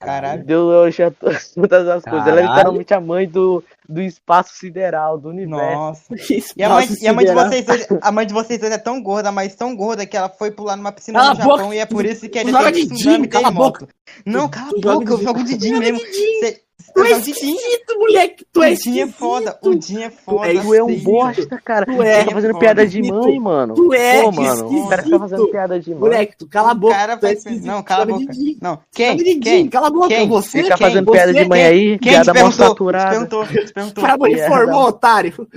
Caralho. 0.00 0.42
Deu 0.44 0.62
origem 0.66 1.06
a 1.06 1.10
to- 1.10 1.26
todas 1.54 1.86
as 1.88 2.02
coisas. 2.02 2.26
Ela 2.26 2.40
é 2.40 2.42
Caralho. 2.42 2.56
literalmente 2.56 2.94
a 2.94 3.00
mãe 3.00 3.28
do, 3.28 3.62
do 3.88 4.00
espaço 4.00 4.54
sideral, 4.54 5.18
do 5.18 5.28
universo. 5.28 5.74
Nossa. 5.76 6.04
E 6.56 6.62
a, 6.62 6.68
mãe, 6.70 6.88
e 7.00 7.06
a 7.06 7.12
mãe 7.12 7.24
de 7.26 7.32
vocês 7.34 7.68
hoje, 7.68 7.86
a 8.00 8.10
mãe 8.12 8.26
de 8.26 8.32
vocês 8.32 8.62
hoje 8.62 8.72
é 8.72 8.78
tão 8.78 9.02
gorda, 9.02 9.30
mas 9.30 9.54
tão 9.54 9.76
gorda 9.76 10.06
que 10.06 10.16
ela 10.16 10.28
foi 10.28 10.50
pular 10.50 10.76
numa 10.76 10.90
piscina 10.90 11.18
Cala 11.20 11.34
no 11.34 11.40
a 11.40 11.44
boca, 11.44 11.56
Japão 11.58 11.74
e 11.74 11.78
é 11.78 11.86
por 11.86 12.04
isso 12.06 12.28
que 12.28 12.38
a 12.38 12.44
gente 12.44 12.72
tem 12.72 12.88
tsunami 12.88 13.28
terremoto. 13.28 13.88
Não, 14.24 14.48
cala 14.48 14.68
a 14.68 14.80
boca, 14.80 15.12
eu 15.12 15.22
jogo 15.22 15.44
de 15.44 15.52
joga 15.68 15.78
mesmo. 15.80 15.98
de 15.98 16.04
Din. 16.12 16.40
Cê- 16.40 16.62
Tu 16.94 17.04
é 17.04 17.10
esquisito, 17.12 17.98
moleque. 17.98 18.44
Tu 18.52 18.62
é 18.62 18.72
O 18.72 18.76
Din 18.76 18.98
é 19.00 19.06
foda, 19.06 19.58
o 19.62 19.70
esquisito. 19.72 19.86
Din 19.86 20.02
é 20.02 20.10
foda. 20.10 20.48
é- 20.48 20.60
Tu 20.60 20.74
é 20.74 20.82
um 20.82 20.88
sei. 20.88 20.98
bosta, 21.00 21.60
cara. 21.64 21.86
Tu 21.86 21.94
Tu 21.96 22.02
é 22.02 22.24
tá 22.24 22.30
fazendo 22.32 22.58
piada 22.58 22.86
de 22.86 22.98
esquisito. 23.00 23.14
mãe, 23.14 23.40
mano. 23.40 23.74
Tu 23.74 23.94
é 23.94 24.22
Pô, 24.22 24.32
mano. 24.32 24.66
O 24.68 24.88
cara 24.88 25.02
fica 25.02 25.18
fazendo 25.18 25.36
esquisito. 25.38 25.50
piada 25.52 25.80
de 25.80 25.90
mãe. 25.90 26.00
Moleque, 26.00 26.36
tu 26.36 26.48
cala 26.48 26.70
a 26.70 26.72
O 26.72 26.74
boca. 26.74 26.94
cara 26.94 27.16
tu 27.16 27.24
é 27.24 27.28
vai 27.28 27.32
esquisito, 27.36 27.66
Não, 27.66 27.82
cala 27.82 28.02
a 28.02 28.06
tu 28.06 28.12
joga 28.12 28.24
boca. 28.26 28.38
Não, 28.60 28.76
Tu 28.76 28.82
quem? 28.92 29.16
Din, 29.16 29.40
Quem? 29.40 29.68
Cala 29.68 29.86
a 29.86 29.90
boca, 29.90 30.08
Quem? 30.08 30.28
você. 30.28 30.62
Quem? 30.62 30.76
fazendo 30.76 31.04
Você 31.06 31.12
piada 31.12 31.32
de 31.34 31.48
mãe 31.48 31.60
quem? 31.62 31.70
aí, 31.70 31.98
Quem 31.98 32.12
piada 32.12 32.34
mal 32.34 32.52
saturada. 32.52 33.10
perguntou. 33.10 33.46
Para 33.94 34.16
mãe 34.18 34.32
Piada. 34.34 34.54
informou, 34.54 34.82
otário. 34.88 35.48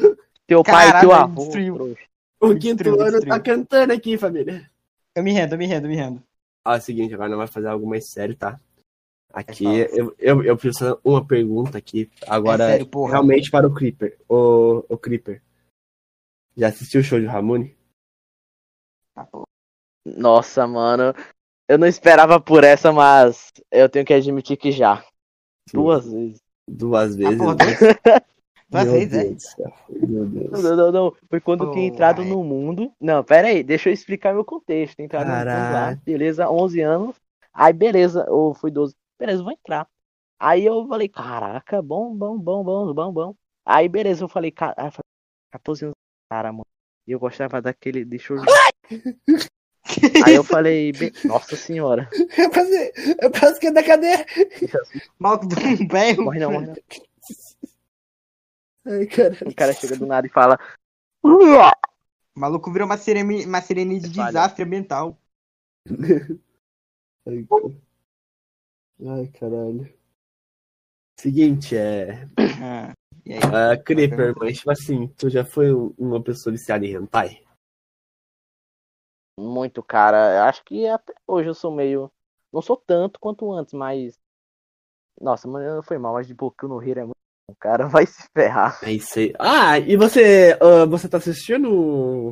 Teu 0.47 0.63
pai, 0.63 0.85
Caralho, 0.87 1.09
teu 1.09 1.17
avô. 1.17 1.51
O 2.41 2.47
Me 2.49 2.59
quinto 2.59 2.83
me 2.91 2.99
ano 2.99 3.21
tá 3.21 3.39
cantando 3.39 3.93
aqui, 3.93 4.17
família. 4.17 4.69
Eu 5.15 5.23
me 5.23 5.31
rendo, 5.31 5.53
eu 5.53 5.57
me 5.57 5.65
rendo, 5.65 5.85
eu 5.85 5.89
me 5.89 5.95
rendo. 5.95 6.21
Ó, 6.65 6.73
é 6.75 6.77
o 6.77 6.81
seguinte, 6.81 7.13
agora 7.13 7.29
nós 7.29 7.37
vamos 7.37 7.51
fazer 7.53 7.67
algo 7.67 7.87
mais 7.89 8.09
sério, 8.09 8.35
tá? 8.35 8.59
Aqui, 9.33 9.63
Fala. 9.63 9.77
eu, 9.77 10.15
eu, 10.19 10.43
eu 10.43 10.55
preciso 10.55 10.79
fazer 10.85 10.99
uma 11.03 11.25
pergunta 11.25 11.75
aqui, 11.75 12.11
agora, 12.27 12.65
É 12.65 12.77
sério, 12.77 13.05
realmente 13.05 13.49
para 13.49 13.65
o 13.65 13.73
Creeper. 13.73 14.15
O, 14.29 14.85
o 14.87 14.95
Creeper, 14.95 15.41
já 16.55 16.67
assistiu 16.67 17.01
o 17.01 17.03
show 17.03 17.19
de 17.19 17.25
Ramone? 17.25 17.75
Tá. 19.15 19.27
Nossa, 20.05 20.67
mano. 20.67 21.15
Eu 21.67 21.79
não 21.79 21.87
esperava 21.87 22.39
por 22.39 22.63
essa, 22.63 22.91
mas 22.91 23.51
eu 23.71 23.89
tenho 23.89 24.05
que 24.05 24.13
admitir 24.13 24.55
que 24.55 24.71
já. 24.71 25.03
Duas 25.73 26.05
vezes. 26.05 26.39
Duas 26.69 27.15
vezes. 27.15 27.37
porra, 27.37 27.55
né? 27.55 27.65
Duas 28.69 28.85
Meu 28.85 28.93
vezes, 28.93 29.13
é? 29.13 29.23
Deus 29.23 30.09
Meu 30.09 30.25
Deus. 30.25 30.63
Não, 30.63 30.75
não, 30.75 30.91
não. 30.91 31.15
Foi 31.27 31.39
quando 31.39 31.63
eu 31.63 31.71
tinha 31.71 31.89
Pô, 31.89 31.93
entrado 31.93 32.21
vai. 32.21 32.25
no 32.25 32.43
mundo. 32.43 32.91
Não, 32.99 33.23
pera 33.23 33.47
aí, 33.47 33.63
deixa 33.63 33.89
eu 33.89 33.93
explicar 33.93 34.33
meu 34.33 34.45
contexto. 34.45 34.99
Entrado 34.99 35.27
no 35.27 35.35
mundo 35.35 35.73
lá, 35.73 35.99
beleza, 36.03 36.49
11 36.49 36.81
anos. 36.81 37.15
Aí, 37.51 37.73
beleza, 37.73 38.29
ou 38.29 38.53
foi 38.53 38.71
12. 38.71 38.95
Beleza, 39.19 39.43
vou 39.43 39.51
entrar. 39.51 39.87
Aí 40.39 40.65
eu 40.65 40.85
falei, 40.87 41.07
caraca, 41.07 41.81
bom, 41.81 42.15
bom, 42.15 42.37
bom, 42.37 42.63
bom, 42.63 42.93
bom, 42.93 43.13
bom. 43.13 43.35
Aí, 43.65 43.87
beleza, 43.87 44.23
eu 44.23 44.27
falei, 44.29 44.51
cara, 44.51 44.75
14 45.51 45.85
anos, 45.85 45.95
cara, 46.29 46.51
mano. 46.51 46.65
E 47.07 47.11
eu 47.11 47.19
gostava 47.19 47.61
daquele 47.61 48.03
de 48.03 48.19
show. 48.19 48.37
Aí 50.25 50.35
eu 50.35 50.43
falei, 50.43 50.91
"Be- 50.91 51.13
nossa 51.25 51.55
senhora. 51.55 52.09
Eu 52.37 52.49
passei, 52.49 52.91
eu 53.21 53.29
passo 53.31 53.59
que 53.59 53.67
é 53.67 53.71
da 53.71 53.83
cadeia. 53.83 54.25
Maluco 55.19 55.47
do 55.47 55.55
um 55.59 55.87
berro. 55.87 56.23
Morre 56.23 56.39
não, 56.39 56.51
morre 56.51 56.67
não. 56.67 56.75
Ai, 58.85 59.05
cara. 59.05 59.37
O 59.45 59.55
cara 59.55 59.73
chega 59.73 59.95
do 59.97 60.05
nada 60.05 60.25
e 60.25 60.29
fala. 60.29 60.57
O 61.23 62.39
maluco 62.39 62.71
virou 62.71 62.85
uma 62.85 62.97
sirene, 62.97 63.45
uma 63.45 63.61
sirene 63.61 63.99
de 63.99 64.09
desastre 64.09 64.63
ambiental. 64.63 65.17
Ai, 67.27 67.43
cara. 67.43 67.73
Ai, 69.05 69.27
caralho. 69.27 69.87
Seguinte, 71.19 71.75
é. 71.75 72.27
Ah, 72.61 72.93
e 73.25 73.33
aí? 73.33 73.39
A 73.39 73.77
Creeper, 73.77 74.33
mas 74.37 74.57
tipo 74.57 74.71
assim, 74.71 75.07
tu 75.17 75.29
já 75.29 75.45
foi 75.45 75.73
um- 75.73 75.93
uma 75.97 76.21
pessoa 76.21 76.51
viciada 76.51 76.85
em 76.85 76.93
hentai? 76.95 77.41
Muito, 79.39 79.81
cara. 79.81 80.35
Eu 80.37 80.43
Acho 80.43 80.63
que 80.63 80.87
até 80.87 81.13
hoje 81.27 81.49
eu 81.49 81.53
sou 81.53 81.71
meio. 81.71 82.11
Não 82.51 82.61
sou 82.61 82.77
tanto 82.77 83.19
quanto 83.19 83.51
antes, 83.51 83.73
mas. 83.73 84.19
Nossa, 85.19 85.47
mano, 85.47 85.81
foi 85.83 85.97
mal, 85.97 86.13
mas 86.13 86.27
de 86.27 86.33
Boku 86.33 86.67
no 86.67 86.81
Hero 86.81 86.99
é 86.99 87.03
muito 87.05 87.17
bom, 87.49 87.55
cara. 87.59 87.87
Vai 87.89 88.05
se 88.05 88.27
ferrar. 88.33 88.79
É 88.83 88.91
isso 88.91 89.19
aí. 89.19 89.33
Ah, 89.39 89.79
e 89.79 89.95
você. 89.95 90.57
ah, 90.61 90.85
você 90.85 91.07
tá 91.09 91.17
assistindo 91.17 91.71
o 91.71 92.31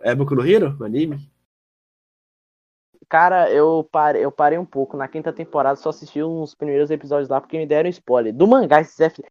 é 0.00 0.14
Boku 0.14 0.34
no 0.34 0.46
Hero, 0.46 0.76
o 0.80 0.84
anime? 0.84 1.30
Cara, 3.08 3.50
eu 3.50 3.88
parei, 3.90 4.24
eu 4.24 4.30
parei 4.30 4.58
um 4.58 4.66
pouco. 4.66 4.96
Na 4.96 5.08
quinta 5.08 5.32
temporada 5.32 5.76
só 5.76 5.88
assisti 5.88 6.22
uns 6.22 6.54
primeiros 6.54 6.90
episódios 6.90 7.28
lá 7.28 7.40
porque 7.40 7.56
me 7.58 7.66
deram 7.66 7.88
spoiler. 7.88 8.34
Do 8.34 8.46
mangá, 8.46 8.80
esse 8.80 8.94
Zef. 8.96 9.22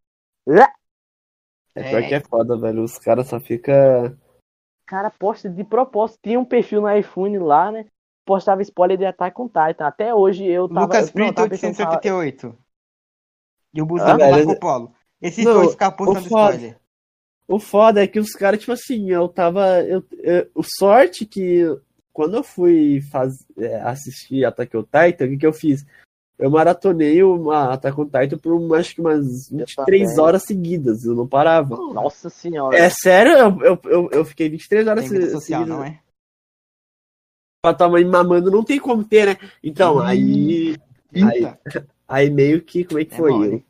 É 1.75 1.83
pior 1.89 2.01
É. 2.03 2.07
que 2.07 2.15
é 2.15 2.19
foda, 2.19 2.57
velho. 2.57 2.83
Os 2.83 2.97
caras 2.97 3.27
só 3.27 3.39
ficam. 3.39 4.17
Cara, 4.87 5.11
posta 5.11 5.49
de 5.49 5.63
propósito. 5.63 6.19
Tinha 6.23 6.39
um 6.39 6.45
perfil 6.45 6.81
no 6.81 6.91
iPhone 6.97 7.37
lá, 7.37 7.71
né? 7.71 7.85
Postava 8.25 8.61
spoiler 8.61 8.97
de 8.97 9.05
Attack 9.05 9.39
on 9.39 9.47
Titan. 9.47 9.85
Até 9.85 10.13
hoje 10.13 10.45
eu 10.45 10.67
tava. 10.67 10.81
Lucas 10.81 11.05
não, 11.07 11.13
Brito 11.13 11.33
tava 11.35 11.49
pensando 11.49 11.71
em 11.71 11.75
falar- 11.75 11.89
888. 11.97 12.57
E 13.73 13.81
o 13.81 13.85
busão 13.85 14.07
Ah, 14.07 14.13
do 14.13 14.17
velho, 14.19 14.45
Marco 14.47 14.59
Polo. 14.59 14.93
Esses 15.21 15.45
não, 15.45 15.53
dois 15.53 15.71
ficam 15.71 15.91
postando 15.91 16.29
foda- 16.29 16.53
spoiler. 16.55 16.79
O 17.47 17.59
foda 17.59 18.03
é 18.03 18.07
que 18.07 18.19
os 18.19 18.31
caras, 18.33 18.59
tipo 18.59 18.71
assim, 18.71 19.09
eu 19.11 19.27
tava. 19.29 19.81
Eu, 19.81 20.03
eu- 20.11 20.49
o 20.55 20.63
sorte 20.63 21.25
que 21.25 21.63
quando 22.17 22.35
eu 22.35 22.43
fui 22.43 22.99
faz, 23.11 23.45
é, 23.55 23.79
assistir 23.81 24.43
Attack 24.43 24.75
on 24.75 24.81
Titan, 24.81 25.25
o 25.25 25.29
que, 25.29 25.37
que 25.37 25.45
eu 25.45 25.53
fiz? 25.53 25.85
Eu 26.35 26.49
maratonei 26.49 27.21
uma 27.21 27.73
Attack 27.73 28.01
on 28.01 28.05
Titan 28.05 28.39
por 28.39 28.75
acho 28.75 28.95
que 28.95 29.01
umas 29.01 29.51
23 29.51 29.75
também. 29.75 30.19
horas 30.19 30.41
seguidas, 30.41 31.05
eu 31.05 31.13
não 31.13 31.27
parava. 31.27 31.77
Nossa 31.77 32.27
senhora. 32.27 32.75
É 32.75 32.89
sério, 32.89 33.33
eu, 33.63 33.79
eu, 33.83 34.09
eu, 34.11 34.25
fiquei 34.25 34.49
23 34.49 34.87
horas 34.87 35.07
Tem 35.07 35.29
social, 35.29 35.59
seguidas 35.61 35.77
não 35.77 35.83
é? 35.83 36.01
pra 37.61 37.75
tua 37.75 37.87
mãe 37.87 38.03
mamando, 38.03 38.49
não 38.49 38.63
tem 38.63 38.79
como 38.79 39.03
ter, 39.03 39.27
né? 39.27 39.51
Então, 39.63 39.97
Hum. 39.97 40.01
aí. 40.01 40.75
Aí, 41.13 41.53
aí 42.07 42.29
meio 42.31 42.63
que, 42.63 42.83
como 42.83 42.99
é 42.99 43.05
que 43.05 43.13
É 43.13 43.17
foi? 43.17 43.31
mole. 43.31 43.65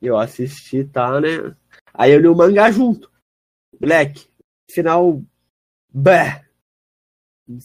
eu, 0.00 0.14
eu 0.14 0.18
assisti, 0.18 0.84
tá, 0.84 1.20
né? 1.20 1.52
Aí 1.92 2.12
eu 2.12 2.20
li 2.20 2.28
o 2.28 2.36
mangá 2.36 2.70
junto. 2.70 3.10
Moleque, 3.80 4.28
final. 4.70 5.20
Bé. 5.92 6.47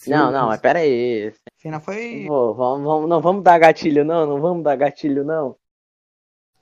Não, 0.07 0.31
não, 0.31 0.47
mas 0.47 0.61
pera 0.61 0.79
aí. 0.79 1.34
Cena 1.57 1.79
foi 1.79 2.25
Vou- 2.25 2.53
vamos, 2.53 2.86
vamos, 2.86 3.09
não 3.09 3.21
vamos 3.21 3.43
dar 3.43 3.59
gatilho, 3.59 4.05
não. 4.05 4.25
Não 4.25 4.39
vamos 4.39 4.63
dar 4.63 4.77
gatilho, 4.77 5.25
não. 5.25 5.57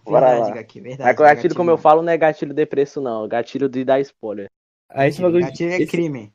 Bora 0.03 0.31
verdade, 0.31 0.55
lá. 0.55 0.59
aqui, 0.59 0.81
verdade. 0.81 1.03
Mas 1.03 1.15
gatilho, 1.15 1.55
como 1.55 1.69
eu 1.69 1.77
falo, 1.77 2.01
não 2.01 2.11
é 2.11 2.17
gatilho 2.17 2.53
de 2.53 2.65
preço, 2.65 2.99
não. 2.99 3.27
Gatilho 3.27 3.69
de 3.69 3.85
dar 3.85 3.99
spoiler. 3.99 4.47
Aí 4.89 5.09
esse 5.09 5.21
bagulho, 5.21 5.45
Gatilho 5.45 5.71
é 5.71 5.77
esse, 5.77 5.91
crime. 5.91 6.33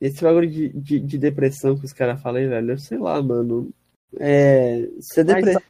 esse 0.00 0.22
bagulho 0.22 0.50
de, 0.50 0.68
de, 0.70 1.00
de 1.00 1.18
depressão 1.18 1.78
que 1.78 1.84
os 1.84 1.92
caras 1.92 2.20
falam 2.20 2.40
aí, 2.40 2.48
velho, 2.48 2.72
eu 2.72 2.78
sei 2.78 2.98
lá, 2.98 3.22
mano. 3.22 3.72
É. 4.18 4.88
Ser 5.00 5.24
Mas 5.24 5.36
depressão. 5.36 5.62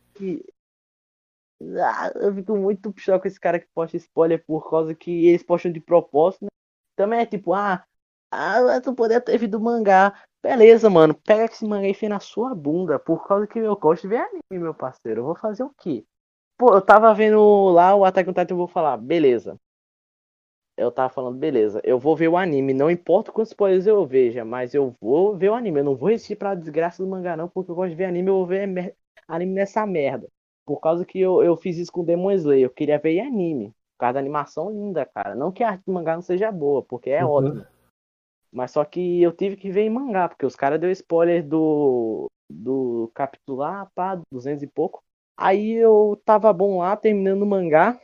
Ah, 1.80 2.12
eu 2.16 2.34
fico 2.34 2.56
muito 2.56 2.92
pior 2.92 3.20
com 3.20 3.28
esse 3.28 3.38
cara 3.38 3.60
que 3.60 3.68
posta 3.74 3.96
spoiler 3.96 4.44
por 4.44 4.68
causa 4.68 4.94
que 4.94 5.26
eles 5.26 5.42
postam 5.42 5.70
de 5.70 5.80
propósito, 5.80 6.44
né? 6.44 6.48
Também 6.96 7.20
é 7.20 7.26
tipo, 7.26 7.52
ah, 7.52 7.84
ah, 8.30 8.80
tu 8.82 8.94
poderia 8.94 9.20
ter 9.20 9.38
visto 9.38 9.56
o 9.56 9.60
mangá. 9.60 10.12
Beleza, 10.44 10.88
mano, 10.90 11.14
pega 11.14 11.46
esse 11.46 11.64
mangá 11.66 11.88
e 11.88 12.08
na 12.08 12.20
sua 12.20 12.54
bunda, 12.54 12.98
por 13.00 13.26
causa 13.26 13.46
que 13.48 13.58
eu 13.58 13.74
gosto 13.76 14.02
de 14.02 14.08
ver 14.08 14.18
anime, 14.18 14.42
meu 14.62 14.74
parceiro. 14.74 15.20
Eu 15.22 15.24
vou 15.24 15.34
fazer 15.34 15.62
o 15.64 15.74
quê? 15.78 16.04
Pô, 16.58 16.74
eu 16.74 16.82
tava 16.82 17.14
vendo 17.14 17.70
lá 17.70 17.94
o 17.94 18.04
Attack 18.04 18.28
on 18.30 18.34
Titan, 18.34 18.54
eu 18.54 18.58
vou 18.58 18.68
falar, 18.68 18.96
beleza. 18.98 19.58
Eu 20.76 20.90
tava 20.90 21.08
falando, 21.08 21.38
beleza, 21.38 21.80
eu 21.84 21.98
vou 22.00 22.16
ver 22.16 22.28
o 22.28 22.36
anime, 22.36 22.74
não 22.74 22.90
importa 22.90 23.30
quantos 23.30 23.52
spoilers 23.52 23.86
eu 23.86 24.04
veja, 24.06 24.44
mas 24.44 24.74
eu 24.74 24.94
vou 25.00 25.36
ver 25.36 25.50
o 25.50 25.54
anime. 25.54 25.80
Eu 25.80 25.84
não 25.84 25.96
vou 25.96 26.08
resistir 26.08 26.34
pra 26.36 26.54
desgraça 26.54 27.02
do 27.02 27.08
mangá, 27.08 27.36
não, 27.36 27.48
porque 27.48 27.70
eu 27.70 27.74
gosto 27.76 27.90
de 27.90 27.96
ver 27.96 28.06
anime, 28.06 28.28
eu 28.28 28.34
vou 28.34 28.46
ver 28.46 28.66
mer- 28.66 28.96
anime 29.28 29.52
nessa 29.52 29.86
merda. 29.86 30.28
Por 30.66 30.80
causa 30.80 31.04
que 31.04 31.20
eu, 31.20 31.42
eu 31.44 31.56
fiz 31.56 31.78
isso 31.78 31.92
com 31.92 32.04
Demon 32.04 32.32
Slayer, 32.32 32.64
eu 32.64 32.70
queria 32.70 32.98
ver 32.98 33.20
anime. 33.20 33.68
Por 33.68 33.98
causa 34.00 34.14
da 34.14 34.20
animação 34.20 34.70
linda, 34.70 35.06
cara. 35.06 35.34
Não 35.36 35.52
que 35.52 35.62
a 35.62 35.70
arte 35.70 35.84
do 35.86 35.92
mangá 35.92 36.14
não 36.16 36.22
seja 36.22 36.50
boa, 36.50 36.82
porque 36.82 37.10
é 37.10 37.24
Uhum. 37.24 37.30
ótimo. 37.30 37.66
Mas 38.54 38.70
só 38.70 38.84
que 38.84 39.20
eu 39.20 39.32
tive 39.32 39.56
que 39.56 39.70
ver 39.70 39.82
em 39.82 39.90
mangá, 39.90 40.28
porque 40.28 40.46
os 40.46 40.54
caras 40.54 40.80
deu 40.80 40.90
spoiler 40.92 41.46
do, 41.46 42.30
do 42.48 43.10
capítulo 43.12 43.58
lá, 43.58 43.86
pá, 43.96 44.20
200 44.32 44.62
e 44.62 44.66
pouco. 44.68 45.02
Aí 45.36 45.72
eu 45.72 46.20
tava 46.24 46.52
bom 46.52 46.78
lá, 46.78 46.96
terminando 46.96 47.42
o 47.42 47.46
mangá. 47.46 48.00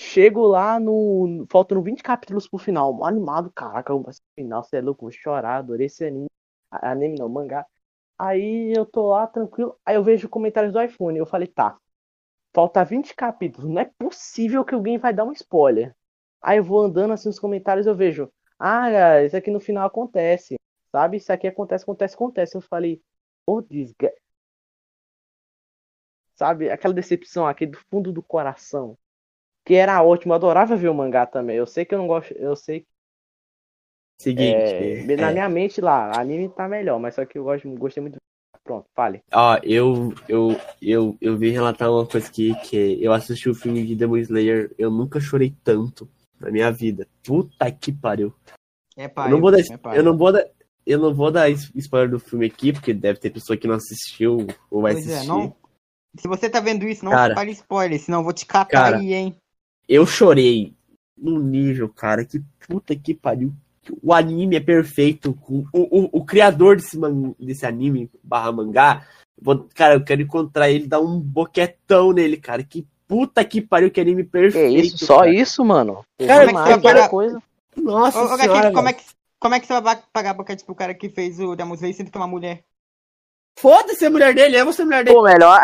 Chego 0.00 0.46
lá 0.46 0.80
no. 0.80 1.46
Faltando 1.50 1.82
20 1.82 2.02
capítulos 2.02 2.48
pro 2.48 2.58
final. 2.58 3.04
Animado, 3.04 3.52
caraca, 3.52 3.94
pro 3.94 4.12
final, 4.34 4.64
você 4.64 4.78
é 4.78 4.80
louco, 4.80 5.02
vou 5.02 5.12
chorar, 5.12 5.58
adorei 5.58 5.86
esse 5.86 6.04
anime. 6.06 6.28
Anime 6.70 7.18
não, 7.18 7.28
mangá. 7.28 7.66
Aí 8.18 8.72
eu 8.76 8.86
tô 8.86 9.08
lá 9.10 9.26
tranquilo. 9.26 9.78
Aí 9.84 9.96
eu 9.96 10.04
vejo 10.04 10.28
comentários 10.28 10.72
do 10.72 10.82
iPhone. 10.82 11.18
Eu 11.18 11.26
falei, 11.26 11.48
tá. 11.48 11.78
Falta 12.54 12.84
20 12.84 13.14
capítulos. 13.14 13.70
Não 13.70 13.80
é 13.80 13.90
possível 13.98 14.64
que 14.64 14.74
alguém 14.74 14.98
vai 14.98 15.12
dar 15.12 15.24
um 15.24 15.32
spoiler. 15.32 15.94
Aí 16.42 16.58
eu 16.58 16.64
vou 16.64 16.80
andando 16.82 17.12
assim 17.12 17.28
nos 17.28 17.38
comentários 17.38 17.86
eu 17.86 17.94
vejo. 17.94 18.30
Ah, 18.58 19.22
isso 19.22 19.36
aqui 19.36 19.50
no 19.50 19.60
final 19.60 19.86
acontece. 19.86 20.56
Sabe? 20.90 21.16
Isso 21.16 21.32
aqui 21.32 21.46
acontece, 21.46 21.84
acontece, 21.84 22.14
acontece. 22.14 22.56
Eu 22.56 22.60
falei, 22.60 23.02
ô 23.46 23.60
desgra... 23.60 24.12
Sabe? 26.36 26.70
Aquela 26.70 26.94
decepção 26.94 27.46
aqui 27.46 27.66
do 27.66 27.78
fundo 27.90 28.12
do 28.12 28.22
coração. 28.22 28.96
Que 29.64 29.74
era 29.74 30.02
ótimo. 30.02 30.32
Eu 30.32 30.36
adorava 30.36 30.76
ver 30.76 30.88
o 30.88 30.94
mangá 30.94 31.26
também. 31.26 31.56
Eu 31.56 31.66
sei 31.66 31.84
que 31.84 31.94
eu 31.94 31.98
não 31.98 32.06
gosto. 32.06 32.32
Eu 32.34 32.56
sei 32.56 32.80
que 32.80 32.88
Seguinte. 34.18 35.12
é, 35.12 35.16
na 35.16 35.30
é, 35.30 35.32
minha 35.32 35.48
mente 35.48 35.80
lá, 35.80 36.18
anime 36.18 36.48
tá 36.48 36.68
melhor, 36.68 36.98
mas 36.98 37.14
só 37.14 37.24
que 37.24 37.38
eu 37.38 37.44
gosto, 37.44 37.68
gostei 37.76 38.00
muito. 38.00 38.16
Pronto, 38.62 38.86
fale. 38.94 39.22
Ó, 39.30 39.58
eu, 39.62 40.14
eu, 40.26 40.56
eu, 40.80 41.18
eu 41.20 41.36
vim 41.36 41.50
relatar 41.50 41.90
uma 41.90 42.06
coisa 42.06 42.26
aqui, 42.26 42.54
que 42.62 42.98
eu 43.04 43.12
assisti 43.12 43.50
o 43.50 43.54
filme 43.54 43.84
de 43.84 43.94
Demon 43.94 44.16
Slayer, 44.16 44.74
eu 44.78 44.90
nunca 44.90 45.20
chorei 45.20 45.54
tanto 45.62 46.08
na 46.44 46.50
minha 46.50 46.70
vida. 46.70 47.06
Puta 47.22 47.70
que 47.72 47.92
pariu. 47.92 48.32
É 48.96 49.08
pai. 49.08 49.28
Eu 49.28 49.32
não 49.32 49.40
vou 49.40 49.50
dar, 49.50 49.60
é 49.60 49.76
pai. 49.76 49.98
eu 49.98 50.02
não 50.04 50.16
vou 50.16 50.32
dar, 50.32 50.44
eu 50.86 50.98
não 50.98 51.14
vou 51.14 51.30
dar 51.30 51.50
spoiler 51.50 52.10
do 52.10 52.20
filme 52.20 52.46
aqui, 52.46 52.72
porque 52.72 52.92
deve 52.94 53.18
ter 53.18 53.30
pessoa 53.30 53.56
que 53.56 53.66
não 53.66 53.74
assistiu 53.74 54.46
ou 54.70 54.82
vai 54.82 54.92
Pois 54.92 55.06
assistir. 55.08 55.24
é, 55.24 55.28
não. 55.28 55.56
Se 56.16 56.28
você 56.28 56.48
tá 56.48 56.60
vendo 56.60 56.86
isso, 56.86 57.04
não 57.04 57.10
Cara. 57.10 57.34
fale 57.34 57.50
spoiler, 57.50 57.98
senão 58.00 58.20
eu 58.20 58.24
vou 58.24 58.32
te 58.32 58.46
catar 58.46 58.66
Cara. 58.70 58.98
aí, 58.98 59.12
hein? 59.12 59.34
Eu 59.88 60.06
chorei 60.06 60.72
num 61.16 61.40
nível, 61.40 61.88
cara, 61.88 62.24
que 62.24 62.40
puta 62.68 62.94
que 62.94 63.12
pariu. 63.14 63.52
O 64.02 64.14
anime 64.14 64.56
é 64.56 64.60
perfeito. 64.60 65.36
O, 65.48 65.64
o, 65.72 66.18
o 66.20 66.24
criador 66.24 66.76
desse, 66.76 66.96
man- 66.96 67.34
desse 67.38 67.66
anime 67.66 68.08
barra 68.22 68.52
mangá, 68.52 69.06
vou- 69.40 69.68
cara, 69.74 69.94
eu 69.94 70.04
quero 70.04 70.22
encontrar 70.22 70.70
ele, 70.70 70.86
dar 70.86 71.00
um 71.00 71.18
boquetão 71.20 72.12
nele, 72.12 72.36
cara. 72.36 72.62
Que 72.62 72.86
puta 73.06 73.44
que 73.44 73.60
pariu, 73.60 73.90
que 73.90 74.00
anime 74.00 74.24
Que 74.24 74.30
perfeito. 74.30 74.84
isso, 74.86 75.04
só 75.06 75.18
cara. 75.20 75.34
isso, 75.34 75.64
mano? 75.64 76.04
Cara, 76.18 76.26
como 76.26 76.42
é 76.42 76.46
que 76.46 76.52
mais 76.52 76.66
você 76.68 76.80
vai 76.80 76.94
pagar- 76.94 77.08
coisa. 77.08 77.42
Nossa 77.76 78.18
Ô, 78.20 78.24
ô, 78.34 78.36
senhora, 78.38 78.72
como 78.72 78.88
é, 78.88 78.92
que, 78.92 79.04
como 79.40 79.54
é 79.54 79.60
que 79.60 79.66
você 79.66 79.80
vai 79.80 80.02
pagar 80.12 80.34
boquete 80.34 80.64
pro 80.64 80.74
cara 80.74 80.94
que 80.94 81.08
fez 81.08 81.40
o 81.40 81.56
Demon 81.56 81.74
Slayer 81.74 81.96
sendo 81.96 82.10
que 82.10 82.16
é 82.16 82.20
uma 82.20 82.26
mulher? 82.28 82.62
Foda-se 83.58 84.04
a 84.04 84.10
mulher 84.10 84.34
dele, 84.34 84.56
é 84.56 84.64
você 84.64 84.82
a 84.82 84.84
mulher 84.84 85.04
dele. 85.04 85.16
Pô, 85.16 85.22
melhor. 85.22 85.60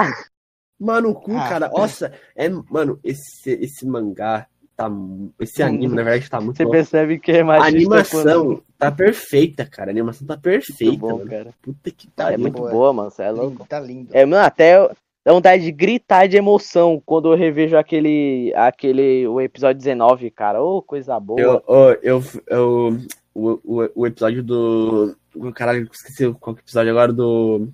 Mano, 0.79 1.11
o 1.11 1.15
cu, 1.15 1.37
Ah. 1.37 1.49
cara. 1.49 1.69
Nossa, 1.69 2.13
é, 2.35 2.49
mano, 2.49 2.99
esse, 3.05 3.51
esse 3.51 3.85
mangá 3.87 4.47
tá. 4.77 4.91
Esse 5.39 5.63
anime, 5.63 5.95
na 5.95 6.03
verdade, 6.03 6.31
tá 6.31 6.41
muito 6.41 6.57
Você 6.57 6.65
bom. 6.65 6.71
percebe 6.71 7.19
que 7.19 7.33
é 7.33 7.41
A 7.41 7.45
machista 7.45 7.77
animação 7.77 8.45
quando- 8.47 8.65
tá 8.79 8.91
perfeita, 8.91 9.67
cara. 9.67 9.91
A 9.91 9.93
animação 9.93 10.27
tá 10.27 10.37
perfeita, 10.39 10.85
Muito 10.85 11.01
bom, 11.01 11.19
mano. 11.19 11.31
cara. 11.31 11.51
Puta 11.61 11.91
que 11.91 12.07
É 12.07 12.11
pariu. 12.17 12.39
muito 12.39 12.57
boa. 12.57 12.71
boa, 12.71 12.93
mano. 12.93 13.11
Você 13.11 13.23
é 13.23 13.31
louco. 13.31 13.51
Lindo, 13.51 13.65
tá 13.67 13.81
lindo. 13.81 14.09
É, 14.13 14.25
mano, 14.25 14.45
até 14.45 14.77
eu- 14.79 14.91
dá 15.31 15.35
vontade 15.35 15.63
de 15.63 15.71
gritar 15.71 16.27
de 16.27 16.37
emoção 16.37 17.01
quando 17.07 17.33
eu 17.33 17.39
revejo 17.39 17.77
aquele, 17.77 18.53
aquele, 18.57 19.27
o 19.29 19.41
episódio 19.41 19.79
19, 19.79 20.31
cara. 20.31 20.61
Ô, 20.61 20.83
coisa 20.83 21.19
boa. 21.21 21.41
Eu, 21.41 21.63
ó, 21.67 21.91
eu, 22.03 22.23
eu, 22.49 22.99
o, 23.33 23.51
o, 23.65 23.91
o 23.95 24.07
episódio 24.07 24.43
do. 24.43 25.17
o 25.37 25.53
Caralho, 25.53 25.89
esqueci 25.93 26.33
qual 26.35 26.55
que 26.55 26.61
é 26.61 26.65
episódio 26.65 26.91
agora 26.91 27.13
do. 27.13 27.69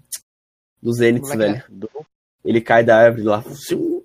Do 0.83 0.93
Zenith, 0.93 1.23
Moleque, 1.23 1.39
velho. 1.39 1.65
Do- 1.71 1.91
Ele 2.45 2.61
cai 2.61 2.85
da 2.85 2.99
árvore 2.99 3.23
lá. 3.23 3.43
O 3.73 4.03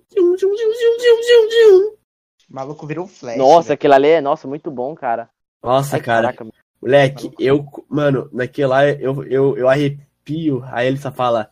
maluco 2.48 2.86
virou 2.86 3.06
flash. 3.06 3.36
Nossa, 3.36 3.68
velho. 3.68 3.74
aquele 3.74 3.94
ali 3.94 4.08
é, 4.08 4.20
nossa, 4.20 4.48
muito 4.48 4.70
bom, 4.70 4.94
cara. 4.94 5.28
Nossa, 5.62 5.96
Ai, 5.96 6.02
cara. 6.02 6.32
caraca. 6.32 6.46
Moleque, 6.80 7.30
eu. 7.38 7.64
Mano, 7.88 8.28
naquele 8.32 8.66
lá 8.66 8.86
eu, 8.88 9.22
eu, 9.24 9.56
eu 9.58 9.68
arrepio. 9.68 10.64
Aí 10.66 10.86
ele 10.86 10.96
só 10.96 11.12
fala, 11.12 11.50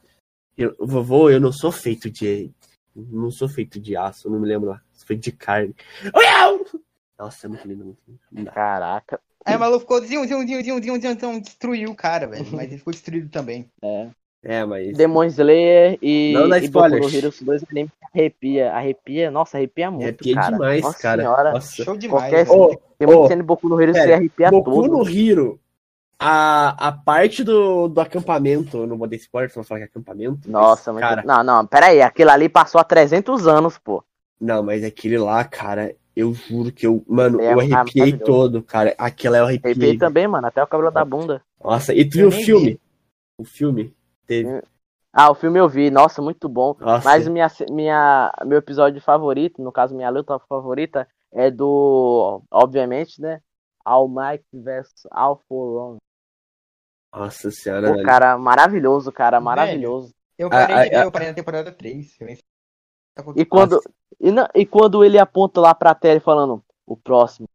eu, 0.62 0.74
vovô, 0.78 1.30
eu 1.30 1.40
não 1.40 1.52
sou 1.52 1.72
feito 1.72 2.10
de. 2.10 2.50
Não 2.94 3.30
sou 3.30 3.48
feito 3.48 3.80
de 3.80 3.96
aço, 3.96 4.28
não 4.28 4.38
me 4.40 4.46
lembro 4.48 4.70
lá. 4.70 4.80
Sou 4.92 5.06
feito 5.06 5.22
de 5.22 5.32
carne. 5.32 5.74
Nossa, 7.18 7.46
é 7.46 7.48
muito 7.48 7.66
lindo, 7.66 7.84
muito 7.84 7.98
lindo. 8.32 8.50
Caraca. 8.50 9.20
Aí 9.44 9.56
o 9.56 9.60
maluco 9.60 9.80
ficou 9.80 10.00
zium, 10.00 10.26
zium, 10.26 10.46
zium, 10.46 10.62
zium, 10.62 10.82
zium, 10.82 11.00
zium, 11.00 11.18
zium, 11.18 11.40
destruiu 11.40 11.90
o 11.90 11.94
cara, 11.94 12.26
velho. 12.26 12.46
Mas 12.52 12.64
ele 12.68 12.78
ficou 12.78 12.92
destruído 12.92 13.28
também. 13.28 13.66
É. 13.82 14.08
É, 14.42 14.64
mas. 14.64 14.96
Demon 14.96 15.24
Slayer 15.24 15.98
e, 16.00 16.32
Não 16.34 16.48
dá 16.48 16.58
Boku. 16.60 17.14
Hero, 17.14 17.28
os 17.28 17.42
dois 17.42 17.62
animes 17.70 17.92
arrepia. 18.12 18.72
Arrepia, 18.72 19.30
nossa, 19.30 19.56
arrepia 19.58 19.90
muito, 19.90 20.04
Arrepia 20.04 20.34
cara. 20.34 20.52
demais, 20.52 20.82
nossa 20.82 20.98
cara. 20.98 21.22
Senhora. 21.22 21.52
Nossa. 21.52 21.84
Show 21.84 21.96
demais. 21.96 22.48
Qualquer- 22.48 23.08
ô, 23.08 23.28
cena 23.28 23.42
de 23.42 23.46
Boku 23.46 23.68
no 23.68 23.80
Hero 23.80 23.92
você 23.92 24.12
arrepia 24.12 24.50
Boku 24.50 24.70
todo. 24.70 24.88
no 24.88 25.08
Hiro, 25.08 25.60
a, 26.20 26.88
a 26.88 26.92
parte 26.92 27.42
do, 27.42 27.88
do 27.88 28.00
acampamento, 28.00 28.76
eu 28.76 28.86
não 28.86 28.98
vou 28.98 29.08
dar 29.08 29.16
spoiler, 29.16 29.50
só 29.50 29.62
falar 29.62 29.80
que 29.80 29.84
é 29.84 29.86
acampamento. 29.86 30.50
Nossa, 30.50 30.92
mas, 30.92 31.00
cara, 31.00 31.22
Não, 31.24 31.42
não, 31.42 31.66
pera 31.66 31.86
aí. 31.86 32.02
Aquilo 32.02 32.30
ali 32.30 32.48
passou 32.48 32.78
há 32.78 32.84
300 32.84 33.46
anos, 33.46 33.78
pô. 33.78 34.04
não, 34.38 34.62
mas 34.62 34.84
aquele 34.84 35.16
lá, 35.16 35.42
cara, 35.44 35.94
eu 36.14 36.34
juro 36.34 36.70
que 36.70 36.86
eu, 36.86 37.02
mano, 37.08 37.40
É 37.40 37.54
eu 37.54 37.60
arrepiei 37.60 38.18
todo, 38.18 38.62
cara. 38.62 38.94
Aquela 38.98 39.38
eu 39.38 39.44
arrepiei. 39.46 39.72
Arrepiei 39.72 39.98
também, 39.98 40.28
mano. 40.28 40.46
Até 40.46 40.62
o 40.62 40.66
cabelo 40.66 40.90
da 40.90 41.04
bunda. 41.04 41.42
Nossa, 41.64 41.94
e 41.94 42.06
tu 42.06 42.18
viu 42.18 42.28
o 42.28 42.32
filme? 42.32 42.80
O 43.38 43.44
filme 43.44 43.96
teve. 44.26 44.62
Ah, 45.12 45.30
o 45.30 45.34
filme 45.34 45.58
eu 45.58 45.68
vi. 45.68 45.90
Nossa, 45.90 46.20
muito 46.20 46.48
bom. 46.48 46.76
Nossa, 46.78 47.08
Mas 47.08 47.26
minha, 47.26 47.48
minha, 47.70 48.30
meu 48.44 48.58
episódio 48.58 49.00
favorito, 49.00 49.62
no 49.62 49.72
caso, 49.72 49.94
minha 49.96 50.10
luta 50.10 50.38
favorita, 50.40 51.08
é 51.32 51.50
do, 51.50 52.42
obviamente, 52.50 53.20
né? 53.20 53.40
All 53.84 54.08
Might 54.08 54.44
vs 54.52 55.06
All 55.10 55.42
for 55.48 55.92
One. 55.92 55.98
Nossa 57.12 57.50
senhora, 57.50 57.88
Pô, 57.88 57.94
velho. 57.94 58.06
cara, 58.06 58.38
maravilhoso, 58.38 59.10
cara, 59.12 59.40
maravilhoso. 59.40 60.14
Eu 60.38 60.48
parei 60.48 60.76
Ah, 60.76 60.84
de 60.84 60.90
ver, 60.90 60.96
ah, 60.96 61.04
eu 61.04 61.12
parei 61.12 61.28
na 61.28 61.34
temporada 61.34 61.72
3. 61.72 62.16
eu 62.20 62.26
nem 62.26 62.36
sei. 62.36 62.44
Tá 63.14 63.24
E 63.36 63.44
quando, 63.44 63.80
e, 64.20 64.30
não- 64.30 64.48
e 64.54 64.64
quando 64.64 65.04
ele 65.04 65.18
aponta 65.18 65.60
lá 65.60 65.74
pra 65.74 65.94
tela 65.94 66.20
falando, 66.20 66.62
o 66.86 66.96
próximo, 66.96 67.46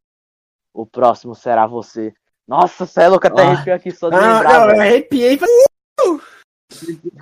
o 0.74 0.86
próximo 0.86 1.34
será 1.34 1.66
você. 1.66 2.14
Nossa, 2.48 2.86
cê 2.86 3.02
é 3.02 3.08
louco, 3.08 3.26
até 3.26 3.42
Ah. 3.42 3.52
arrepiou 3.52 3.76
aqui 3.76 3.92
só 3.92 4.10
de 4.10 4.16
Ah, 4.16 4.20
lembrar, 4.20 4.54
não, 4.54 4.62
eu 4.62 4.68
velho. 4.68 4.82
arrepiei. 4.82 5.38
falei, 5.38 5.66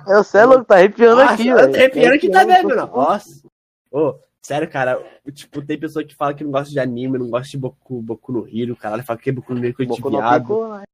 Eu, 0.08 0.24
cê 0.24 0.38
é 0.38 0.44
louco, 0.44 0.64
tá 0.64 0.74
arrepiando 0.74 1.20
Nossa, 1.22 1.34
aqui, 1.34 1.48
eu 1.48 1.56
velho. 1.56 1.74
arrepiando 1.74 2.18
que 2.18 2.28
tá 2.30 2.40
Arrepiando, 2.40 2.68
vendo, 2.68 2.80
tô- 2.80 2.86
não. 2.86 3.04
Nossa. 3.04 3.42
Ô, 3.90 4.18
sério, 4.42 4.68
cara, 4.70 5.02
tipo, 5.32 5.64
tem 5.64 5.78
pessoa 5.78 6.04
que 6.04 6.14
fala 6.14 6.34
que 6.34 6.42
não 6.44 6.50
gosta 6.50 6.70
de 6.70 6.80
anime, 6.80 7.16
não 7.18 7.30
gosta 7.30 7.48
de 7.50 7.56
Boku, 7.58 8.02
Boku 8.02 8.32
no 8.32 8.46
Hero, 8.48 8.76
caralho, 8.76 9.04
fala 9.04 9.18
que 9.18 9.30
é 9.30 9.32
Boku 9.32 9.54
no 9.54 9.64
Hero 9.64 9.74
coisa 9.74 9.92
de 9.92 10.00
Boku 10.00 10.10
no 10.12 10.18
viado. 10.18 10.42
Pico, 10.42 10.68
né? 10.68 10.84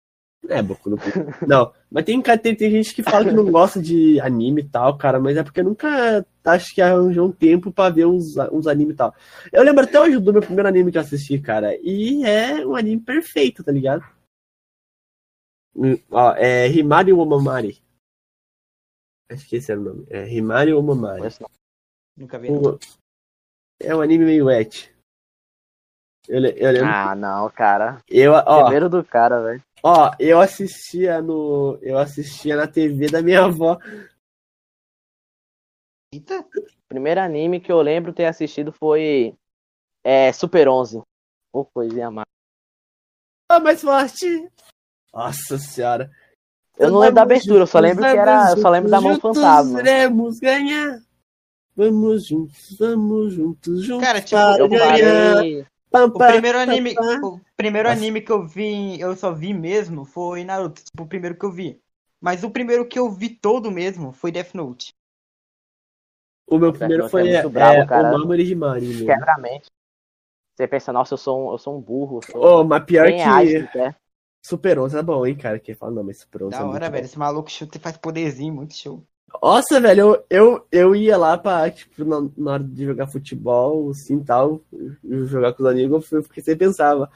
É, 0.48 0.62
Boku 0.62 0.88
no 0.90 0.96
Pico. 0.96 1.18
Não, 1.46 1.72
mas 1.90 2.04
tem, 2.04 2.20
tem, 2.22 2.54
tem 2.56 2.70
gente 2.70 2.94
que 2.94 3.02
fala 3.02 3.24
que 3.24 3.30
não 3.30 3.44
gosta 3.52 3.80
de 3.80 4.18
anime 4.20 4.62
e 4.62 4.68
tal, 4.68 4.96
cara, 4.96 5.20
mas 5.20 5.36
é 5.36 5.42
porque 5.42 5.62
nunca 5.62 6.24
acho 6.44 6.74
que 6.74 6.80
arranjou 6.80 7.28
um 7.28 7.32
tempo 7.32 7.70
pra 7.70 7.90
ver 7.90 8.06
uns, 8.06 8.36
uns 8.50 8.66
animes 8.66 8.94
e 8.94 8.96
tal. 8.96 9.14
Eu 9.52 9.62
lembro 9.62 9.84
até 9.84 10.00
hoje 10.00 10.18
do 10.18 10.32
meu 10.32 10.40
primeiro 10.42 10.68
anime 10.68 10.90
que 10.90 10.96
eu 10.98 11.02
assisti, 11.02 11.38
cara, 11.38 11.76
e 11.82 12.24
é 12.24 12.66
um 12.66 12.74
anime 12.74 13.00
perfeito, 13.00 13.62
tá 13.62 13.70
ligado? 13.70 14.02
Hum, 15.76 15.98
Ó, 16.10 16.34
é 16.36 16.68
Himari 16.68 17.12
Omamari. 17.12 17.78
Acho 19.30 19.46
que 19.48 19.56
esse 19.56 19.70
era 19.70 19.80
o 19.80 19.84
nome. 19.84 20.06
É 20.10 20.28
Himari 20.28 20.72
Omamari. 20.72 21.22
Nunca 22.16 22.38
vi. 22.38 22.50
O- 22.50 22.78
É 23.80 23.94
um 23.94 24.00
anime 24.00 24.24
meio 24.24 24.46
wet. 24.46 24.92
Eu, 26.28 26.44
eu 26.44 26.70
lembro. 26.72 26.88
Ah, 26.88 27.14
não, 27.14 27.48
cara. 27.50 27.98
eu, 28.08 28.32
ó, 28.32 28.62
Primeiro 28.62 28.88
do 28.88 29.04
cara, 29.04 29.40
velho. 29.42 29.62
Ó, 29.82 30.10
eu 30.18 30.40
assistia 30.40 31.20
no. 31.20 31.78
Eu 31.82 31.98
assistia 31.98 32.56
na 32.56 32.66
TV 32.66 33.08
da 33.08 33.22
minha 33.22 33.44
avó. 33.44 33.78
Eita. 36.12 36.44
Primeiro 36.88 37.20
anime 37.20 37.60
que 37.60 37.70
eu 37.70 37.80
lembro 37.80 38.12
ter 38.12 38.26
assistido 38.26 38.72
foi 38.72 39.36
é, 40.02 40.32
Super 40.32 40.68
11. 40.68 41.02
Ô, 41.52 41.64
coisinha 41.64 42.10
má. 42.10 42.24
Ah, 43.48 43.60
mais 43.60 43.80
forte! 43.80 44.48
Nossa 45.12 45.58
senhora. 45.58 46.10
Eu 46.78 46.90
não 46.90 46.98
lembro 46.98 47.16
da 47.16 47.22
abertura, 47.22 47.62
eu 47.62 47.66
só 47.66 47.78
lembro 47.78 48.02
que 48.02 48.08
era. 48.08 48.52
Eu 48.52 48.56
só 48.56 48.70
lembro 48.70 48.90
da 48.90 49.00
mão 49.00 49.14
Juntos 49.14 49.36
fantasma. 49.36 49.80
Iremos 49.80 50.38
ganhar. 50.38 51.00
Vamos 51.76 52.26
juntos, 52.26 52.76
vamos 52.78 53.34
juntos, 53.34 53.84
juntos. 53.84 54.04
Cara, 54.04 54.20
tipo, 54.20 54.40
Eu 54.58 54.68
ganhar. 54.68 55.34
parei. 55.34 55.66
Pam, 55.90 56.06
O 56.06 56.12
pam, 56.18 56.28
primeiro 56.32 56.58
pam, 56.58 56.62
anime, 56.62 56.94
pam. 56.94 57.20
o 57.22 57.40
primeiro 57.56 57.88
Nossa. 57.88 58.00
anime 58.00 58.20
que 58.20 58.30
eu 58.32 58.46
vi, 58.46 59.00
eu 59.00 59.16
só 59.16 59.32
vi 59.32 59.52
mesmo 59.52 60.04
foi 60.04 60.44
Naruto, 60.44 60.82
tipo, 60.84 61.02
o 61.02 61.06
primeiro 61.06 61.36
que 61.36 61.44
eu 61.44 61.50
vi. 61.52 61.80
Mas 62.20 62.44
o 62.44 62.50
primeiro 62.50 62.86
que 62.86 62.98
eu 62.98 63.10
vi 63.10 63.30
todo 63.30 63.70
mesmo 63.70 64.12
foi 64.12 64.30
Death 64.30 64.54
Note. 64.54 64.94
O 66.46 66.58
meu 66.58 66.72
primeiro 66.72 67.04
Note 67.04 67.10
foi 67.10 67.28
é 67.28 67.36
é, 67.36 67.48
brabo, 67.48 67.88
cara. 67.88 68.08
o 68.14 68.18
Mamoru 68.18 68.40
Himari. 68.40 68.86
mesmo. 68.86 69.06
Quebra 69.06 69.34
a 69.34 69.38
mente. 69.38 69.70
Você 70.54 70.68
pensa, 70.68 70.92
nossa, 70.92 71.14
eu 71.14 71.18
sou 71.18 71.48
um, 71.48 71.52
eu 71.52 71.58
sou 71.58 71.76
um 71.76 71.80
burro. 71.80 72.20
Sou... 72.22 72.40
Ô, 72.40 72.64
mas 72.64 72.84
pior 72.84 73.06
que 73.06 73.18
se 73.18 73.68
quer. 73.68 73.96
Super 74.42 74.78
11 74.78 74.98
é 74.98 75.02
bom, 75.02 75.26
hein, 75.26 75.36
cara? 75.36 75.58
Quem 75.58 75.74
fala, 75.74 75.92
não, 75.92 76.02
mas 76.04 76.18
Super 76.18 76.44
11 76.44 76.50
Da 76.50 76.58
é 76.58 76.64
hora, 76.64 76.86
bom. 76.86 76.92
velho. 76.92 77.04
Esse 77.04 77.18
maluco 77.18 77.50
chuta 77.50 77.78
e 77.78 77.80
faz 77.80 77.96
poderzinho, 77.96 78.52
muito 78.54 78.74
show. 78.74 79.06
Nossa, 79.42 79.80
velho, 79.80 80.00
eu, 80.00 80.26
eu, 80.28 80.68
eu 80.72 80.96
ia 80.96 81.16
lá 81.16 81.38
pra, 81.38 81.70
tipo, 81.70 82.04
na, 82.04 82.20
na 82.36 82.52
hora 82.52 82.64
de 82.64 82.84
jogar 82.84 83.06
futebol, 83.06 83.90
assim, 83.90 84.22
tal, 84.22 84.62
jogar 85.02 85.52
com 85.54 85.62
os 85.62 85.68
amigos, 85.68 86.10
eu 86.10 86.22
fiquei 86.22 86.42
sempre 86.42 86.66
pensava, 86.66 87.10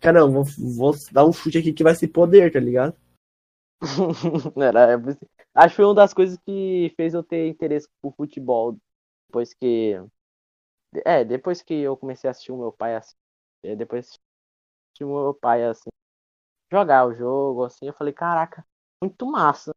cara, 0.00 0.20
não, 0.20 0.32
vou, 0.32 0.44
vou 0.76 0.94
dar 1.12 1.24
um 1.26 1.32
chute 1.32 1.58
aqui 1.58 1.72
que 1.72 1.84
vai 1.84 1.94
ser 1.94 2.08
poder, 2.08 2.52
tá 2.52 2.60
ligado? 2.60 2.96
Era, 4.56 4.92
é 4.92 4.96
acho 5.54 5.70
que 5.70 5.76
foi 5.76 5.84
uma 5.84 5.94
das 5.94 6.14
coisas 6.14 6.38
que 6.44 6.92
fez 6.96 7.14
eu 7.14 7.22
ter 7.22 7.48
interesse 7.48 7.88
por 8.00 8.14
futebol. 8.14 8.76
Depois 9.28 9.54
que. 9.54 9.94
É, 11.04 11.24
depois 11.24 11.62
que 11.62 11.74
eu 11.74 11.96
comecei 11.96 12.28
a 12.28 12.30
assistir 12.32 12.52
o 12.52 12.58
meu 12.58 12.72
pai 12.72 12.94
assim. 12.96 13.14
é, 13.62 13.74
Depois 13.74 14.06
assisti 14.06 15.04
o 15.04 15.08
meu 15.08 15.34
pai 15.34 15.64
assim. 15.64 15.90
Jogar 16.72 17.06
o 17.06 17.14
jogo, 17.14 17.64
assim, 17.64 17.86
eu 17.86 17.94
falei, 17.94 18.12
caraca, 18.14 18.66
muito 19.02 19.26
massa. 19.26 19.72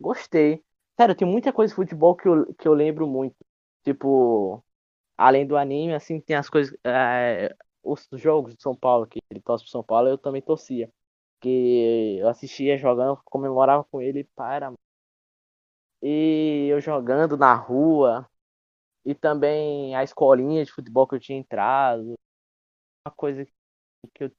Gostei. 0.00 0.64
Sério, 0.98 1.14
tem 1.16 1.26
muita 1.26 1.52
coisa 1.52 1.70
de 1.72 1.76
futebol 1.76 2.14
que 2.16 2.28
eu, 2.28 2.54
que 2.54 2.68
eu 2.68 2.74
lembro 2.74 3.06
muito. 3.06 3.36
Tipo, 3.82 4.64
além 5.16 5.46
do 5.46 5.56
anime, 5.56 5.94
assim, 5.94 6.20
tem 6.20 6.36
as 6.36 6.48
coisas. 6.50 6.76
é, 6.84 7.54
os 7.82 8.08
jogos 8.14 8.54
de 8.56 8.62
São 8.62 8.74
Paulo, 8.76 9.06
que 9.06 9.20
ele 9.30 9.40
torce 9.40 9.64
pro 9.64 9.70
São 9.70 9.84
Paulo, 9.84 10.08
eu 10.08 10.18
também 10.18 10.42
torcia. 10.42 10.90
Que 11.40 12.18
eu 12.20 12.28
assistia 12.28 12.78
jogando, 12.78 13.20
comemorava 13.24 13.84
com 13.84 14.00
ele, 14.02 14.24
para. 14.36 14.72
E 16.02 16.68
eu 16.70 16.80
jogando 16.80 17.36
na 17.36 17.54
rua. 17.54 18.28
E 19.04 19.14
também 19.14 19.94
a 19.96 20.02
escolinha 20.04 20.64
de 20.64 20.72
futebol 20.72 21.06
que 21.06 21.16
eu 21.16 21.20
tinha 21.20 21.38
entrado. 21.38 22.14
Uma 23.06 23.14
coisa 23.16 23.46
que 24.14 24.24
eu. 24.24 24.32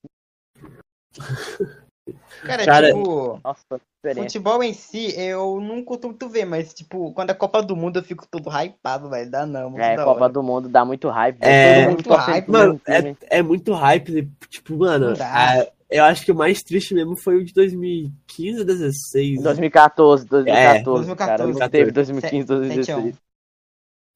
Cara, 2.44 2.66
Cara, 2.66 2.88
tipo, 2.88 3.40
Nossa, 3.44 3.82
futebol 4.16 4.62
em 4.64 4.74
si, 4.74 5.14
eu 5.20 5.60
não 5.60 5.84
costumo 5.84 6.12
muito 6.12 6.30
ver, 6.30 6.46
mas, 6.46 6.74
tipo, 6.74 7.12
quando 7.14 7.32
é 7.32 7.34
Copa 7.34 7.64
do 7.64 7.76
Mundo 7.76 7.98
eu 7.98 8.04
fico 8.04 8.28
todo 8.28 8.50
hypado, 8.50 9.10
velho. 9.10 9.30
Dá 9.32 9.46
não, 9.46 9.78
É, 9.80 9.96
da 9.96 10.04
Copa 10.04 10.26
hora. 10.26 10.34
do 10.34 10.44
Mundo 10.44 10.70
dá 10.70 10.86
muito 10.86 11.10
hype. 11.10 11.40
É, 11.42 11.86
muito 11.86 12.04
torcendo 12.04 12.32
hype, 12.32 12.52
Mano, 12.52 12.82
é, 12.88 13.38
é 13.40 13.42
muito 13.42 13.74
hype, 13.74 14.30
tipo, 14.50 14.78
mano, 14.78 15.16
a- 15.20 15.68
eu 15.90 16.04
acho 16.04 16.24
que 16.26 16.32
o 16.32 16.36
mais 16.36 16.62
triste 16.62 16.94
mesmo 16.94 17.18
foi 17.18 17.38
o 17.38 17.46
de 17.46 17.54
2015 17.54 18.60
ou 18.60 18.66
2016, 18.66 19.42
2014, 19.42 20.26
2014, 20.26 21.12
É, 21.12 21.16
cara. 21.16 21.38
Não 21.44 21.54
2014. 21.54 21.72
teve 21.72 21.92
2015, 21.92 22.48
7 22.48 22.92
a 22.92 22.98
1. 22.98 23.02
2016. 23.02 23.26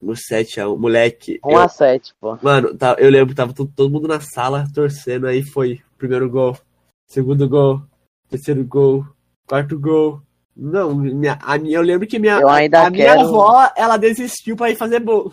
no 0.02 0.16
7x1, 0.16 0.78
moleque, 0.78 1.38
1 1.44 1.50
eu- 1.50 1.58
a 1.58 1.68
7, 1.68 2.14
pô. 2.20 2.36
Mano, 2.42 2.74
tá, 2.76 2.96
eu 2.98 3.10
lembro, 3.10 3.34
tava 3.34 3.52
todo, 3.52 3.70
todo 3.74 3.90
mundo 3.90 4.08
na 4.08 4.18
sala 4.20 4.64
torcendo, 4.74 5.26
aí 5.26 5.42
foi 5.42 5.80
primeiro 5.98 6.30
gol, 6.30 6.56
segundo 7.10 7.48
gol, 7.48 7.82
terceiro 8.28 8.64
gol, 8.64 9.04
quarto 9.46 9.78
gol. 9.78 10.22
Não, 10.56 10.94
minha, 10.94 11.38
a 11.42 11.58
minha, 11.58 11.76
eu 11.76 11.82
lembro 11.82 12.06
que 12.06 12.18
minha, 12.18 12.38
Eu 12.40 12.48
ainda 12.48 12.86
a 12.86 12.90
minha 12.90 13.06
quero- 13.16 13.20
avó, 13.28 13.70
ela 13.76 13.96
desistiu 13.96 14.56
pra 14.56 14.70
ir 14.70 14.76
fazer 14.76 15.00
gol. 15.00 15.32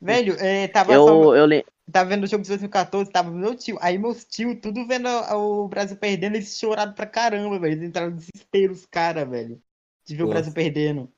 Velho, 0.00 0.34
é, 0.38 0.68
tava, 0.68 0.92
Eu, 0.92 1.06
só- 1.06 1.36
eu, 1.36 1.46
le- 1.46 1.64
tava 1.90 2.10
vendo 2.10 2.24
o 2.24 2.26
jogo 2.26 2.42
de 2.42 2.48
2014, 2.50 3.10
tava 3.10 3.30
meu 3.30 3.54
tio. 3.56 3.76
Aí 3.80 3.96
meus 3.98 4.24
tio, 4.24 4.60
tudo 4.60 4.86
vendo 4.86 5.08
o 5.08 5.68
Brasil 5.68 5.96
perdendo, 5.96 6.36
eles 6.36 6.56
choraram 6.58 6.92
pra 6.92 7.06
caramba, 7.06 7.58
velho. 7.58 7.72
Eles 7.74 7.88
entraram 7.88 8.10
no 8.10 8.16
desespero, 8.16 8.72
os 8.72 8.84
caras, 8.86 9.28
velho. 9.28 9.60
De 10.04 10.14
ver 10.14 10.22
o 10.22 10.26
Nossa. 10.26 10.34
Brasil 10.34 10.52
perdendo. 10.52 11.12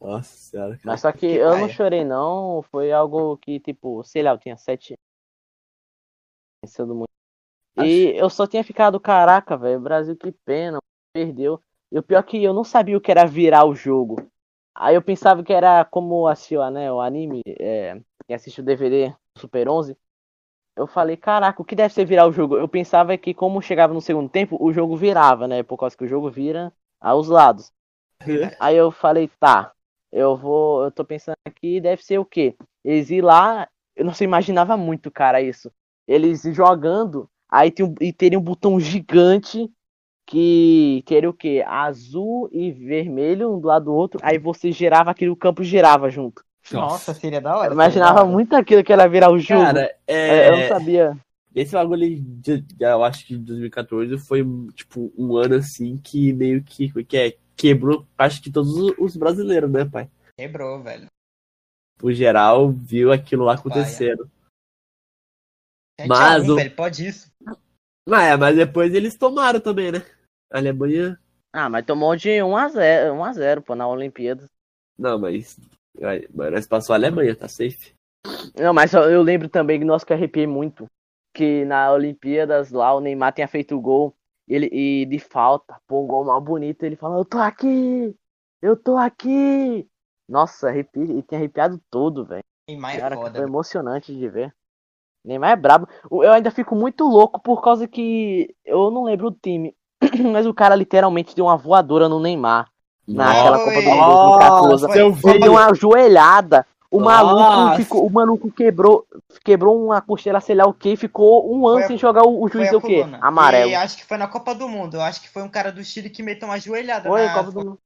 Nossa 0.00 0.36
senhora, 0.36 0.70
cara. 0.76 0.80
Mas 0.84 1.00
só 1.00 1.12
que 1.12 1.18
Que 1.20 1.26
eu 1.34 1.58
não 1.58 1.68
chorei, 1.68 2.02
não. 2.04 2.62
Foi 2.70 2.90
algo 2.90 3.36
que, 3.36 3.60
tipo, 3.60 4.02
sei 4.04 4.22
lá, 4.22 4.30
eu 4.30 4.38
tinha 4.38 4.56
7 4.56 4.94
anos. 4.94 4.98
Pensando 6.64 6.94
muito. 6.94 7.08
E 7.84 8.16
eu 8.16 8.28
só 8.30 8.46
tinha 8.46 8.64
ficado, 8.64 8.98
caraca, 8.98 9.56
velho, 9.56 9.80
Brasil, 9.80 10.16
que 10.16 10.32
pena, 10.32 10.78
perdeu. 11.12 11.60
E 11.90 11.98
o 11.98 12.02
pior 12.02 12.20
é 12.20 12.22
que 12.22 12.42
eu 12.42 12.52
não 12.52 12.64
sabia 12.64 12.96
o 12.96 13.00
que 13.00 13.10
era 13.10 13.26
virar 13.26 13.64
o 13.64 13.74
jogo. 13.74 14.16
Aí 14.74 14.94
eu 14.94 15.02
pensava 15.02 15.42
que 15.42 15.52
era 15.52 15.84
como 15.84 16.26
assistiu, 16.26 16.68
né, 16.70 16.92
o 16.92 17.00
anime, 17.00 17.42
é, 17.46 18.00
quem 18.26 18.36
assistiu 18.36 18.62
o 18.62 18.66
DVD 18.66 19.14
Super 19.36 19.68
11. 19.68 19.96
Eu 20.76 20.86
falei, 20.86 21.16
caraca, 21.16 21.60
o 21.60 21.64
que 21.64 21.74
deve 21.74 21.92
ser 21.92 22.04
virar 22.04 22.28
o 22.28 22.32
jogo? 22.32 22.56
Eu 22.56 22.68
pensava 22.68 23.16
que 23.18 23.34
como 23.34 23.60
chegava 23.60 23.92
no 23.92 24.00
segundo 24.00 24.28
tempo, 24.28 24.56
o 24.60 24.72
jogo 24.72 24.96
virava, 24.96 25.48
né? 25.48 25.62
Por 25.64 25.76
causa 25.76 25.96
que 25.96 26.04
o 26.04 26.08
jogo 26.08 26.30
vira 26.30 26.72
aos 27.00 27.28
lados. 27.28 27.72
Aí 28.60 28.76
eu 28.76 28.90
falei, 28.90 29.28
tá, 29.40 29.72
eu 30.12 30.36
vou, 30.36 30.84
eu 30.84 30.90
tô 30.90 31.04
pensando 31.04 31.36
aqui, 31.44 31.80
deve 31.80 32.02
ser 32.04 32.18
o 32.18 32.24
quê? 32.24 32.56
Eles 32.84 33.10
ir 33.10 33.22
lá, 33.22 33.68
eu 33.96 34.04
não 34.04 34.14
sei, 34.14 34.26
imaginava 34.26 34.76
muito, 34.76 35.10
cara, 35.10 35.40
isso. 35.42 35.72
Eles 36.06 36.42
jogando, 36.42 37.28
aí 37.48 37.70
tem 37.70 37.84
um, 37.86 37.94
e 38.00 38.12
teria 38.12 38.38
um 38.38 38.42
botão 38.42 38.78
gigante 38.78 39.70
que 40.26 41.02
teria 41.06 41.30
o 41.30 41.32
quê? 41.34 41.64
Azul 41.66 42.48
e 42.52 42.70
vermelho 42.70 43.54
um 43.54 43.60
do 43.60 43.66
lado 43.68 43.86
do 43.86 43.94
outro, 43.94 44.20
aí 44.22 44.38
você 44.38 44.70
girava 44.70 45.10
aquilo, 45.10 45.32
o 45.32 45.36
campo 45.36 45.64
girava 45.64 46.10
junto. 46.10 46.44
Nossa, 46.70 47.14
seria 47.14 47.40
da 47.40 47.56
hora. 47.56 47.68
Eu 47.70 47.72
imaginava 47.72 48.26
muito 48.26 48.54
aquilo 48.54 48.84
que 48.84 48.92
era 48.92 49.08
virar 49.08 49.30
o 49.30 49.38
jogo. 49.38 49.62
Cara, 49.64 49.94
É, 50.06 50.48
Eu 50.48 50.52
não 50.52 50.58
é, 50.58 50.68
sabia. 50.68 51.18
esse 51.54 51.72
bagulho 51.72 52.20
de, 52.20 52.60
de- 52.60 52.84
eu 52.84 53.02
acho 53.02 53.26
que 53.26 53.36
2014 53.38 54.18
foi, 54.18 54.44
tipo, 54.74 55.10
um 55.16 55.34
ano 55.36 55.54
assim 55.54 55.96
que 55.96 56.30
meio 56.34 56.62
que, 56.62 56.92
que 57.04 57.16
é, 57.16 57.36
quebrou, 57.56 58.06
acho 58.18 58.42
que 58.42 58.52
todos 58.52 58.76
os- 58.76 58.94
os 58.98 59.16
brasileiros, 59.16 59.70
né, 59.70 59.86
pai? 59.86 60.10
Quebrou, 60.36 60.82
velho. 60.82 61.06
Por 61.96 62.12
geral, 62.12 62.70
viu 62.70 63.10
aquilo 63.10 63.44
lá 63.44 63.54
acontecendo. 63.54 64.30
7 65.98 66.08
Mas 66.08 66.48
1, 66.48 66.52
o- 66.52 66.56
velho, 66.56 66.76
pode 66.76 67.06
isso. 67.06 67.27
Mas, 68.08 68.24
é, 68.24 68.36
mas 68.38 68.56
depois 68.56 68.94
eles 68.94 69.18
tomaram 69.18 69.60
também, 69.60 69.92
né? 69.92 69.98
A 70.50 70.56
Alemanha. 70.56 71.20
Ah, 71.52 71.68
mas 71.68 71.84
tomou 71.84 72.16
de 72.16 72.30
1x0, 72.30 73.12
1x0, 73.12 73.62
pô, 73.62 73.74
na 73.74 73.86
Olimpíada. 73.86 74.48
Não, 74.98 75.18
mas. 75.18 75.60
Mas 76.00 76.26
nós 76.32 76.66
passou 76.66 76.94
a 76.94 76.96
Alemanha, 76.96 77.36
tá 77.36 77.46
safe. 77.48 77.92
Não, 78.58 78.72
mas 78.72 78.94
eu 78.94 79.20
lembro 79.22 79.48
também 79.48 79.78
que 79.78 79.84
nós 79.84 80.04
que 80.04 80.14
arrepiei 80.14 80.46
muito. 80.46 80.86
Que 81.34 81.66
na 81.66 81.92
Olimpíadas 81.92 82.70
lá 82.70 82.94
o 82.94 83.00
Neymar 83.00 83.34
tinha 83.34 83.46
feito 83.46 83.76
o 83.76 83.80
gol. 83.80 84.14
Ele, 84.48 84.70
e 84.72 85.04
de 85.04 85.18
falta, 85.18 85.78
pô, 85.86 86.02
um 86.02 86.06
gol 86.06 86.24
mal 86.24 86.40
bonito. 86.40 86.84
Ele 86.84 86.96
falou, 86.96 87.18
eu 87.18 87.24
tô 87.26 87.38
aqui! 87.38 88.16
Eu 88.62 88.74
tô 88.74 88.96
aqui! 88.96 89.86
Nossa, 90.26 90.68
arrepi, 90.68 91.00
ele 91.00 91.22
tinha 91.22 91.38
arrepiado 91.38 91.78
todo, 91.90 92.24
velho. 92.24 92.44
Neymar 92.68 92.96
é 92.96 93.00
foda. 93.00 93.16
foi 93.16 93.30
velho. 93.32 93.44
emocionante 93.44 94.16
de 94.16 94.28
ver. 94.28 94.54
Neymar 95.28 95.50
é 95.50 95.56
brabo. 95.56 95.88
Eu 96.10 96.32
ainda 96.32 96.50
fico 96.50 96.74
muito 96.74 97.04
louco 97.04 97.40
por 97.40 97.62
causa 97.62 97.86
que 97.86 98.54
eu 98.64 98.90
não 98.90 99.04
lembro 99.04 99.28
o 99.28 99.32
time. 99.32 99.74
Mas 100.32 100.46
o 100.46 100.54
cara 100.54 100.74
literalmente 100.74 101.36
deu 101.36 101.44
uma 101.44 101.56
voadora 101.56 102.08
no 102.08 102.18
Neymar. 102.18 102.68
Naquela. 103.06 103.58
Copa 103.58 103.82
do 103.82 103.90
Mundo 103.90 104.38
2014. 104.38 104.86
Nossa, 104.86 104.98
eu 104.98 105.12
vi. 105.12 105.28
Ele 105.28 105.38
deu 105.40 105.52
uma 105.52 105.74
joelhada. 105.74 106.66
O 106.90 107.00
maluco 107.00 107.76
ficou, 107.76 108.06
o 108.06 108.10
maluco 108.10 108.50
quebrou, 108.50 109.04
quebrou 109.44 109.84
uma 109.84 110.00
costela, 110.00 110.40
sei 110.40 110.54
lá 110.54 110.66
o 110.66 110.72
que, 110.72 110.96
ficou 110.96 111.54
um 111.54 111.68
ano 111.68 111.76
Foi 111.76 111.84
a- 111.84 111.86
sem 111.88 111.98
jogar 111.98 112.22
o, 112.22 112.42
o 112.42 112.48
juiz 112.48 112.72
o 112.72 112.80
quê? 112.80 113.04
Amarelo. 113.20 113.70
E 113.70 113.74
acho 113.74 113.98
que 113.98 114.06
foi 114.06 114.16
na 114.16 114.26
Copa 114.26 114.54
do 114.54 114.66
Mundo. 114.66 114.96
Eu 114.96 115.02
acho 115.02 115.20
que 115.20 115.28
foi 115.28 115.42
um 115.42 115.50
cara 115.50 115.70
do 115.70 115.84
Chile 115.84 116.08
que 116.08 116.22
meteu 116.22 116.48
uma 116.48 116.58
joelhada 116.58 117.10
Foi, 117.10 117.26
na... 117.26 117.34
Copa 117.34 117.52
do 117.52 117.58
Mundo. 117.58 117.78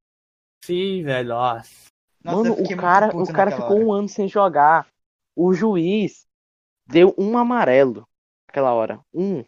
Sim, 0.65 1.03
velho. 1.03 1.31
Nossa. 1.31 1.71
Nossa, 2.23 2.37
Mano, 2.37 2.53
o 2.53 2.77
cara, 2.77 3.11
o 3.13 3.33
cara 3.33 3.51
ficou 3.51 3.77
hora. 3.77 3.85
um 3.85 3.93
ano 3.93 4.09
sem 4.09 4.29
jogar. 4.29 4.87
O 5.35 5.53
juiz 5.53 6.25
deu 6.93 7.15
um 7.17 7.39
amarelo 7.39 8.07
naquela 8.47 8.73
hora. 8.73 9.01
Um 9.15 9.43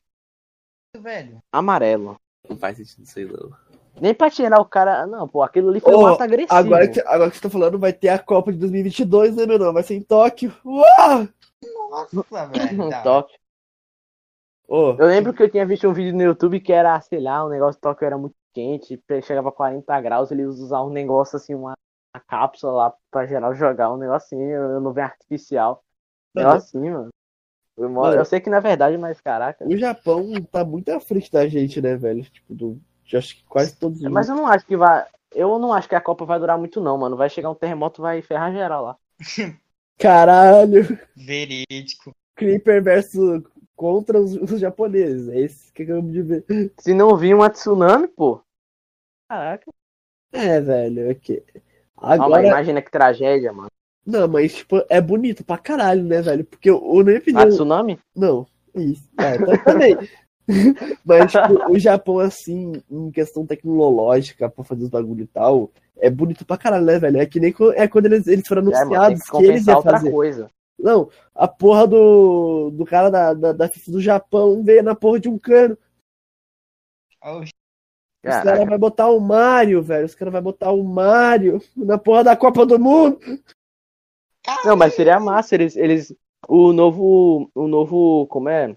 Velho. 0.96 1.42
amarelo. 1.52 2.18
Não 2.48 2.56
faz 2.56 2.78
sentido 2.78 3.04
isso 3.04 3.18
aí, 3.18 3.26
não. 3.26 3.52
Nem 4.00 4.14
pra 4.14 4.30
tirar 4.30 4.60
o 4.60 4.64
cara. 4.64 5.06
Não, 5.06 5.28
pô, 5.28 5.42
aquilo 5.42 5.68
ali 5.68 5.78
foi 5.78 5.94
Ô, 5.94 6.00
um 6.00 6.06
ato 6.06 6.22
agressivo. 6.22 6.54
Agora 6.54 6.88
que, 6.88 7.00
agora 7.00 7.30
que 7.30 7.36
você 7.36 7.42
tá 7.42 7.50
falando, 7.50 7.78
vai 7.78 7.92
ter 7.92 8.08
a 8.08 8.18
Copa 8.18 8.52
de 8.52 8.58
2022, 8.58 9.36
né, 9.36 9.46
meu 9.46 9.54
irmão? 9.54 9.72
Vai 9.72 9.82
ser 9.82 9.94
em 9.94 10.02
Tóquio. 10.02 10.52
Uau! 10.64 11.28
Nossa, 11.90 12.46
velho. 12.48 12.84
Um 12.84 12.90
tá. 12.90 13.02
toque. 13.02 13.34
Ô, 14.66 14.96
Eu 14.98 15.06
lembro 15.06 15.32
que 15.34 15.42
eu 15.42 15.50
tinha 15.50 15.66
visto 15.66 15.86
um 15.86 15.92
vídeo 15.92 16.16
no 16.16 16.22
YouTube 16.22 16.58
que 16.60 16.72
era, 16.72 16.98
sei 17.02 17.20
lá, 17.20 17.44
o 17.44 17.50
negócio 17.50 17.74
de 17.74 17.82
Tóquio 17.82 18.06
era 18.06 18.16
muito 18.16 18.34
quente, 18.52 19.00
chegava 19.22 19.50
a 19.50 19.52
40 19.52 20.00
graus, 20.00 20.30
eles 20.30 20.46
usavam 20.58 20.88
um 20.88 20.92
negócio 20.92 21.36
assim, 21.36 21.54
uma, 21.54 21.74
uma 22.14 22.22
cápsula 22.26 22.72
lá 22.72 22.94
pra 23.10 23.26
geral 23.26 23.54
jogar, 23.54 23.92
um 23.92 23.96
negocinho, 23.96 24.80
nuvem 24.80 25.04
artificial. 25.04 25.84
Um 26.34 26.40
Mano. 26.40 26.54
negocinho, 26.54 26.92
mano. 26.94 27.08
Mano. 27.76 28.14
eu 28.14 28.24
sei 28.24 28.40
que 28.40 28.48
não 28.48 28.58
é 28.58 28.60
verdade, 28.60 28.96
mas 28.96 29.20
caraca. 29.20 29.66
o 29.66 29.76
Japão 29.76 30.30
tá 30.50 30.64
muito 30.64 30.90
à 30.90 31.00
frente 31.00 31.30
da 31.30 31.46
gente, 31.48 31.80
né, 31.82 31.96
velho? 31.96 32.22
Tipo, 32.22 32.54
do, 32.54 32.80
eu 33.12 33.18
acho 33.18 33.36
que 33.36 33.44
quase 33.44 33.76
todos 33.76 34.00
os. 34.00 34.10
Mas 34.10 34.28
eu 34.28 34.36
não 34.36 34.46
acho 34.46 34.64
que 34.64 34.76
vai. 34.76 35.04
Eu 35.32 35.58
não 35.58 35.72
acho 35.72 35.88
que 35.88 35.94
a 35.94 36.00
Copa 36.00 36.24
vai 36.24 36.38
durar 36.38 36.56
muito, 36.56 36.80
não, 36.80 36.96
mano. 36.96 37.16
Vai 37.16 37.28
chegar 37.28 37.50
um 37.50 37.54
terremoto 37.54 38.00
vai 38.00 38.22
ferrar 38.22 38.52
geral 38.52 38.84
lá. 38.84 38.96
Caralho! 39.98 40.98
Verídico. 41.16 42.14
Creeper 42.36 42.82
versus 42.82 43.42
contra 43.76 44.20
os, 44.20 44.34
os 44.34 44.60
japoneses. 44.60 45.28
É 45.28 45.40
esse 45.40 45.72
que 45.72 45.82
acabamos 45.82 46.12
de 46.12 46.22
ver. 46.22 46.44
Se 46.78 46.94
não 46.94 47.16
vir 47.16 47.34
uma 47.34 47.50
tsunami, 47.50 48.08
pô. 48.08 48.40
Caraca. 49.28 49.70
É, 50.32 50.60
velho, 50.60 51.10
é 51.10 51.14
que. 51.14 51.42
Ah, 51.96 52.16
mas 52.16 52.20
Agora. 52.20 52.46
imagina 52.46 52.82
que 52.82 52.90
tragédia, 52.90 53.52
mano. 53.52 53.70
Não, 54.06 54.28
mas, 54.28 54.54
tipo, 54.54 54.84
é 54.88 55.00
bonito 55.00 55.42
pra 55.44 55.56
caralho, 55.58 56.02
né, 56.04 56.20
velho? 56.20 56.44
Porque 56.44 56.70
o, 56.70 56.76
o 56.78 56.98
na 56.98 57.04
minha 57.04 57.16
A 57.16 57.20
opinião. 57.20 57.48
tsunami? 57.48 57.98
Não, 58.14 58.46
isso. 58.74 59.08
É, 59.18 59.38
tá- 59.38 59.58
também. 59.64 59.96
Mas, 61.06 61.32
tipo, 61.32 61.72
o 61.72 61.78
Japão, 61.78 62.18
assim, 62.18 62.72
em 62.90 63.10
questão 63.10 63.46
tecnológica, 63.46 64.46
pra 64.50 64.62
fazer 64.62 64.82
os 64.84 64.90
bagulho 64.90 65.22
e 65.22 65.26
tal, 65.26 65.70
é 65.96 66.10
bonito 66.10 66.44
pra 66.44 66.58
caralho, 66.58 66.84
né, 66.84 66.98
velho? 66.98 67.18
É 67.18 67.24
que 67.24 67.40
nem 67.40 67.54
é 67.76 67.88
quando 67.88 68.04
eles, 68.06 68.26
eles 68.26 68.46
foram 68.46 68.60
É, 68.60 68.64
mano, 68.64 68.76
anunciados 68.94 69.22
que 69.22 69.38
que, 69.38 69.44
eles 69.44 69.66
iam 69.66 69.76
outra 69.76 69.92
fazer. 69.92 70.10
coisa. 70.10 70.50
Não, 70.78 71.08
a 71.34 71.48
porra 71.48 71.86
do, 71.86 72.70
do 72.72 72.84
cara 72.84 73.08
da, 73.08 73.32
da, 73.32 73.52
da 73.52 73.68
FIFA 73.70 73.92
do 73.92 74.02
Japão 74.02 74.62
veio 74.62 74.82
na 74.82 74.94
porra 74.94 75.18
de 75.18 75.30
um 75.30 75.38
cano. 75.38 75.78
Oxi. 77.22 77.52
Os 78.22 78.34
caras 78.42 78.66
vão 78.68 78.78
botar 78.78 79.08
o 79.08 79.20
Mario, 79.20 79.82
velho. 79.82 80.04
Os 80.06 80.14
caras 80.14 80.32
vão 80.32 80.42
botar 80.42 80.72
o 80.72 80.82
Mario 80.84 81.60
na 81.76 81.96
porra 81.96 82.24
da 82.24 82.36
Copa 82.36 82.66
do 82.66 82.78
Mundo. 82.78 83.18
Não, 84.64 84.76
mas 84.76 84.94
seria 84.94 85.18
massa 85.20 85.54
eles, 85.54 85.76
eles 85.76 86.14
o 86.48 86.72
novo, 86.72 87.50
o 87.54 87.66
novo, 87.66 88.26
como 88.28 88.48
é? 88.48 88.76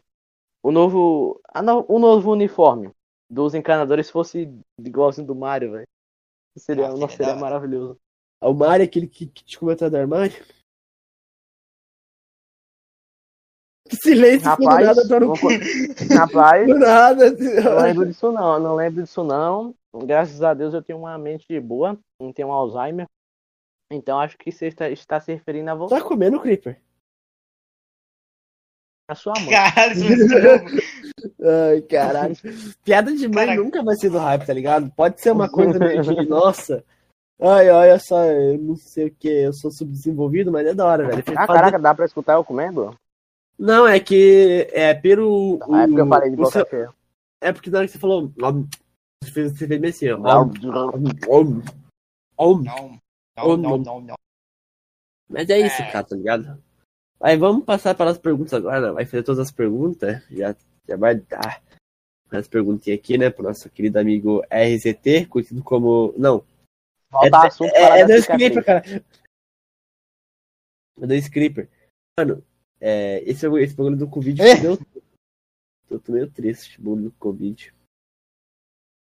O 0.64 0.72
novo, 0.72 1.40
a 1.54 1.62
no- 1.62 1.86
o 1.88 2.00
novo 2.00 2.32
uniforme 2.32 2.92
dos 3.30 3.54
encanadores 3.54 4.10
fosse 4.10 4.50
igualzinho 4.80 5.28
do 5.28 5.36
Mario, 5.36 5.72
velho. 5.72 5.88
Seria, 6.58 6.88
Ah, 6.88 6.96
nossa, 6.96 7.16
seria 7.18 7.34
da 7.34 7.40
maravilhoso. 7.40 8.00
O 8.42 8.54
Mario, 8.54 8.86
aquele 8.86 9.08
que, 9.08 9.28
que 9.28 9.44
te 9.44 9.60
comentou 9.60 9.90
do 9.90 9.98
armário. 9.98 10.34
Silêncio, 14.02 14.50
Rapaz, 14.50 14.86
nada, 14.86 15.26
cu. 15.26 15.40
co- 15.40 15.48
rapaz, 16.14 16.68
nada. 16.68 17.32
não 17.32 17.80
lembro 17.80 18.06
disso 18.06 18.32
não, 18.32 18.54
eu 18.56 18.60
não 18.60 18.76
lembro 18.76 19.02
disso 19.04 19.24
não. 19.24 19.74
Graças 20.06 20.42
a 20.44 20.54
Deus 20.54 20.74
eu 20.74 20.82
tenho 20.82 21.00
uma 21.00 21.18
mente 21.18 21.60
boa, 21.60 21.98
não 22.20 22.34
tenho 22.34 22.52
Alzheimer. 22.52 23.08
Então 23.92 24.20
acho 24.20 24.38
que 24.38 24.52
você 24.52 24.68
está, 24.68 24.90
está 24.90 25.20
se 25.20 25.32
referindo 25.34 25.72
a 25.72 25.76
você, 25.76 25.96
Tá 25.96 26.04
comendo 26.04 26.40
Creeper. 26.42 26.80
a 29.10 29.16
sua 29.16 29.34
mãe. 29.40 29.50
Caralho, 29.52 30.02
é 31.40 31.72
Ai, 31.72 31.82
caralho. 31.84 32.36
Piada 32.84 33.14
de 33.16 33.28
mãe 33.28 33.46
Caraca. 33.46 33.64
nunca 33.64 33.84
vai 33.84 33.96
ser 33.96 34.10
do 34.10 34.18
hype, 34.18 34.46
tá 34.46 34.54
ligado? 34.54 34.92
Pode 34.92 35.22
ser 35.22 35.32
uma 35.32 35.50
coisa 35.50 35.80
meio 35.80 36.02
de, 36.02 36.26
nossa. 36.28 36.84
Ai, 37.40 37.70
olha 37.70 37.98
só, 38.00 38.26
eu 38.26 38.58
não 38.58 38.76
sei 38.76 39.08
o 39.08 39.16
que, 39.16 39.30
eu 39.30 39.54
sou 39.54 39.72
subdesenvolvido, 39.72 40.52
mas 40.52 40.68
é 40.68 40.74
da 40.74 40.86
hora, 40.86 41.08
velho. 41.08 41.20
Ah, 41.38 41.46
Fazer- 41.48 41.48
caraca, 41.48 41.80
dá 41.80 41.96
pra 41.96 42.06
escutar 42.06 42.34
eu 42.34 42.44
comendo? 42.44 42.98
Não, 43.58 43.88
é 43.88 44.00
que 44.00 44.68
é 44.72 44.94
pelo. 44.94 45.58
Na 45.68 45.84
época 45.84 46.02
eu 46.02 46.08
falei 46.08 46.30
de 46.30 46.36
o 46.36 46.40
boca 46.40 46.66
seu-. 46.66 46.94
É 47.42 47.54
porque 47.54 47.70
na 47.70 47.78
hora 47.80 47.88
que 47.88 47.94
você 47.94 48.00
falou. 48.00 48.32
Você 49.24 49.32
fez, 49.32 49.52
você 49.58 49.68
fez 49.68 49.84
assim, 49.84 50.10
ó. 50.12 50.18
Não, 50.18 50.52
Om, 51.30 51.62
om. 52.38 52.98
Não, 53.38 53.46
Ou 53.46 53.58
não, 53.58 53.78
não. 53.78 54.02
não. 54.02 54.16
Mas 55.30 55.50
é 55.50 55.60
isso, 55.60 55.82
É. 55.82 55.92
cara, 55.92 56.06
tá 56.08 56.16
ligado? 56.16 56.64
Aí 57.20 57.38
vamos 57.38 57.66
passar 57.66 57.96
para 57.96 58.10
as 58.12 58.18
perguntas 58.18 58.54
agora, 58.54 58.88
né? 58.88 58.92
vai 58.94 59.06
fazer 59.06 59.24
todas 59.24 59.40
as 59.40 59.52
perguntas, 59.52 60.24
já, 60.30 60.56
já 60.88 60.96
vai 60.98 61.16
dar 61.16 61.62
as 62.32 62.48
perguntinhas 62.48 63.00
aqui, 63.00 63.18
né, 63.18 63.30
pro 63.30 63.44
nosso 63.44 63.70
querido 63.70 63.98
amigo 64.00 64.42
RZT, 64.52 65.26
conhecido 65.28 65.64
como... 65.64 66.14
Não, 66.18 66.44
Volta 67.10 67.38
ao 67.38 67.46
assunto 67.48 67.74
é, 67.74 68.02
é 68.02 68.06
do. 68.06 68.14
Scripper, 68.16 68.66
cara. 68.66 68.84
É 71.02 71.08
do 71.08 71.14
Scripper. 71.16 71.70
Mano, 72.20 72.44
é, 72.82 73.20
esse, 73.24 73.48
esse 73.48 73.76
bagulho 73.76 73.96
do 73.98 74.10
Covid 74.10 74.42
É. 74.42 74.56
fudeu 74.58 74.78
tudo. 74.78 75.04
Eu 75.90 76.00
tô 76.02 76.12
meio 76.12 76.30
triste, 76.30 76.72
esse 76.74 76.82
bagulho 76.82 77.04
do 77.04 77.12
Covid. 77.14 77.74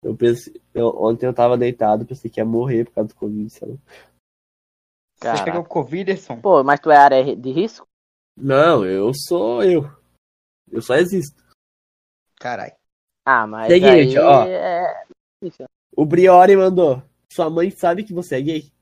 Eu 0.02 0.16
pensei, 0.16 0.60
eu- 0.74 0.88
ontem 1.00 1.24
eu 1.26 1.32
tava 1.32 1.56
deitado, 1.56 2.04
pensei 2.04 2.28
que 2.30 2.40
ia 2.40 2.44
morrer 2.44 2.84
por 2.84 2.94
causa 2.94 3.08
do 3.08 3.14
Covid, 3.14 3.48
sabe? 3.50 3.78
Você 5.30 5.44
pegou 5.44 5.60
o 5.60 5.64
Covid, 5.68 6.10
Edson? 6.12 6.40
Pô, 6.40 6.62
mas 6.64 6.80
tu 6.80 6.90
é 6.90 6.96
área 6.96 7.36
de 7.36 7.50
risco? 7.50 7.86
Não, 8.36 8.84
eu 8.84 9.12
sou 9.14 9.62
eu. 9.62 9.82
Eu 10.70 10.82
só 10.82 10.94
existo. 10.96 11.42
Caralho. 12.40 12.74
Ah, 13.24 13.46
mas 13.46 13.68
Seguinte, 13.68 14.18
aí 14.18 14.18
ó. 14.18 14.44
é... 14.46 15.06
O 15.96 16.04
Briori 16.04 16.56
mandou. 16.56 17.02
Sua 17.32 17.48
mãe 17.48 17.70
sabe 17.70 18.04
que 18.04 18.12
você 18.12 18.36
é 18.36 18.40
gay? 18.40 18.72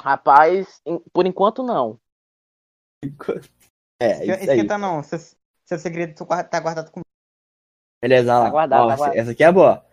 Rapaz, 0.00 0.80
por 1.12 1.26
enquanto 1.26 1.62
não. 1.62 1.98
É, 4.00 4.22
isso 4.24 4.32
aí. 4.50 4.58
Esquenta 4.58 4.76
não, 4.78 5.02
seu, 5.02 5.18
seu 5.64 5.78
segredo 5.78 6.14
tá 6.26 6.60
guardado 6.60 6.90
comigo. 6.90 7.06
Beleza, 8.00 8.32
olha 8.32 8.38
lá. 8.38 8.44
Tá 8.46 8.50
guardado, 8.50 8.82
Ó, 8.82 8.86
tá 8.88 8.92
essa- 8.94 8.98
guardado. 9.04 9.20
essa 9.20 9.30
aqui 9.32 9.44
é 9.44 9.52
boa. 9.52 9.86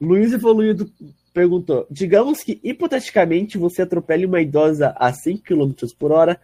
Luiz 0.00 0.32
Evoluído 0.32 0.86
perguntou: 1.34 1.86
digamos 1.90 2.42
que 2.42 2.60
hipoteticamente 2.62 3.58
você 3.58 3.82
atropele 3.82 4.24
uma 4.24 4.40
idosa 4.40 4.94
a 4.96 5.12
100 5.12 5.36
km 5.38 5.72
por 5.98 6.12
hora 6.12 6.40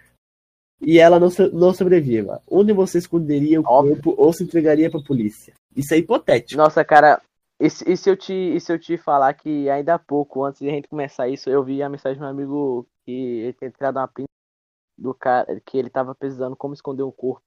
e 0.81 0.99
ela 0.99 1.21
não, 1.21 1.29
não 1.53 1.73
sobreviva. 1.73 2.43
Onde 2.51 2.73
você 2.73 2.99
esconderia 2.99 3.61
o 3.61 3.65
Óbvio. 3.67 3.95
corpo 3.95 4.15
ou 4.21 4.33
se 4.33 4.43
entregaria 4.43 4.91
pra 4.91 5.01
polícia? 5.01 5.55
Isso 5.75 5.95
é 5.95 5.99
hipotético. 5.99 6.61
Nossa, 6.61 6.85
cara, 6.85 7.23
e, 7.61 7.71
se- 7.71 7.91
e 7.91 7.97
se 7.97 8.11
eu 8.11 8.17
te, 8.17 8.33
e 8.35 8.61
se 8.61 8.73
eu 8.73 8.79
te 8.79 8.99
falar 8.99 9.33
que 9.35 9.71
ainda 9.71 9.95
há 9.95 9.99
pouco, 9.99 10.45
antes 10.45 10.61
de 10.61 10.69
a 10.69 10.73
gente 10.73 10.89
começar 10.89 11.29
isso, 11.29 11.49
eu 11.49 11.63
vi 11.63 11.83
a 11.83 11.89
mensagem 11.89 12.19
do 12.19 12.23
meu 12.23 12.31
amigo 12.31 12.87
que 13.07 13.13
ele 13.13 13.53
tinha 13.53 13.71
tirado 13.71 13.97
uma 13.97 14.09
print 14.09 14.27
do 14.99 15.15
cara, 15.15 15.61
que 15.65 15.79
ele 15.79 15.89
tava 15.89 16.15
pesquisando 16.15 16.57
como 16.57 16.75
esconder 16.75 17.03
um 17.03 17.13
corpo. 17.13 17.43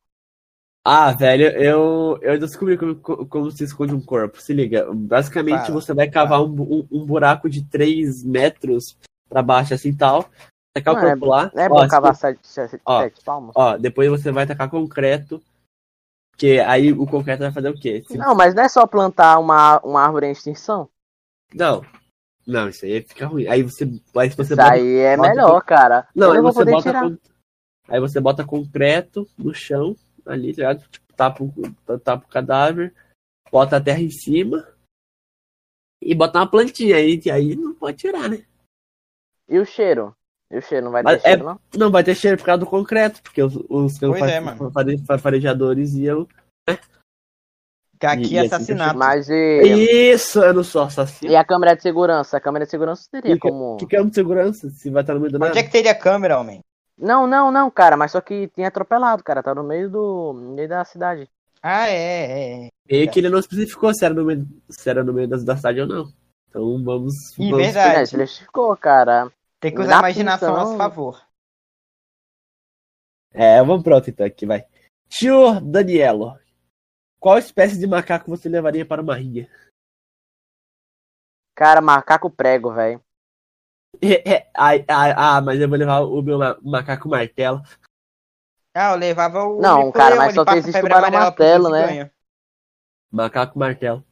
Ah, 0.86 1.14
velho, 1.14 1.46
eu, 1.58 2.20
eu 2.22 2.38
descobri 2.38 2.78
como, 2.78 2.96
como 3.28 3.52
se 3.52 3.64
esconde 3.64 3.94
um 3.94 4.02
corpo. 4.02 4.42
Se 4.42 4.54
liga. 4.54 4.86
Basicamente, 4.94 5.72
você 5.72 5.94
vai 5.94 6.10
cavar 6.10 6.42
um, 6.44 6.50
bu- 6.52 6.88
um, 6.92 7.06
buraco 7.06 7.50
de 7.50 7.64
3 7.64 8.22
metros 8.24 8.98
pra 9.30 9.42
baixo, 9.42 9.74
assim 9.74 9.96
tal. 9.96 10.30
Tacar 10.76 10.96
o 10.96 10.98
é- 10.98 11.02
corpo 11.12 11.26
lá. 11.28 11.50
Não 11.56 11.64
é 11.64 11.66
Ó, 11.68 11.70
bom 11.70 11.88
cavar 11.88 12.14
for- 12.14 12.20
sete, 12.20 12.40
sete, 12.46 12.82
Ó. 12.86 13.02
sete 13.02 13.24
palmas? 13.24 13.54
Ó, 13.56 13.78
depois 13.78 14.10
você 14.10 14.32
vai 14.32 14.46
tacar 14.46 14.70
concreto. 14.70 15.42
Que 16.36 16.60
aí 16.60 16.92
o 16.92 17.06
concreto 17.06 17.44
vai 17.44 17.52
fazer 17.52 17.70
o 17.70 17.80
quê? 17.80 18.04
Se- 18.08 18.18
Não, 18.18 18.34
mas 18.36 18.54
não 18.56 18.64
é 18.64 18.68
só 18.68 18.86
plantar 18.88 19.38
uma, 19.40 19.80
uma 19.82 20.02
árvore 20.02 20.26
em 20.28 20.32
extinção. 20.32 20.90
Não. 21.54 21.86
Não, 22.46 22.68
isso 22.68 22.84
aí 22.84 23.02
fica 23.04 23.28
ruim. 23.28 23.48
Aí 23.48 23.62
você. 23.64 23.86
Aí 24.18 24.30
você 24.30 24.42
Isso 24.42 24.56
bota- 24.58 24.72
aí 24.74 24.98
é 24.98 25.16
bota- 25.16 25.30
melhor, 25.30 25.62
cara. 25.64 26.08
Não, 26.14 26.28
eu 26.28 26.32
aí 26.34 26.38
não 26.38 26.44
vou 26.44 26.52
você 26.52 26.60
poder 26.60 26.72
bota. 26.72 26.84
tirar. 26.84 27.04
con- 27.04 27.18
Aí 27.88 28.00
você 28.02 28.20
bota 28.20 28.44
concreto 28.44 29.28
no 29.38 29.54
chão, 29.54 29.96
ali, 30.26 30.52
tá 30.54 30.58
ligado? 30.58 30.88
Tipo, 30.90 31.14
tapa, 31.14 31.44
o- 31.44 32.00
tapa 32.00 32.26
o 32.26 32.30
cadáver, 32.30 32.94
bota 33.52 33.78
a 33.78 33.82
terra 33.82 34.02
em 34.02 34.10
cima 34.10 34.68
e 36.02 36.14
bota 36.16 36.40
uma 36.40 36.50
plantinha 36.50 36.96
aí, 36.98 37.18
que 37.18 37.30
aí 37.32 37.56
não 37.56 37.74
pode 37.74 37.98
tirar, 37.98 38.30
né? 38.30 38.46
E 39.48 39.60
o 39.60 39.66
cheiro? 39.66 40.16
E 40.50 40.58
o 40.58 40.62
cheiro, 40.62 40.86
não 40.86 40.92
vai 40.92 41.04
Mas 41.04 41.22
ter 41.22 41.28
é- 41.28 41.32
cheiro, 41.32 41.46
não? 41.46 41.60
Não 41.78 41.92
vai 41.92 42.04
ter 42.04 42.16
cheiro 42.16 42.38
por 42.38 42.46
causa 42.46 42.60
do 42.60 42.66
concreto, 42.66 43.22
porque 43.22 43.42
os, 43.42 43.56
os 43.70 44.00
é, 44.02 45.18
farejadores 45.18 45.94
iam. 45.96 46.28
Aqui 48.02 48.24
E- 48.24 48.34
e 48.34 48.38
assim, 48.40 48.48
assassinato. 48.56 48.98
Mas 49.00 49.30
e, 49.30 50.12
Isso, 50.12 50.44
eu 50.44 50.54
não 50.54 50.64
sou 50.64 50.82
assassino. 50.82 51.32
e 51.32 51.36
a 51.38 51.46
câmera 51.46 51.74
de 51.74 51.82
segurança? 51.82 52.36
A 52.36 52.42
câmera 52.42 52.66
de 52.66 52.72
segurança 52.72 53.08
teria 53.10 53.40
como. 53.40 53.78
Que 53.78 53.88
câmbio 53.88 54.10
de 54.10 54.16
segurança? 54.16 54.70
Se 54.72 54.90
vai 54.90 55.04
estar 55.04 55.14
no 55.14 55.22
meio 55.22 55.32
do 55.32 55.40
nada? 55.40 55.52
Onde 55.52 55.60
é 55.60 55.64
que 55.64 55.72
teria 55.72 55.92
a 55.92 55.98
câmera, 55.98 56.38
homem? 56.38 56.60
Não, 56.98 57.26
não, 57.26 57.52
não, 57.52 57.72
cara, 57.72 57.98
mas 57.98 58.12
só 58.12 58.22
que 58.22 58.48
tinha 58.50 58.68
atropelado, 58.68 59.24
cara. 59.24 59.42
Tá 59.44 59.54
no 59.54 59.64
meio 59.64 59.90
do. 59.90 60.34
no 60.34 60.54
meio 60.54 60.70
da 60.70 60.86
cidade. 60.86 61.30
Ah, 61.62 61.88
é, 61.90 61.96
é. 61.96 62.66
é. 62.66 62.70
E 62.88 63.08
que 63.08 63.20
ele 63.20 63.30
não 63.30 63.40
especificou 63.40 63.94
se 63.94 64.06
era 64.06 64.14
no 64.14 64.26
meio, 64.26 64.46
se 64.70 64.90
era 64.90 65.04
no 65.04 65.14
meio 65.14 65.28
da, 65.28 65.38
da 65.38 65.56
cidade 65.56 65.82
ou 65.82 65.88
não. 65.88 66.14
Então 66.50 66.84
vamos. 66.84 67.14
Ih, 67.40 67.50
vamos 67.50 67.66
verdade. 67.66 68.16
É, 68.16 68.20
ele 68.20 68.28
ficou, 68.28 68.76
cara. 68.78 69.32
Tem 69.60 69.74
que 69.74 69.82
usar 69.82 69.96
a 69.96 70.00
imaginação 70.00 70.50
a 70.50 70.52
pinção- 70.52 70.66
nosso 70.66 70.78
favor. 70.78 71.26
É, 73.32 73.64
vamos 73.64 73.84
pronto 73.84 74.10
então 74.10 74.26
aqui, 74.26 74.46
vai. 74.46 74.66
Tio 75.10 75.60
Danielo, 75.62 76.38
qual 77.20 77.38
espécie 77.38 77.80
de 77.80 77.88
macaco 77.88 78.30
você 78.30 78.48
levaria 78.48 78.86
para 78.86 79.02
uma 79.02 79.16
rinha? 79.16 79.50
Cara, 81.56 81.82
macaco 81.82 82.30
prego, 82.30 82.74
velho. 82.74 83.03
É, 84.02 84.34
é, 84.34 84.48
ah, 85.16 85.42
mas 85.42 85.60
eu 85.60 85.70
vou 85.70 85.78
levar 85.78 86.00
o 86.02 86.22
meu 86.22 86.38
ma- 86.38 86.58
macaco 86.62 87.08
martelo. 87.08 87.62
Ah, 88.76 88.92
eu 88.94 88.98
levava 88.98 89.44
o. 89.44 89.62
Não, 89.62 89.92
cara, 89.92 90.16
mas 90.16 90.34
só 90.34 90.44
que 90.44 90.56
existe 90.56 90.80
o 90.80 90.90
Barão 90.90 91.12
Martelo, 91.12 91.70
né? 91.70 92.10
Macaco 93.12 93.58
martelo. 93.60 94.04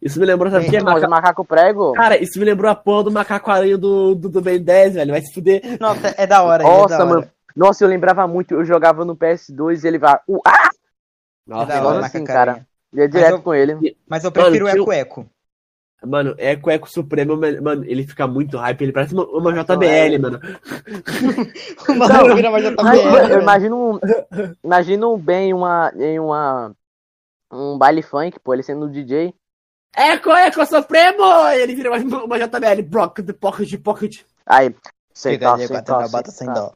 Isso 0.00 0.20
me 0.20 0.26
lembrou, 0.26 0.50
sabe 0.52 0.68
o 0.68 0.70
que? 0.70 0.78
O 0.78 0.84
Maca... 0.84 1.08
macaco 1.08 1.44
prego. 1.44 1.92
Cara, 1.94 2.16
isso 2.22 2.38
me 2.38 2.44
lembrou 2.44 2.70
a 2.70 2.74
porra 2.74 3.04
do 3.04 3.10
macaco 3.10 3.50
aranha 3.50 3.78
do, 3.78 4.14
do, 4.14 4.28
do 4.28 4.40
Ben 4.40 4.62
10, 4.62 4.94
velho. 4.94 5.12
Vai 5.12 5.22
se 5.22 5.32
fuder. 5.32 5.62
Nossa, 5.80 6.14
é 6.16 6.26
da 6.26 6.42
hora. 6.42 6.62
é 6.62 6.66
Nossa, 6.66 6.88
da 6.98 7.04
hora. 7.04 7.06
mano. 7.06 7.30
Nossa, 7.56 7.84
eu 7.84 7.88
lembrava 7.88 8.26
muito. 8.28 8.54
Eu 8.54 8.64
jogava 8.64 9.04
no 9.04 9.16
PS2 9.16 9.82
e 9.82 9.88
ele 9.88 9.98
vai. 9.98 10.20
Uh, 10.28 10.40
ah! 10.46 10.68
É 10.68 11.50
Nossa, 11.50 11.66
da 11.66 11.74
negócio 11.74 11.96
hora, 11.96 12.06
assim, 12.06 12.20
macacaranha. 12.20 12.66
Ia 12.92 13.08
direto 13.08 13.30
eu- 13.32 13.42
com 13.42 13.54
ele. 13.54 13.96
Mas 14.06 14.24
eu 14.24 14.30
prefiro 14.30 14.66
Mano, 14.66 14.78
o 14.84 14.92
Eco 14.92 14.92
Eco. 14.92 15.30
Mano, 16.06 16.34
Eco 16.38 16.70
Eco 16.70 16.88
Supremo, 16.90 17.36
mano, 17.36 17.84
ele 17.84 18.06
fica 18.06 18.26
muito 18.26 18.56
hype. 18.56 18.82
Ele 18.82 18.92
parece 18.92 19.14
uma, 19.14 19.24
uma 19.26 19.52
JBL, 19.52 20.14
é. 20.14 20.18
mano. 20.18 20.40
O 21.88 21.94
maluco 21.94 22.34
vira 22.34 22.50
mais 22.50 22.64
Mas, 22.74 22.98
eu 23.04 23.10
JBL. 23.12 23.42
imagino, 23.42 24.00
imagino 24.62 25.16
bem 25.16 25.52
uma, 25.52 25.92
em 25.96 26.18
uma. 26.18 26.74
Um 27.52 27.78
baile 27.78 28.02
funk, 28.02 28.38
pô, 28.40 28.52
ele 28.54 28.62
sendo 28.62 28.88
DJ. 28.88 29.34
Eco 29.96 30.30
Eco 30.30 30.66
Supremo! 30.66 31.48
Ele 31.54 31.74
vira 31.74 31.90
uma, 31.90 32.24
uma 32.24 32.38
JBL. 32.38 32.82
Brock, 32.82 33.22
the 33.22 33.32
pocket, 33.32 33.80
pocket. 33.80 34.22
Aí, 34.44 34.74
sem 35.12 35.38
senta. 35.38 36.52
dó. 36.52 36.74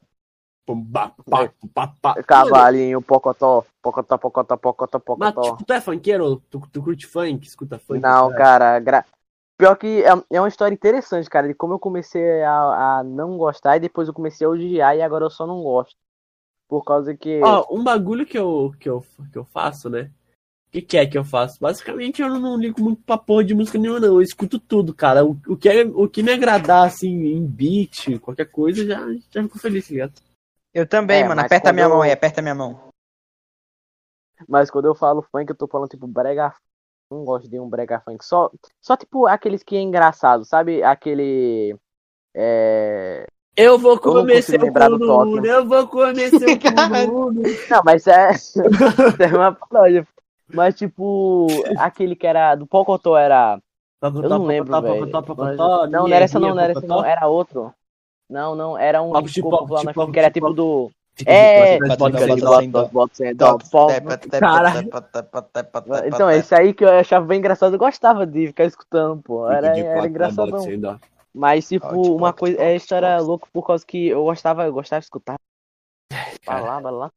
Ba, 0.75 1.13
pa, 1.29 1.51
pa, 1.75 1.95
pa. 2.01 2.23
Cavalinho, 2.23 3.01
pocotó, 3.01 3.65
pocotó, 3.83 4.19
pocotó, 4.19 4.57
pocotó, 4.59 5.03
Mas, 5.17 5.33
pocotó. 5.35 5.53
tipo, 5.53 5.65
tu 5.65 5.73
é 5.73 5.81
funkeiro? 5.81 6.43
Tu, 6.51 6.61
tu 6.71 6.83
curte 6.83 7.07
funk? 7.07 7.47
Escuta 7.47 7.79
funk? 7.79 8.01
Não, 8.01 8.29
cara? 8.31 8.37
cara. 8.37 8.81
gra- 8.81 9.05
Pior 9.59 9.77
que 9.77 10.05
é, 10.05 10.11
é 10.31 10.41
uma 10.41 10.47
história 10.49 10.73
interessante, 10.73 11.29
cara, 11.29 11.49
de 11.49 11.55
como 11.55 11.75
eu 11.75 11.81
comecei 11.81 12.43
a, 12.43 12.99
a 13.01 13.03
não 13.05 13.37
gostar 13.37 13.77
e 13.77 13.81
depois 13.81 14.07
eu 14.07 14.15
comecei 14.15 14.47
a 14.47 14.51
odiar 14.51 14.97
e 14.97 15.03
agora 15.03 15.25
eu 15.25 15.31
só 15.31 15.47
não 15.47 15.61
gosto. 15.65 15.97
Por 16.69 16.85
causa 16.85 17.17
que. 17.17 17.43
Ó, 17.43 17.67
um 17.77 17.83
bagulho 17.83 18.25
que 18.25 18.39
eu, 18.39 18.73
que 18.79 18.89
eu, 18.89 19.05
que 19.33 19.37
eu 19.39 19.45
faço, 19.45 19.91
né? 19.91 20.11
O 20.69 20.71
que, 20.71 20.83
que 20.83 20.97
é 20.99 21.07
que 21.07 21.17
eu 21.19 21.25
faço? 21.25 21.59
Basicamente, 21.61 22.21
eu 22.23 22.29
não 22.29 22.57
ligo 22.57 22.81
muito 22.81 23.03
pra 23.03 23.17
porra 23.19 23.43
de 23.43 23.55
música 23.55 23.79
nenhuma, 23.79 23.99
não. 23.99 24.09
Eu 24.09 24.23
escuto 24.23 24.61
tudo, 24.61 24.95
cara. 24.95 25.25
O, 25.25 25.31
o, 25.49 25.57
que, 25.57 25.69
é, 25.69 25.83
o 25.83 26.09
que 26.09 26.23
me 26.23 26.31
agradar, 26.31 26.87
assim, 26.87 27.09
em 27.09 27.45
beat, 27.45 28.21
qualquer 28.21 28.45
coisa, 28.51 28.87
já, 28.87 29.01
já 29.31 29.43
fico 29.43 29.59
feliz, 29.59 29.89
tá 29.89 29.93
ligado? 29.95 30.13
Eu 30.75 30.87
também, 30.87 31.23
É, 31.25 31.29
mano. 31.29 31.41
Aperta 31.41 31.71
a 31.71 31.73
minha 31.73 31.87
quando 31.87 31.93
mão 31.93 31.99
eu- 32.01 32.03
aí, 32.05 32.13
aperta 32.13 32.41
a 32.41 32.43
minha 32.43 32.55
mão. 32.55 32.89
Mas 34.47 34.71
quando 34.71 34.85
eu 34.87 34.95
falo 34.95 35.23
funk, 35.23 35.51
eu 35.51 35.57
tô 35.57 35.67
falando 35.67 35.89
tipo 35.89 36.07
brega. 36.07 36.55
Não 37.11 37.25
gosto 37.25 37.49
de 37.49 37.59
um 37.59 37.69
brega 37.69 38.01
funk. 38.01 38.25
Só, 38.25 38.51
só 38.81 38.97
tipo 38.97 39.27
aqueles 39.27 39.63
que 39.63 39.77
é 39.77 39.81
engraçado, 39.81 40.45
sabe? 40.45 40.83
Aquele. 40.83 41.77
É. 42.35 43.27
Eu 43.57 43.79
vou 43.79 43.99
comer 43.99 44.37
consigo 44.37 44.59
seu 44.59 44.67
lembrar 44.67 44.89
do 44.89 44.99
cu 44.99 45.07
toque. 45.07 45.31
no 45.31 45.47
Eu 45.47 45.67
vou 45.67 45.89
comer 45.89 46.31
seu 46.31 46.59
cu 46.59 46.71
no 46.71 47.33
Não, 47.33 47.83
mas 47.85 48.07
é. 48.07 48.31
é 49.19 49.37
uma 49.37 49.53
paródia. 49.53 50.07
Mas 50.53 50.75
tipo, 50.75 51.47
aquele 51.79 52.15
que 52.15 52.27
era. 52.27 52.55
Do 52.55 52.67
Pocotó 52.67 53.17
era. 53.17 53.61
Eu 54.01 54.13
não 54.29 54.45
lembro, 54.45 54.71
Não, 55.57 55.87
não 55.89 56.09
era 56.09 56.25
essa 56.25 56.39
não, 56.39 56.55
não 56.55 56.61
era 56.61 56.73
esse 56.73 56.87
não, 56.87 57.05
era 57.05 57.27
outro. 57.27 57.75
Não, 58.31 58.55
não, 58.55 58.79
era 58.79 59.03
um 59.03 59.11
Papo 59.11 59.29
de 59.29 59.43
na 59.43 59.93
frente, 59.93 60.13
que 60.13 60.19
era 60.19 60.31
tipo 60.31 60.53
do. 60.53 60.91
É. 61.27 61.79
Cara. 64.39 64.85
Então, 66.07 66.31
esse 66.31 66.55
aí 66.55 66.73
que 66.73 66.85
eu 66.85 66.91
achava 66.91 67.27
bem 67.27 67.39
engraçado, 67.39 67.75
eu 67.75 67.79
gostava 67.79 68.27
de 68.27 68.49
ficar 68.49 68.65
escutando, 68.65 69.23
pô. 69.23 69.51
Era, 69.51 69.77
era 69.79 70.07
engraçadão. 70.07 70.65
Mas, 71.35 71.69
tipo, 71.69 72.15
uma 72.15 72.33
coisa. 72.33 72.61
É 72.61 72.77
história 72.77 73.19
louca 73.21 73.47
por 73.53 73.67
causa 73.67 73.85
que 73.87 74.09
eu 74.09 74.25
gostava, 74.25 74.65
eu 74.65 74.73
gostava 74.73 75.01
de 75.01 75.07
escutar. 75.07 75.37
Vai 76.47 76.63
lá, 76.63 76.81
vai 76.81 76.93
lá. 76.93 77.11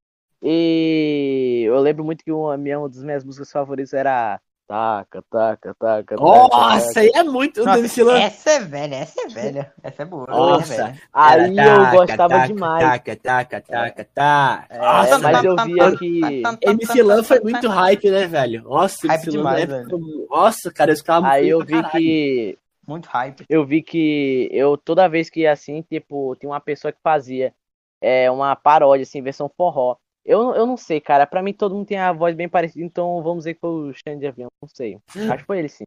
E 0.44 1.64
eu 1.68 1.80
lembro 1.80 2.04
muito 2.04 2.24
que 2.24 2.32
uma, 2.32 2.58
minha, 2.58 2.80
uma 2.80 2.90
das 2.90 3.04
minhas 3.04 3.24
músicas 3.24 3.52
favoritas 3.52 3.94
era. 3.94 4.40
Taca, 4.72 5.22
taca, 5.30 5.76
taca. 5.78 6.16
taca, 6.16 6.16
Nossa, 6.16 6.88
taca. 6.94 7.00
aí 7.02 7.12
é 7.14 7.24
muito 7.24 7.62
Nossa, 7.66 8.04
Lan. 8.06 8.20
essa 8.22 8.52
é 8.52 8.60
velha, 8.62 8.96
essa 8.96 9.22
é 9.22 9.28
velha. 9.28 9.74
Essa 9.84 10.04
é 10.04 10.06
boa. 10.06 10.26
Nossa. 10.28 10.74
é 10.74 10.78
velha. 10.78 11.02
Aí 11.12 11.60
Era 11.60 11.70
eu 11.72 11.92
gostava 11.92 12.30
taca, 12.36 12.48
demais. 12.48 12.82
Taca, 12.82 13.16
taca, 13.18 13.62
taca, 13.62 14.08
taca. 14.16 14.74
É, 14.74 14.78
Nossa, 14.78 15.20
mas 15.20 15.44
eu 15.44 15.56
via 15.58 15.98
que. 15.98 16.22
MC 16.62 17.04
Lan 17.04 17.22
foi 17.22 17.42
muito 17.42 17.68
hype, 17.68 18.10
né, 18.10 18.28
velho? 18.28 18.64
Nossa, 18.64 19.08
Hype 19.10 19.24
MC 19.24 19.38
Lan 19.38 19.56
demais, 19.56 19.70
época, 19.70 19.98
Nossa, 20.30 20.72
cara, 20.72 20.92
eu 20.94 20.96
ficava 20.96 21.28
Aí 21.28 21.50
eu 21.50 21.60
vi 21.60 21.74
caralho. 21.74 21.92
que. 21.92 22.58
Muito 22.88 23.10
hype. 23.10 23.46
Eu 23.50 23.66
vi 23.66 23.82
que 23.82 24.48
eu 24.54 24.78
toda 24.78 25.10
vez 25.10 25.30
que 25.30 25.42
ia 25.42 25.52
assim, 25.52 25.82
tipo, 25.82 26.34
tinha 26.38 26.50
uma 26.50 26.62
pessoa 26.62 26.94
que 26.94 27.00
fazia 27.04 27.54
é, 28.00 28.32
uma 28.32 28.56
paródia, 28.56 29.04
assim, 29.04 29.22
versão 29.22 29.52
forró. 29.58 29.98
Eu, 30.24 30.54
eu 30.56 30.66
não 30.66 30.78
sei, 30.78 31.02
cara. 31.02 31.26
Pra 31.26 31.42
mim 31.42 31.54
todo 31.54 31.76
mundo 31.76 31.88
tem 31.88 31.98
a 31.98 32.12
voz 32.12 32.36
bem 32.36 32.48
parecida, 32.48 32.86
então 32.86 33.22
vamos 33.24 33.40
dizer 33.40 33.56
que 33.56 33.60
foi 33.60 33.70
o 33.70 33.94
Xande 33.94 34.20
de 34.20 34.28
Avião. 34.28 34.50
Não 34.62 34.70
sei. 34.70 34.98
Acho 35.16 35.38
que 35.38 35.46
foi 35.46 35.60
ele 35.60 35.70
sim. 35.70 35.84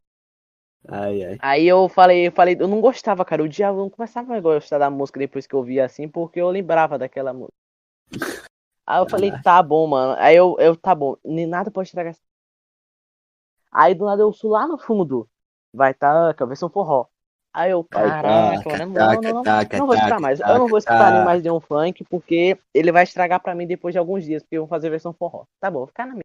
Ai, 0.89 1.25
ai. 1.25 1.39
Aí 1.41 1.67
eu 1.67 1.89
falei, 1.89 2.27
eu 2.27 2.33
falei, 2.33 2.57
eu 2.59 2.69
não 2.69 2.81
gostava, 2.81 3.25
cara. 3.25 3.43
O 3.43 3.49
diabo 3.49 3.79
não 3.79 3.91
começava 3.91 4.37
a 4.37 4.41
gostar 4.41 4.79
da 4.79 4.91
música 4.91 5.19
depois 5.19 5.47
que 5.47 5.55
eu 5.55 5.63
via 5.63 5.85
assim, 5.85 6.09
porque 6.09 6.41
eu 6.41 6.51
lembrava 6.51 6.99
daquela 6.99 7.33
música. 7.33 7.55
Aí 8.87 9.01
eu 9.01 9.09
falei, 9.09 9.33
tá 9.43 9.63
bom, 9.63 9.87
mano. 9.87 10.15
Aí 10.19 10.37
eu, 10.37 10.57
eu 10.59 10.77
tá 10.77 10.95
bom, 10.95 11.17
nem 11.25 11.47
nada 11.47 11.71
pode 11.71 11.89
estragar 11.89 12.11
essa. 12.11 12.21
Aí 13.73 13.95
do 13.95 14.05
nada 14.05 14.23
eu 14.23 14.33
sou 14.33 14.51
lá 14.51 14.67
no 14.67 14.79
fundo. 14.79 15.29
Vai 15.73 15.95
tá, 15.95 16.31
a 16.31 16.45
versão 16.45 16.69
forró. 16.69 17.07
Aí 17.55 17.71
eu, 17.71 17.85
caraca, 17.85 18.69
mano, 18.85 19.23
não, 19.23 19.23
não, 19.23 19.45
não, 19.45 19.45
não 19.45 19.87
vou 19.87 19.95
escutar 19.95 20.21
mais. 20.21 20.41
Eu 20.41 20.59
não 20.59 20.67
vou 20.67 20.77
escutar 20.77 21.13
nem 21.13 21.25
mais 21.25 21.41
nenhum 21.41 21.61
funk, 21.61 22.03
porque 22.11 22.59
ele 22.75 22.91
vai 22.91 23.05
estragar 23.05 23.41
pra 23.41 23.55
mim 23.55 23.65
depois 23.65 23.93
de 23.93 23.99
alguns 23.99 24.25
dias, 24.25 24.43
porque 24.43 24.57
eu 24.57 24.63
vou 24.63 24.69
fazer 24.69 24.91
versão 24.91 25.13
forró. 25.13 25.45
Tá 25.61 25.71
bom, 25.71 25.79
vou 25.79 25.87
ficar 25.87 26.05
na 26.05 26.15
minha. 26.15 26.25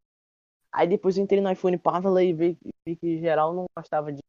Aí 0.73 0.87
depois 0.87 1.17
eu 1.17 1.23
entrei 1.23 1.39
no 1.39 1.51
iPhone 1.51 1.77
Pavel 1.77 2.19
e 2.19 2.33
vi, 2.33 2.57
vi 2.83 2.95
que 2.95 3.19
geral 3.19 3.53
não 3.53 3.65
gostava 3.77 4.11
de 4.11 4.19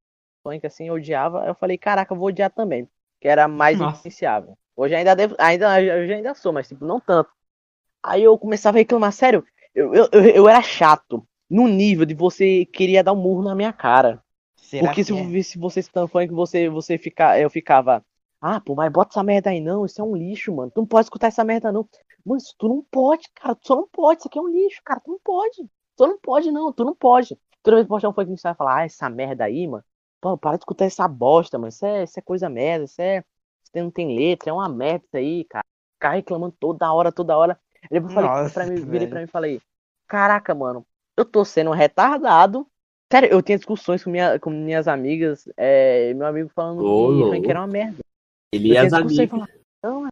funk 0.46 0.66
assim, 0.66 0.88
eu 0.88 0.94
odiava. 0.94 1.46
Eu 1.46 1.54
falei, 1.54 1.78
caraca, 1.78 2.12
eu 2.12 2.18
vou 2.18 2.28
odiar 2.28 2.50
também. 2.50 2.86
Que 3.18 3.28
era 3.28 3.48
mais 3.48 3.80
influenciável. 3.80 4.54
Hoje 4.76 4.94
ainda 4.94 5.16
devo, 5.16 5.34
ainda, 5.38 5.76
hoje 5.76 6.12
ainda 6.12 6.34
sou, 6.34 6.52
mas 6.52 6.68
tipo, 6.68 6.84
não 6.84 7.00
tanto. 7.00 7.30
Aí 8.02 8.22
eu 8.22 8.36
começava 8.38 8.76
a 8.76 8.80
reclamar, 8.80 9.12
sério, 9.12 9.42
eu, 9.74 9.94
eu, 9.94 10.08
eu, 10.12 10.22
eu 10.22 10.48
era 10.48 10.60
chato. 10.60 11.26
No 11.48 11.66
nível 11.66 12.04
de 12.04 12.14
você 12.14 12.66
queria 12.66 13.02
dar 13.02 13.12
um 13.12 13.16
murro 13.16 13.42
na 13.42 13.54
minha 13.54 13.72
cara. 13.72 14.22
Será 14.70 14.86
Porque 14.86 15.02
se 15.02 15.12
que 15.12 15.18
eu 15.18 15.24
é? 15.24 15.26
visse 15.26 15.58
você 15.58 15.80
escutando 15.80 16.06
funk, 16.06 16.32
você, 16.32 16.68
você 16.68 16.96
fica, 16.96 17.36
eu 17.40 17.50
ficava. 17.50 18.04
Ah, 18.40 18.60
pô, 18.60 18.76
mas 18.76 18.90
bota 18.92 19.10
essa 19.10 19.22
merda 19.22 19.50
aí 19.50 19.60
não, 19.60 19.84
isso 19.84 20.00
é 20.00 20.04
um 20.04 20.14
lixo, 20.14 20.54
mano. 20.54 20.70
Tu 20.70 20.78
não 20.80 20.86
pode 20.86 21.06
escutar 21.06 21.26
essa 21.26 21.42
merda, 21.42 21.72
não. 21.72 21.88
Mano, 22.24 22.38
isso 22.38 22.54
tu 22.56 22.68
não 22.68 22.86
pode, 22.88 23.28
cara. 23.34 23.56
Tu 23.56 23.66
só 23.66 23.74
não 23.74 23.88
pode, 23.88 24.20
isso 24.20 24.28
aqui 24.28 24.38
é 24.38 24.42
um 24.42 24.48
lixo, 24.48 24.80
cara. 24.84 25.00
Tu 25.00 25.10
não 25.10 25.18
pode. 25.24 25.56
Tu 25.96 26.06
não 26.06 26.18
pode, 26.20 26.52
não, 26.52 26.72
tu 26.72 26.84
não 26.84 26.94
pode. 26.94 27.36
Toda 27.64 27.78
vez 27.78 27.84
que 27.84 27.88
postar 27.88 28.10
um 28.10 28.12
funk 28.12 28.28
no 28.28 28.34
Instagram, 28.34 28.56
falar, 28.56 28.76
ah, 28.76 28.84
essa 28.84 29.10
merda 29.10 29.44
aí, 29.44 29.66
mano. 29.66 29.82
Pô, 30.20 30.38
para 30.38 30.52
de 30.52 30.62
escutar 30.62 30.84
essa 30.84 31.08
bosta, 31.08 31.58
mano. 31.58 31.68
Isso 31.68 31.84
é, 31.84 32.04
isso 32.04 32.20
é 32.20 32.22
coisa 32.22 32.48
merda, 32.48 32.84
isso 32.84 33.02
é. 33.02 33.24
Isso 33.64 33.72
não 33.74 33.90
tem 33.90 34.14
letra, 34.14 34.50
é 34.50 34.52
uma 34.52 34.68
merda 34.68 35.04
isso 35.04 35.16
aí, 35.16 35.44
cara. 35.46 35.64
Ficar 35.94 36.10
reclamando 36.12 36.54
toda 36.60 36.92
hora, 36.92 37.10
toda 37.10 37.36
hora. 37.36 37.60
Eu 37.90 38.08
falei 38.08 38.30
Nossa, 38.30 38.54
pra 38.54 38.66
mim, 38.66 38.76
virei 38.84 39.08
pra 39.08 39.18
mim 39.18 39.24
e 39.24 39.30
falei, 39.30 39.60
caraca, 40.06 40.54
mano, 40.54 40.86
eu 41.16 41.24
tô 41.24 41.44
sendo 41.44 41.70
um 41.70 41.74
retardado. 41.74 42.64
Sério, 43.12 43.28
eu 43.30 43.42
tinha 43.42 43.58
discussões 43.58 44.04
com, 44.04 44.10
minha, 44.10 44.38
com 44.38 44.50
minhas 44.50 44.86
amigas, 44.86 45.48
é, 45.56 46.14
meu 46.14 46.26
amigo 46.26 46.48
falando 46.54 46.84
Ô, 46.84 47.08
que 47.08 47.24
funk 47.24 47.50
era 47.50 47.60
uma 47.60 47.66
merda. 47.66 47.98
Ele 48.52 48.68
Eu 48.68 48.74
e 48.74 48.78
as 48.78 48.92
amigas. 48.92 49.28
não, 49.82 50.08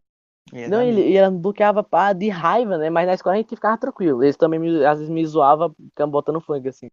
É, 0.52 0.68
não, 0.68 0.82
ele, 0.82 1.10
e 1.10 1.16
ela 1.16 1.30
me 1.30 1.38
bloqueava 1.38 1.82
pá, 1.84 2.12
de 2.12 2.28
raiva, 2.28 2.76
né? 2.78 2.90
Mas 2.90 3.06
na 3.06 3.14
escola 3.14 3.34
a 3.36 3.38
gente 3.38 3.50
ficava 3.54 3.78
tranquilo. 3.78 4.22
Eles 4.22 4.36
também 4.36 4.58
me- 4.58 4.84
às 4.84 4.98
vezes 4.98 5.12
me 5.12 5.24
zoavam, 5.26 5.74
ficando 5.90 6.10
botando 6.10 6.40
funk, 6.40 6.68
assim. 6.68 6.88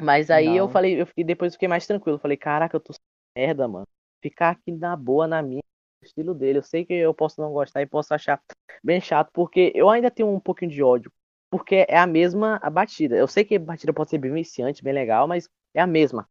Mas 0.00 0.30
aí 0.30 0.56
eu 0.56 0.66
Não. 0.66 0.72
falei, 0.72 1.00
eu 1.00 1.06
fiquei, 1.06 1.24
depois 1.24 1.52
eu 1.52 1.56
fiquei 1.56 1.68
mais 1.68 1.86
tranquilo. 1.86 2.18
Falei, 2.18 2.36
caraca, 2.36 2.76
eu 2.76 2.80
tô 2.80 2.92
merda, 3.36 3.68
mano. 3.68 3.86
Ficar 4.22 4.50
aqui 4.50 4.72
na 4.72 4.96
boa, 4.96 5.26
na 5.26 5.42
minha, 5.42 5.62
no 6.00 6.06
estilo 6.06 6.34
dele. 6.34 6.58
Eu 6.58 6.62
sei 6.62 6.84
que 6.84 6.92
eu 6.94 7.14
posso 7.14 7.40
não 7.40 7.52
gostar 7.52 7.82
e 7.82 7.86
posso 7.86 8.12
achar 8.14 8.40
bem 8.82 9.00
chato, 9.00 9.30
porque 9.32 9.72
eu 9.74 9.88
ainda 9.90 10.10
tenho 10.10 10.28
um 10.28 10.40
pouquinho 10.40 10.70
de 10.70 10.82
ódio. 10.82 11.12
Porque 11.52 11.84
é 11.86 11.98
a 11.98 12.06
mesma 12.06 12.58
a 12.62 12.70
batida. 12.70 13.14
Eu 13.14 13.28
sei 13.28 13.44
que 13.44 13.56
a 13.56 13.60
batida 13.60 13.92
pode 13.92 14.08
ser 14.08 14.16
bem 14.16 14.32
viciante, 14.32 14.82
bem 14.82 14.94
legal, 14.94 15.28
mas 15.28 15.50
é 15.74 15.82
a 15.82 15.86
mesma. 15.86 16.26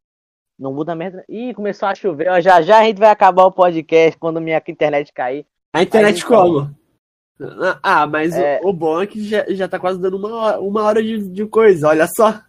Não 0.57 0.73
muda 0.73 0.93
a 0.93 0.95
merda. 0.95 1.23
Ih, 1.29 1.53
começou 1.53 1.87
a 1.87 1.93
chover. 1.93 2.27
Ó, 2.27 2.39
já 2.41 2.59
já 2.63 2.79
a 2.79 2.83
gente 2.85 2.97
vai 2.97 3.11
acabar 3.11 3.43
o 3.45 3.51
podcast 3.51 4.17
quando 4.19 4.41
minha 4.41 4.59
internet 4.67 5.13
cair. 5.13 5.45
A 5.73 5.83
internet 5.83 6.15
Aí, 6.15 6.21
então, 6.23 6.43
como? 6.43 6.75
Ah, 7.83 8.07
mas 8.07 8.35
É. 8.35 8.59
o, 8.63 8.69
o 8.69 8.73
bom 8.73 8.99
é 8.99 9.05
que 9.05 9.23
já, 9.23 9.45
já 9.49 9.67
tá 9.67 9.77
quase 9.77 9.99
dando 10.01 10.17
uma 10.17 10.35
hora, 10.35 10.59
uma 10.59 10.81
hora 10.81 11.03
de, 11.03 11.29
de 11.29 11.45
coisa, 11.45 11.89
olha 11.89 12.07
só. 12.07 12.41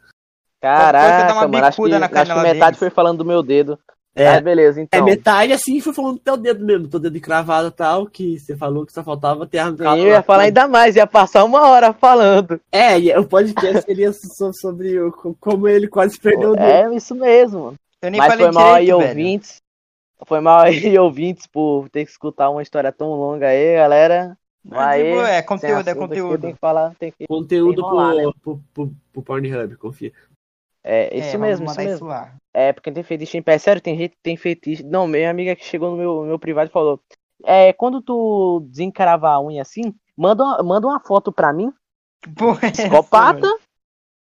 Caraca, 0.59 1.47
mano, 1.47 1.67
acho 1.67 1.83
que, 1.83 1.93
acho 1.93 2.35
que 2.35 2.41
metade 2.41 2.59
deles. 2.59 2.79
foi 2.79 2.89
falando 2.89 3.19
do 3.19 3.25
meu 3.25 3.43
dedo. 3.43 3.79
É. 4.15 4.31
Mas 4.33 4.41
beleza, 4.43 4.79
É 4.81 4.83
então. 4.83 5.05
metade 5.05 5.53
assim, 5.55 5.81
foi 5.81 5.93
falando 5.95 6.15
do 6.15 6.19
teu 6.21 6.37
dedo 6.37 6.65
mesmo, 6.65 6.87
teu 6.87 7.01
dedo 7.01 7.19
cravado 7.21 7.69
e 7.69 7.71
tal, 7.71 8.07
que 8.07 8.39
você 8.39 8.55
falou 8.57 8.85
que 8.85 8.93
só 8.93 9.03
faltava 9.03 9.47
ter 9.47 9.59
arrancado. 9.59 9.97
eu 9.99 10.09
ia 10.09 10.23
falar 10.23 10.43
ainda 10.43 10.69
mais, 10.69 10.97
ia 10.97 11.07
passar 11.07 11.45
uma 11.45 11.67
hora 11.69 11.93
falando. 11.95 12.61
É, 12.71 12.99
e 13.01 13.17
o 13.17 13.27
podcast 13.27 13.83
seria 13.87 14.13
so- 14.13 14.53
sobre 14.61 15.01
o- 15.01 15.11
co- 15.13 15.35
como 15.41 15.67
ele 15.67 15.89
quase 15.89 16.19
perdeu 16.21 16.51
o 16.51 16.55
dedo. 16.57 16.65
É 16.93 16.95
isso 16.95 17.15
mesmo, 17.15 17.61
mano. 17.65 17.77
Eu 18.03 18.11
nem 18.11 18.19
Mas 18.21 18.29
falei 18.33 18.47
foi 18.47 18.55
mal 18.55 18.75
aí, 18.75 18.87
velho. 18.87 18.97
ouvintes. 18.99 19.63
Foi 20.27 20.41
mal 20.41 20.61
aí, 20.61 20.99
ouvintes, 20.99 21.47
por 21.47 21.89
ter 21.89 22.05
que 22.05 22.11
escutar 22.11 22.51
uma 22.51 22.63
história 22.63 22.93
tão 22.93 23.09
longa 23.15 23.47
aí, 23.49 23.77
galera. 23.77 24.37
Mas, 24.65 25.03
tipo, 25.03 25.21
é 25.23 25.37
Sem 25.39 25.47
conteúdo, 25.47 25.89
é 25.89 25.95
conteúdo. 25.95 26.41
Tem 26.43 26.53
que 26.53 26.61
falar, 26.61 26.95
tem 26.99 27.11
que. 27.11 27.27
Conteúdo 27.27 27.81
Enrolar, 27.81 28.15
pro, 28.15 28.27
né? 28.27 28.33
pro, 28.43 28.61
pro, 28.75 28.93
pro 29.13 29.23
Pornhub, 29.23 29.77
confia. 29.77 30.13
É, 30.85 31.17
É, 31.17 31.21
isso 31.21 31.33
vamos 31.33 31.47
mesmo, 31.49 31.67
isso 31.67 31.77
mesmo. 31.77 31.95
isso 31.97 32.05
lá. 32.05 32.35
É, 32.53 32.73
porque 32.73 32.91
tem 32.93 33.03
fetiche 33.03 33.39
em 33.39 33.43
pé. 33.43 33.57
Sério, 33.59 33.81
tem 33.81 33.97
gente 33.97 34.11
que 34.17 34.23
tem 34.23 34.37
fetiche. 34.37 34.83
Não, 34.83 35.07
minha 35.07 35.31
amiga 35.31 35.55
que 35.57 35.65
chegou 35.65 35.91
no 35.91 35.97
meu, 35.97 36.23
meu 36.25 36.39
privado 36.39 36.69
e 36.69 36.73
falou: 36.73 37.01
É, 37.45 37.73
quando 37.73 38.03
tu 38.03 38.61
desencravar 38.69 39.35
a 39.35 39.41
unha 39.43 39.63
assim, 39.63 39.95
manda 40.17 40.43
uma, 40.43 40.63
manda 40.63 40.87
uma 40.87 41.01
foto 41.01 41.33
pra 41.33 41.53
mim. 41.53 41.73
Porra, 42.37 42.67
é 42.67 42.67
essa, 42.69 42.73
Psicopata. 42.73 43.41
mano? 43.41 43.59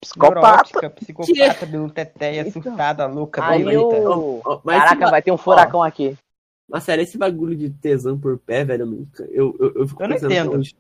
Psicopata. 0.01 0.41
Neurótica, 0.41 0.91
psicopata, 0.91 1.67
bilu 1.67 1.91
teteia, 1.91 2.43
Então, 2.43 2.63
surtada, 2.63 3.07
louca, 3.07 3.43
Aí 3.43 3.63
bonita. 3.65 3.97
eu. 3.97 4.43
Esse 4.45 4.63
Caraca, 4.65 5.05
ba- 5.07 5.11
vai 5.11 5.23
ter 5.23 5.33
um 5.33 5.37
furacão 5.39 5.83
aqui. 5.83 6.17
Mas 6.69 6.85
sério, 6.85 7.03
esse 7.03 7.17
bagulho 7.17 7.57
de 7.57 7.71
tesão 7.71 8.19
por 8.19 8.39
pé, 8.39 8.65
velho, 8.65 8.83
eu 8.83 8.87
nunca. 8.87 9.25
Eu, 9.31 9.57
eu, 9.59 9.75
eu 9.75 9.89
fico 9.89 10.03
Eu 10.03 10.09
não 10.09 10.17
entendo. 10.17 10.53
hoje. 10.53 10.77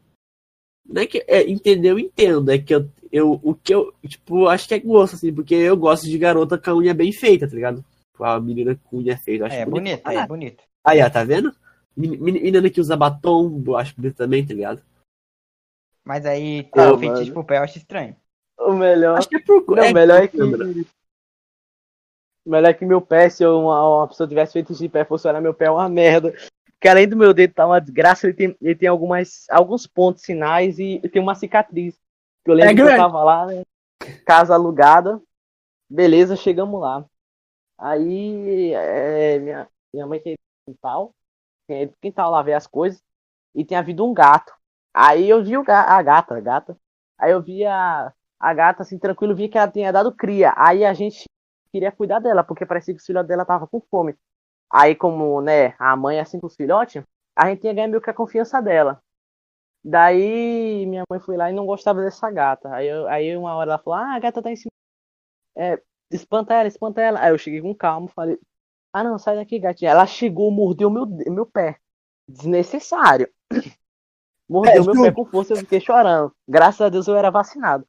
Não 0.89 1.03
é 1.03 1.07
que. 1.07 1.23
É, 1.29 1.43
entender, 1.49 1.91
eu 1.91 1.99
entendo. 1.99 2.51
É 2.51 2.59
que 2.59 2.75
eu, 2.75 2.89
eu. 3.13 3.39
O 3.43 3.55
que 3.55 3.75
eu. 3.75 3.93
Tipo, 4.07 4.49
acho 4.49 4.67
que 4.67 4.75
é 4.75 4.79
gosto, 4.79 5.15
assim, 5.17 5.33
porque 5.33 5.55
eu 5.55 5.77
gosto 5.77 6.05
de 6.07 6.17
garota 6.17 6.57
com 6.57 6.71
a 6.71 6.77
unha 6.77 6.95
bem 6.95 7.13
feita, 7.13 7.47
tá 7.47 7.55
ligado? 7.55 7.85
A 8.19 8.41
menina 8.41 8.79
com 8.85 8.99
unha 8.99 9.17
feita. 9.19 9.43
eu 9.43 9.47
Acho 9.47 9.57
É, 9.57 9.65
bonito 9.67 10.03
bonita, 10.03 10.13
é, 10.13 10.27
bonita. 10.27 10.63
Aí, 10.85 11.03
ó, 11.03 11.11
tá 11.11 11.23
vendo? 11.23 11.55
Men- 11.97 12.17
men- 12.19 12.41
Menina 12.43 12.71
que 12.71 12.81
usa 12.81 12.97
batom, 12.97 13.63
eu 13.67 13.77
acho 13.77 13.95
bonito 13.97 14.17
também, 14.17 14.47
tá 14.47 14.55
ligado? 14.55 14.83
Mas 16.05 16.25
aí, 16.25 16.63
ter 16.65 16.81
Ah, 16.81 16.95
um 16.95 16.99
fetiche 16.99 17.33
pro 17.33 17.45
pé 17.45 17.59
eu 17.59 17.63
acho 17.63 17.77
estranho. 17.77 18.17
O 18.59 18.73
melhor. 18.73 19.19
Acho 19.19 19.29
que 19.29 19.37
é 19.37 19.41
por. 19.41 19.65
Não, 19.77 19.83
é, 19.85 19.93
melhor 19.93 20.23
é 20.23 20.29
que. 20.29 20.37
Sandra. 20.39 20.67
Melhor 22.47 22.75
que 22.75 22.87
meu 22.87 23.01
pé, 23.01 23.29
se 23.29 23.43
eu- 23.43 23.61
uma, 23.61 23.99
uma 23.99 24.09
pessoa 24.09 24.29
tivesse 24.29 24.55
feito 24.55 24.73
de 24.75 24.89
pé, 24.89 25.05
fosse 25.05 25.29
olhar 25.29 25.41
meu 25.41 25.53
pé, 25.53 25.67
é 25.67 25.71
uma 25.71 25.89
merda. 25.89 26.35
Porque 26.79 26.89
além 26.89 27.09
do 27.09 27.17
meu 27.17 27.35
dedo 27.35 27.55
tá 27.55 27.67
uma 27.67 27.81
desgraça, 27.81 28.27
ele 28.27 28.35
tem, 28.37 28.57
ele 28.63 28.75
tem 28.77 28.89
algumas, 28.89 29.47
alguns 29.51 29.85
pontos 29.87 30.23
sinais 30.23 30.79
e 30.79 31.01
tem 31.13 31.21
uma 31.21 31.35
cicatriz. 31.35 31.99
Que 32.45 32.51
eu 32.53 32.55
lembro 32.55 32.71
É 32.71 32.75
que 32.75 32.83
eu 32.83 32.97
tava 32.97 33.25
lá, 33.25 33.47
né? 33.47 33.63
Casa 34.25 34.55
alugada. 34.55 35.21
Beleza, 35.91 36.37
chegamos 36.37 36.81
lá. 36.81 37.05
Aí 37.77 38.73
é, 38.75 39.39
minha, 39.41 39.69
minha 39.93 40.07
mãe 40.07 40.21
tem 40.21 40.37
quintal. 40.67 41.13
Pro 41.67 41.95
quintal 42.01 42.31
lá 42.31 42.43
ver 42.43 42.55
as 42.55 42.67
coisas. 42.67 43.03
E 43.55 43.65
tinha 43.65 43.81
havido 43.81 44.05
um 44.07 44.15
gato. 44.15 44.53
Aí 44.95 45.29
eu 45.29 45.43
vi 45.43 45.57
o 45.57 45.65
ga- 45.65 45.97
a 45.97 46.01
gata, 46.03 46.37
a 46.37 46.41
gata. 46.41 46.77
Aí 47.19 47.33
eu 47.33 47.43
vi 47.43 47.65
a, 47.65 48.13
a 48.39 48.55
gata 48.55 48.83
assim, 48.83 48.99
tranquilo, 48.99 49.35
vi 49.35 49.49
que 49.49 49.59
ela 49.59 49.71
tinha 49.71 49.93
dado 49.93 50.13
cria. 50.13 50.53
Aí 50.57 50.85
a 50.85 50.95
gente 50.95 51.25
queria 51.73 51.91
cuidar 51.91 52.21
dela, 52.21 52.45
porque 52.45 52.65
parecia 52.65 52.95
que 52.95 53.01
os 53.01 53.07
filhotes 53.07 53.29
dela 53.29 53.45
tava 53.45 53.67
com 53.67 53.81
fome. 53.91 54.15
Aí, 54.71 54.95
como, 54.95 55.41
né, 55.41 55.75
a 55.79 55.97
mãe 55.97 56.19
é 56.19 56.21
assim 56.21 56.41
com 56.41 56.47
os 56.47 56.57
filhotes, 56.57 57.03
a 57.37 57.49
gente 57.49 57.61
tinha 57.63 57.75
ganho 57.75 57.89
meio 57.91 58.01
que 58.03 58.11
a 58.11 58.15
confiança 58.15 58.61
dela. 58.61 59.01
Daí 59.85 60.87
minha 60.87 61.05
mãe 61.11 61.21
foi 61.21 61.37
lá 61.37 61.51
e 61.51 61.55
não 61.55 61.67
gostava 61.67 62.03
dessa 62.03 62.31
gata. 62.31 62.73
Aí, 62.75 62.87
eu- 62.89 63.09
aí 63.09 63.37
uma 63.37 63.55
hora 63.55 63.73
ela 63.73 63.79
falou, 63.83 63.99
ah, 63.99 64.15
a 64.17 64.19
gata 64.21 64.43
tá 64.43 64.51
em 64.51 64.57
cima. 64.57 64.71
É, 65.57 65.81
espanta 66.11 66.55
ela, 66.55 66.69
espanta 66.69 67.01
ela. 67.01 67.21
Aí 67.21 67.31
eu 67.33 67.39
cheguei 67.39 67.61
com 67.63 67.75
calma, 67.75 68.09
falei, 68.09 68.39
ah 68.93 69.05
não, 69.05 69.19
sai 69.19 69.37
daqui, 69.37 69.59
gatinha. 69.59 69.91
Ela 69.93 70.07
chegou, 70.07 70.51
mordeu 70.51 70.91
meu, 70.91 71.07
meu 71.07 71.47
pé. 71.47 71.79
Desnecessário. 72.29 73.29
Mordeu 74.49 74.83
É, 74.83 74.85
meu 74.85 74.95
ju- 74.95 75.03
pé 75.03 75.11
com 75.13 75.25
força, 75.27 75.55
eu 75.55 75.59
fiquei 75.61 75.81
chorando. 75.81 76.35
Graças 76.49 76.81
a 76.83 76.89
Deus 76.89 77.09
eu 77.09 77.17
era 77.17 77.31
vacinado. 77.31 77.87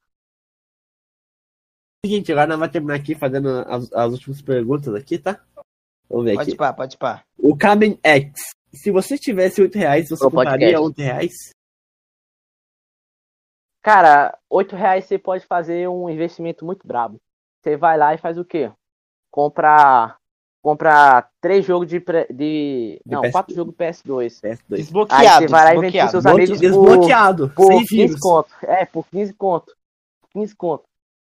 Seguinte, 2.06 2.32
agora 2.32 2.48
nós 2.48 2.60
vamos 2.60 2.74
terminar 2.74 2.96
aqui 2.96 3.16
fazendo 3.16 3.50
as, 3.68 3.92
as 3.94 4.12
últimas 4.14 4.42
perguntas 4.42 4.94
aqui, 4.94 5.18
tá? 5.18 5.42
Vamos 6.10 6.26
ver 6.26 6.36
Pode 6.36 6.50
aqui. 6.50 6.58
pá, 6.58 6.74
pode 6.74 6.98
pá. 6.98 7.24
O 7.38 7.56
Kamen 7.56 8.00
X. 8.04 8.32
Se 8.74 8.92
você 8.92 9.18
tivesse 9.18 9.62
8 9.62 9.78
reais, 9.78 10.10
você 10.10 10.18
Pro 10.20 10.30
compraria 10.32 10.78
podcast. 10.78 10.86
8 10.88 10.98
reais? 11.02 11.34
Cara, 13.82 14.38
oito 14.50 14.76
reais 14.76 15.06
você 15.06 15.18
pode 15.18 15.46
fazer 15.46 15.88
um 15.88 16.10
investimento 16.10 16.66
muito 16.66 16.86
brabo. 16.86 17.20
Você 17.62 17.78
vai 17.78 17.98
lá 17.98 18.14
e 18.14 18.18
faz 18.18 18.38
o 18.38 18.44
quê? 18.46 18.72
Compra, 19.32 20.18
compra 20.62 21.30
três 21.42 21.66
jogos 21.66 21.88
de, 21.88 22.00
pre- 22.00 22.28
de, 22.30 23.02
De 23.06 23.12
não, 23.16 23.22
PS2. 23.22 23.32
quatro 23.32 23.56
jogos 23.56 23.76
PS2. 23.76 24.42
PS2. 24.42 24.58
Aí 24.72 24.78
Desbloqueado, 24.78 25.40
você 25.42 25.48
vai 25.48 25.64
lá 25.66 25.76
e 25.76 25.80
vende 25.80 25.98
pros 25.98 26.12
seus 26.12 26.26
amigos 26.26 26.50
por, 26.50 26.60
Desbloqueado. 26.60 27.50
por 27.56 27.68
sem 27.68 27.80
15 27.80 27.96
vírus. 27.96 28.20
conto. 28.20 28.50
É, 28.64 28.86
por 28.86 29.08
15 29.08 29.34
conto. 29.34 29.76
15 30.34 30.56
conto. 30.56 30.84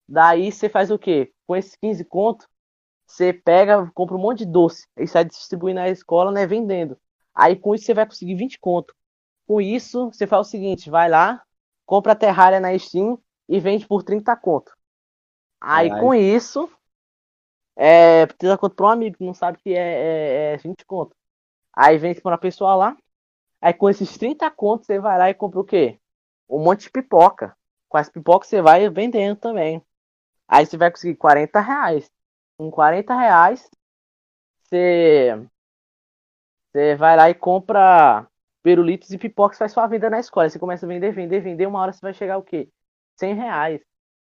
Daí 0.09 0.53
você 0.53 0.68
faz 0.68 0.91
o 0.91 0.99
quê? 0.99 1.33
Com 1.47 1.57
esses 1.57 1.75
15 1.77 2.05
conto, 2.05 2.47
você 3.15 3.33
pega, 3.33 3.91
compra 3.95 4.17
um 4.17 4.21
monte 4.21 4.39
de 4.39 4.47
doce 4.47 4.89
e 4.97 5.07
sai 5.07 5.25
distribuindo 5.25 5.81
na 5.81 5.89
escola, 5.89 6.33
né, 6.33 6.47
vendendo. 6.47 6.99
Aí 7.35 7.57
com 7.57 7.75
isso 7.75 7.85
você 7.85 7.95
vai 7.95 8.07
conseguir 8.07 8.35
20 8.35 8.59
conto. 8.59 8.95
Com 9.47 9.61
isso, 9.61 10.11
você 10.11 10.27
faz 10.27 10.47
o 10.47 10.51
seguinte, 10.51 10.91
vai 10.91 11.09
lá, 11.09 11.43
compra 11.87 12.12
a 12.12 12.17
Terraria 12.17 12.61
na 12.61 12.77
Steam 12.79 13.19
e 13.49 13.61
vende 13.61 13.87
por 13.87 14.03
30 14.03 14.35
conto. 14.37 14.73
Aí 15.61 15.89
Caralho. 15.89 16.07
com 16.07 16.15
isso, 16.15 16.71
é, 17.77 18.27
30 18.27 18.59
conto 18.59 18.75
para 18.75 18.87
um 18.87 18.91
amigo 18.91 19.17
que 19.17 19.25
não 19.25 19.35
sabe 19.35 19.59
que 19.59 19.75
é, 19.75 19.77
é, 19.79 20.55
é 20.55 20.57
20 20.57 20.85
conto. 20.85 21.15
Aí 21.73 21.99
vende 21.99 22.21
para 22.21 22.33
uma 22.33 22.39
pessoa 22.39 22.75
lá. 22.75 22.97
Aí 23.61 23.73
com 23.73 23.89
esses 23.89 24.17
30 24.19 24.51
contos 24.51 24.87
você 24.87 24.99
vai 24.99 25.19
lá 25.19 25.31
e 25.31 25.35
compra 25.35 25.61
o 25.61 25.65
quê? 25.65 25.99
Um 26.49 26.62
monte 26.62 26.83
de 26.83 26.91
pipoca. 26.91 27.57
Com 27.89 27.97
as 27.97 28.09
pipocas 28.09 28.49
você 28.49 28.61
vai 28.61 28.89
vendendo 28.89 29.37
também. 29.37 29.83
Aí 30.49 30.67
você 30.67 30.77
vai 30.77 30.91
conseguir 30.91 31.17
40 31.17 31.61
reais. 31.61 32.11
Com 32.57 32.71
40 32.71 33.15
reais, 33.15 33.69
você, 34.63 35.41
você 36.73 36.95
vai 36.97 37.17
lá 37.17 37.29
e 37.31 37.35
compra 37.35 38.27
pirulitos 38.63 39.11
e 39.11 39.19
pipocas, 39.19 39.59
faz 39.59 39.73
sua 39.73 39.87
venda 39.87 40.09
na 40.09 40.21
escola. 40.21 40.49
Você 40.49 40.59
começa 40.59 40.87
a 40.87 40.89
vender, 40.89 41.13
vender, 41.13 41.41
vender. 41.41 41.67
Uma 41.67 41.81
hora 41.81 41.93
você 41.93 42.01
vai 42.01 42.15
chegar 42.15 42.39
o 42.39 42.43
quê? 42.43 42.69
100 43.17 43.35
reais. 43.35 43.81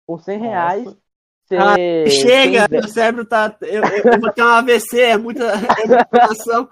Com 0.06 0.18
100 0.18 0.40
reais, 0.40 0.86
Nossa. 0.86 0.98
ser. 1.46 1.60
Ah, 1.60 1.76
Chega, 2.10 2.68
meu 2.70 2.88
cérebro 2.88 3.26
tá. 3.26 3.56
Eu, 3.62 3.84
eu, 3.84 4.20
vou 4.20 4.32
ter 4.32 4.44
um 4.44 4.48
AVC, 4.48 5.02
é 5.02 5.18
muita 5.18 5.44
é 5.44 5.88
muita 5.88 6.02
informação. 6.02 6.70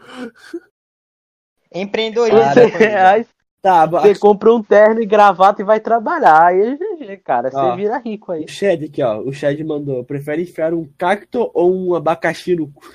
Empreendedorismo. 1.74 2.42
Cara, 2.42 2.70
Você, 2.70 2.86
aí 2.86 3.28
Tá, 3.62 3.86
você 3.86 4.16
compra 4.16 4.54
um 4.54 4.62
terno 4.62 5.02
e 5.02 5.06
gravata 5.06 5.62
e 5.62 5.66
vai 5.66 5.80
trabalhar. 5.80 6.46
Aí 6.46 6.78
é 7.12 7.16
GG, 7.16 7.24
cara. 7.24 7.50
Você 7.52 7.58
Ó. 7.58 7.76
vira 7.76 7.98
rico 7.98 8.32
aí. 8.32 8.44
o 8.44 8.48
Shed 8.48 8.86
aqui, 8.86 9.02
ó. 9.04 9.20
O 9.20 9.32
Shed 9.34 9.64
mandou. 9.64 10.04
Prefere 10.04 10.42
enfiar 10.44 10.74
um 10.74 10.86
cacto 10.98 11.50
ou 11.54 11.74
um 11.74 11.96
abacaxi 11.96 12.56
no 12.56 12.72
cu? 12.72 12.92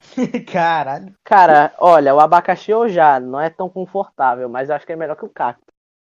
Caralho. 0.52 1.14
Cara, 1.24 1.74
olha, 1.78 2.14
o 2.14 2.20
abacaxi 2.20 2.70
eu 2.70 2.88
já 2.88 3.18
não 3.18 3.40
é 3.40 3.50
tão 3.50 3.68
confortável, 3.68 4.48
mas 4.48 4.68
eu 4.68 4.76
acho 4.76 4.86
que 4.86 4.92
é 4.92 4.96
melhor 4.96 5.16
que 5.16 5.24
o 5.24 5.28
cacto. 5.28 5.64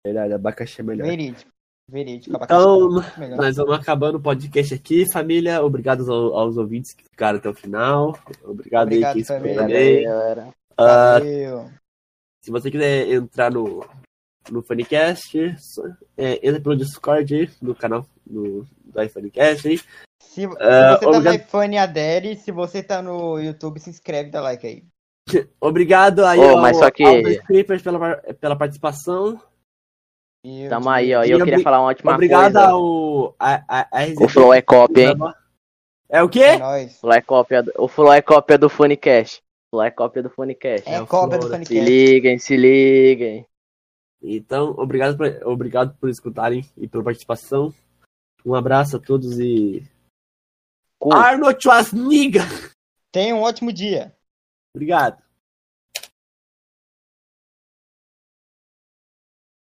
Verdade, 0.05 0.33
abacaxi 0.35 0.81
é 0.81 0.85
melhor. 0.85 1.07
Verídico. 1.07 1.51
Verídico. 1.89 2.37
Então, 2.43 2.87
abacaxi, 2.99 3.21
melhor. 3.21 3.37
Nós 3.39 3.57
vamos 3.57 3.75
acabando 3.79 4.19
o 4.19 4.23
podcast 4.23 4.75
aqui, 4.75 5.11
família. 5.11 5.63
Obrigado 5.63 6.01
aos, 6.01 6.09
aos 6.09 6.57
ouvintes 6.57 6.93
que 6.93 7.05
ficaram 7.05 7.39
até 7.39 7.49
o 7.49 7.55
final. 7.55 8.19
Obrigado, 8.45 8.89
Obrigado, 8.89 8.93
aí 8.93 9.13
quem 9.13 9.23
escutou 9.23 9.41
família. 9.41 9.63
também. 9.63 10.05
galera. 10.05 10.49
Ah, 10.79 11.13
Valeu. 11.19 11.71
se 12.45 12.51
você 12.51 12.71
quiser 12.71 13.09
entrar 13.11 13.51
no, 13.51 13.83
no 14.51 14.63
Funicast, 14.63 15.37
é, 16.17 16.47
entra 16.49 16.61
pelo 16.61 16.77
Discord 16.77 17.35
aí, 17.35 17.51
no 17.61 17.75
canal 17.75 18.07
do, 18.25 18.67
do 18.85 19.03
iFunicast 19.03 19.69
aí. 19.69 19.79
Se, 19.79 20.43
se 20.43 20.45
Ah, 20.61 20.97
você 20.99 21.01
tá 21.01 21.07
no 21.11 21.17
obrigado. 21.19 21.35
iPhone, 21.37 21.79
adere. 21.79 22.37
Se 22.37 22.51
você 22.53 22.83
tá 22.83 23.01
no 23.03 23.39
YouTube, 23.39 23.81
se 23.81 23.91
inscreve, 23.91 24.31
dá 24.31 24.41
like 24.41 24.67
aí. 24.67 24.85
Obrigado 25.61 26.25
aí 26.25 26.39
Ô, 26.39 26.51
ao, 26.51 26.61
mas 26.61 26.77
só 26.77 26.91
que- 26.91 27.03
ao 27.05 27.23
Creepers 27.47 27.83
pela, 27.83 28.17
pela 28.41 28.57
participação. 28.57 29.41
Eu 30.45 30.71
Tamo 30.71 30.89
aí, 30.91 31.13
ó. 31.15 31.25
E 31.25 31.31
eu 31.33 31.43
queria 31.43 31.61
falar 31.61 31.81
uma 31.81 31.89
última 31.89 32.15
Obrigado 32.15 32.53
coisa. 32.53 32.69
ao 32.69 33.35
a, 33.39 33.65
a, 33.69 33.89
a 33.91 34.07
O 34.25 34.29
Flow 34.29 34.55
é 34.55 34.63
cópia, 34.63 35.09
hein? 35.11 35.17
É 36.09 36.23
o 36.23 36.27
É 36.27 36.29
quê? 36.31 36.45
O 36.55 36.89
Flow 37.01 37.13
é 37.13 37.21
cópia 37.21 37.63
do, 37.65 37.73
o 37.79 37.89
Flow 37.89 38.13
é 38.13 38.23
cópia 38.23 38.57
do 38.57 38.69
Funicast. 38.69 39.41
O 39.41 39.71
Flow 39.77 39.83
é 39.83 39.91
cópia 39.91 40.23
do 40.23 40.31
Funicast. 40.31 40.89
É, 40.89 40.95
É 40.95 41.05
cópia 41.07 41.39
do. 41.39 41.47
Se 41.47 41.51
Funicast. 41.51 41.81
liguem, 41.81 42.39
se 42.39 42.57
liguem. 42.57 43.45
Então, 44.29 44.71
obrigado 44.71 45.17
por, 45.17 45.27
obrigado 45.47 45.97
por 45.99 46.11
escutarem 46.11 46.69
e 46.77 46.89
pela 46.89 47.05
participação. 47.05 47.73
Um 48.45 48.55
abraço 48.55 48.97
a 48.97 49.01
todos 49.01 49.39
e. 49.39 49.89
Arnold 51.13 51.63
Schwarzenegger! 51.63 52.43
Tenha 53.13 53.37
um 53.37 53.43
ótimo 53.43 53.73
dia. 53.73 54.17
Obrigado. 54.75 55.23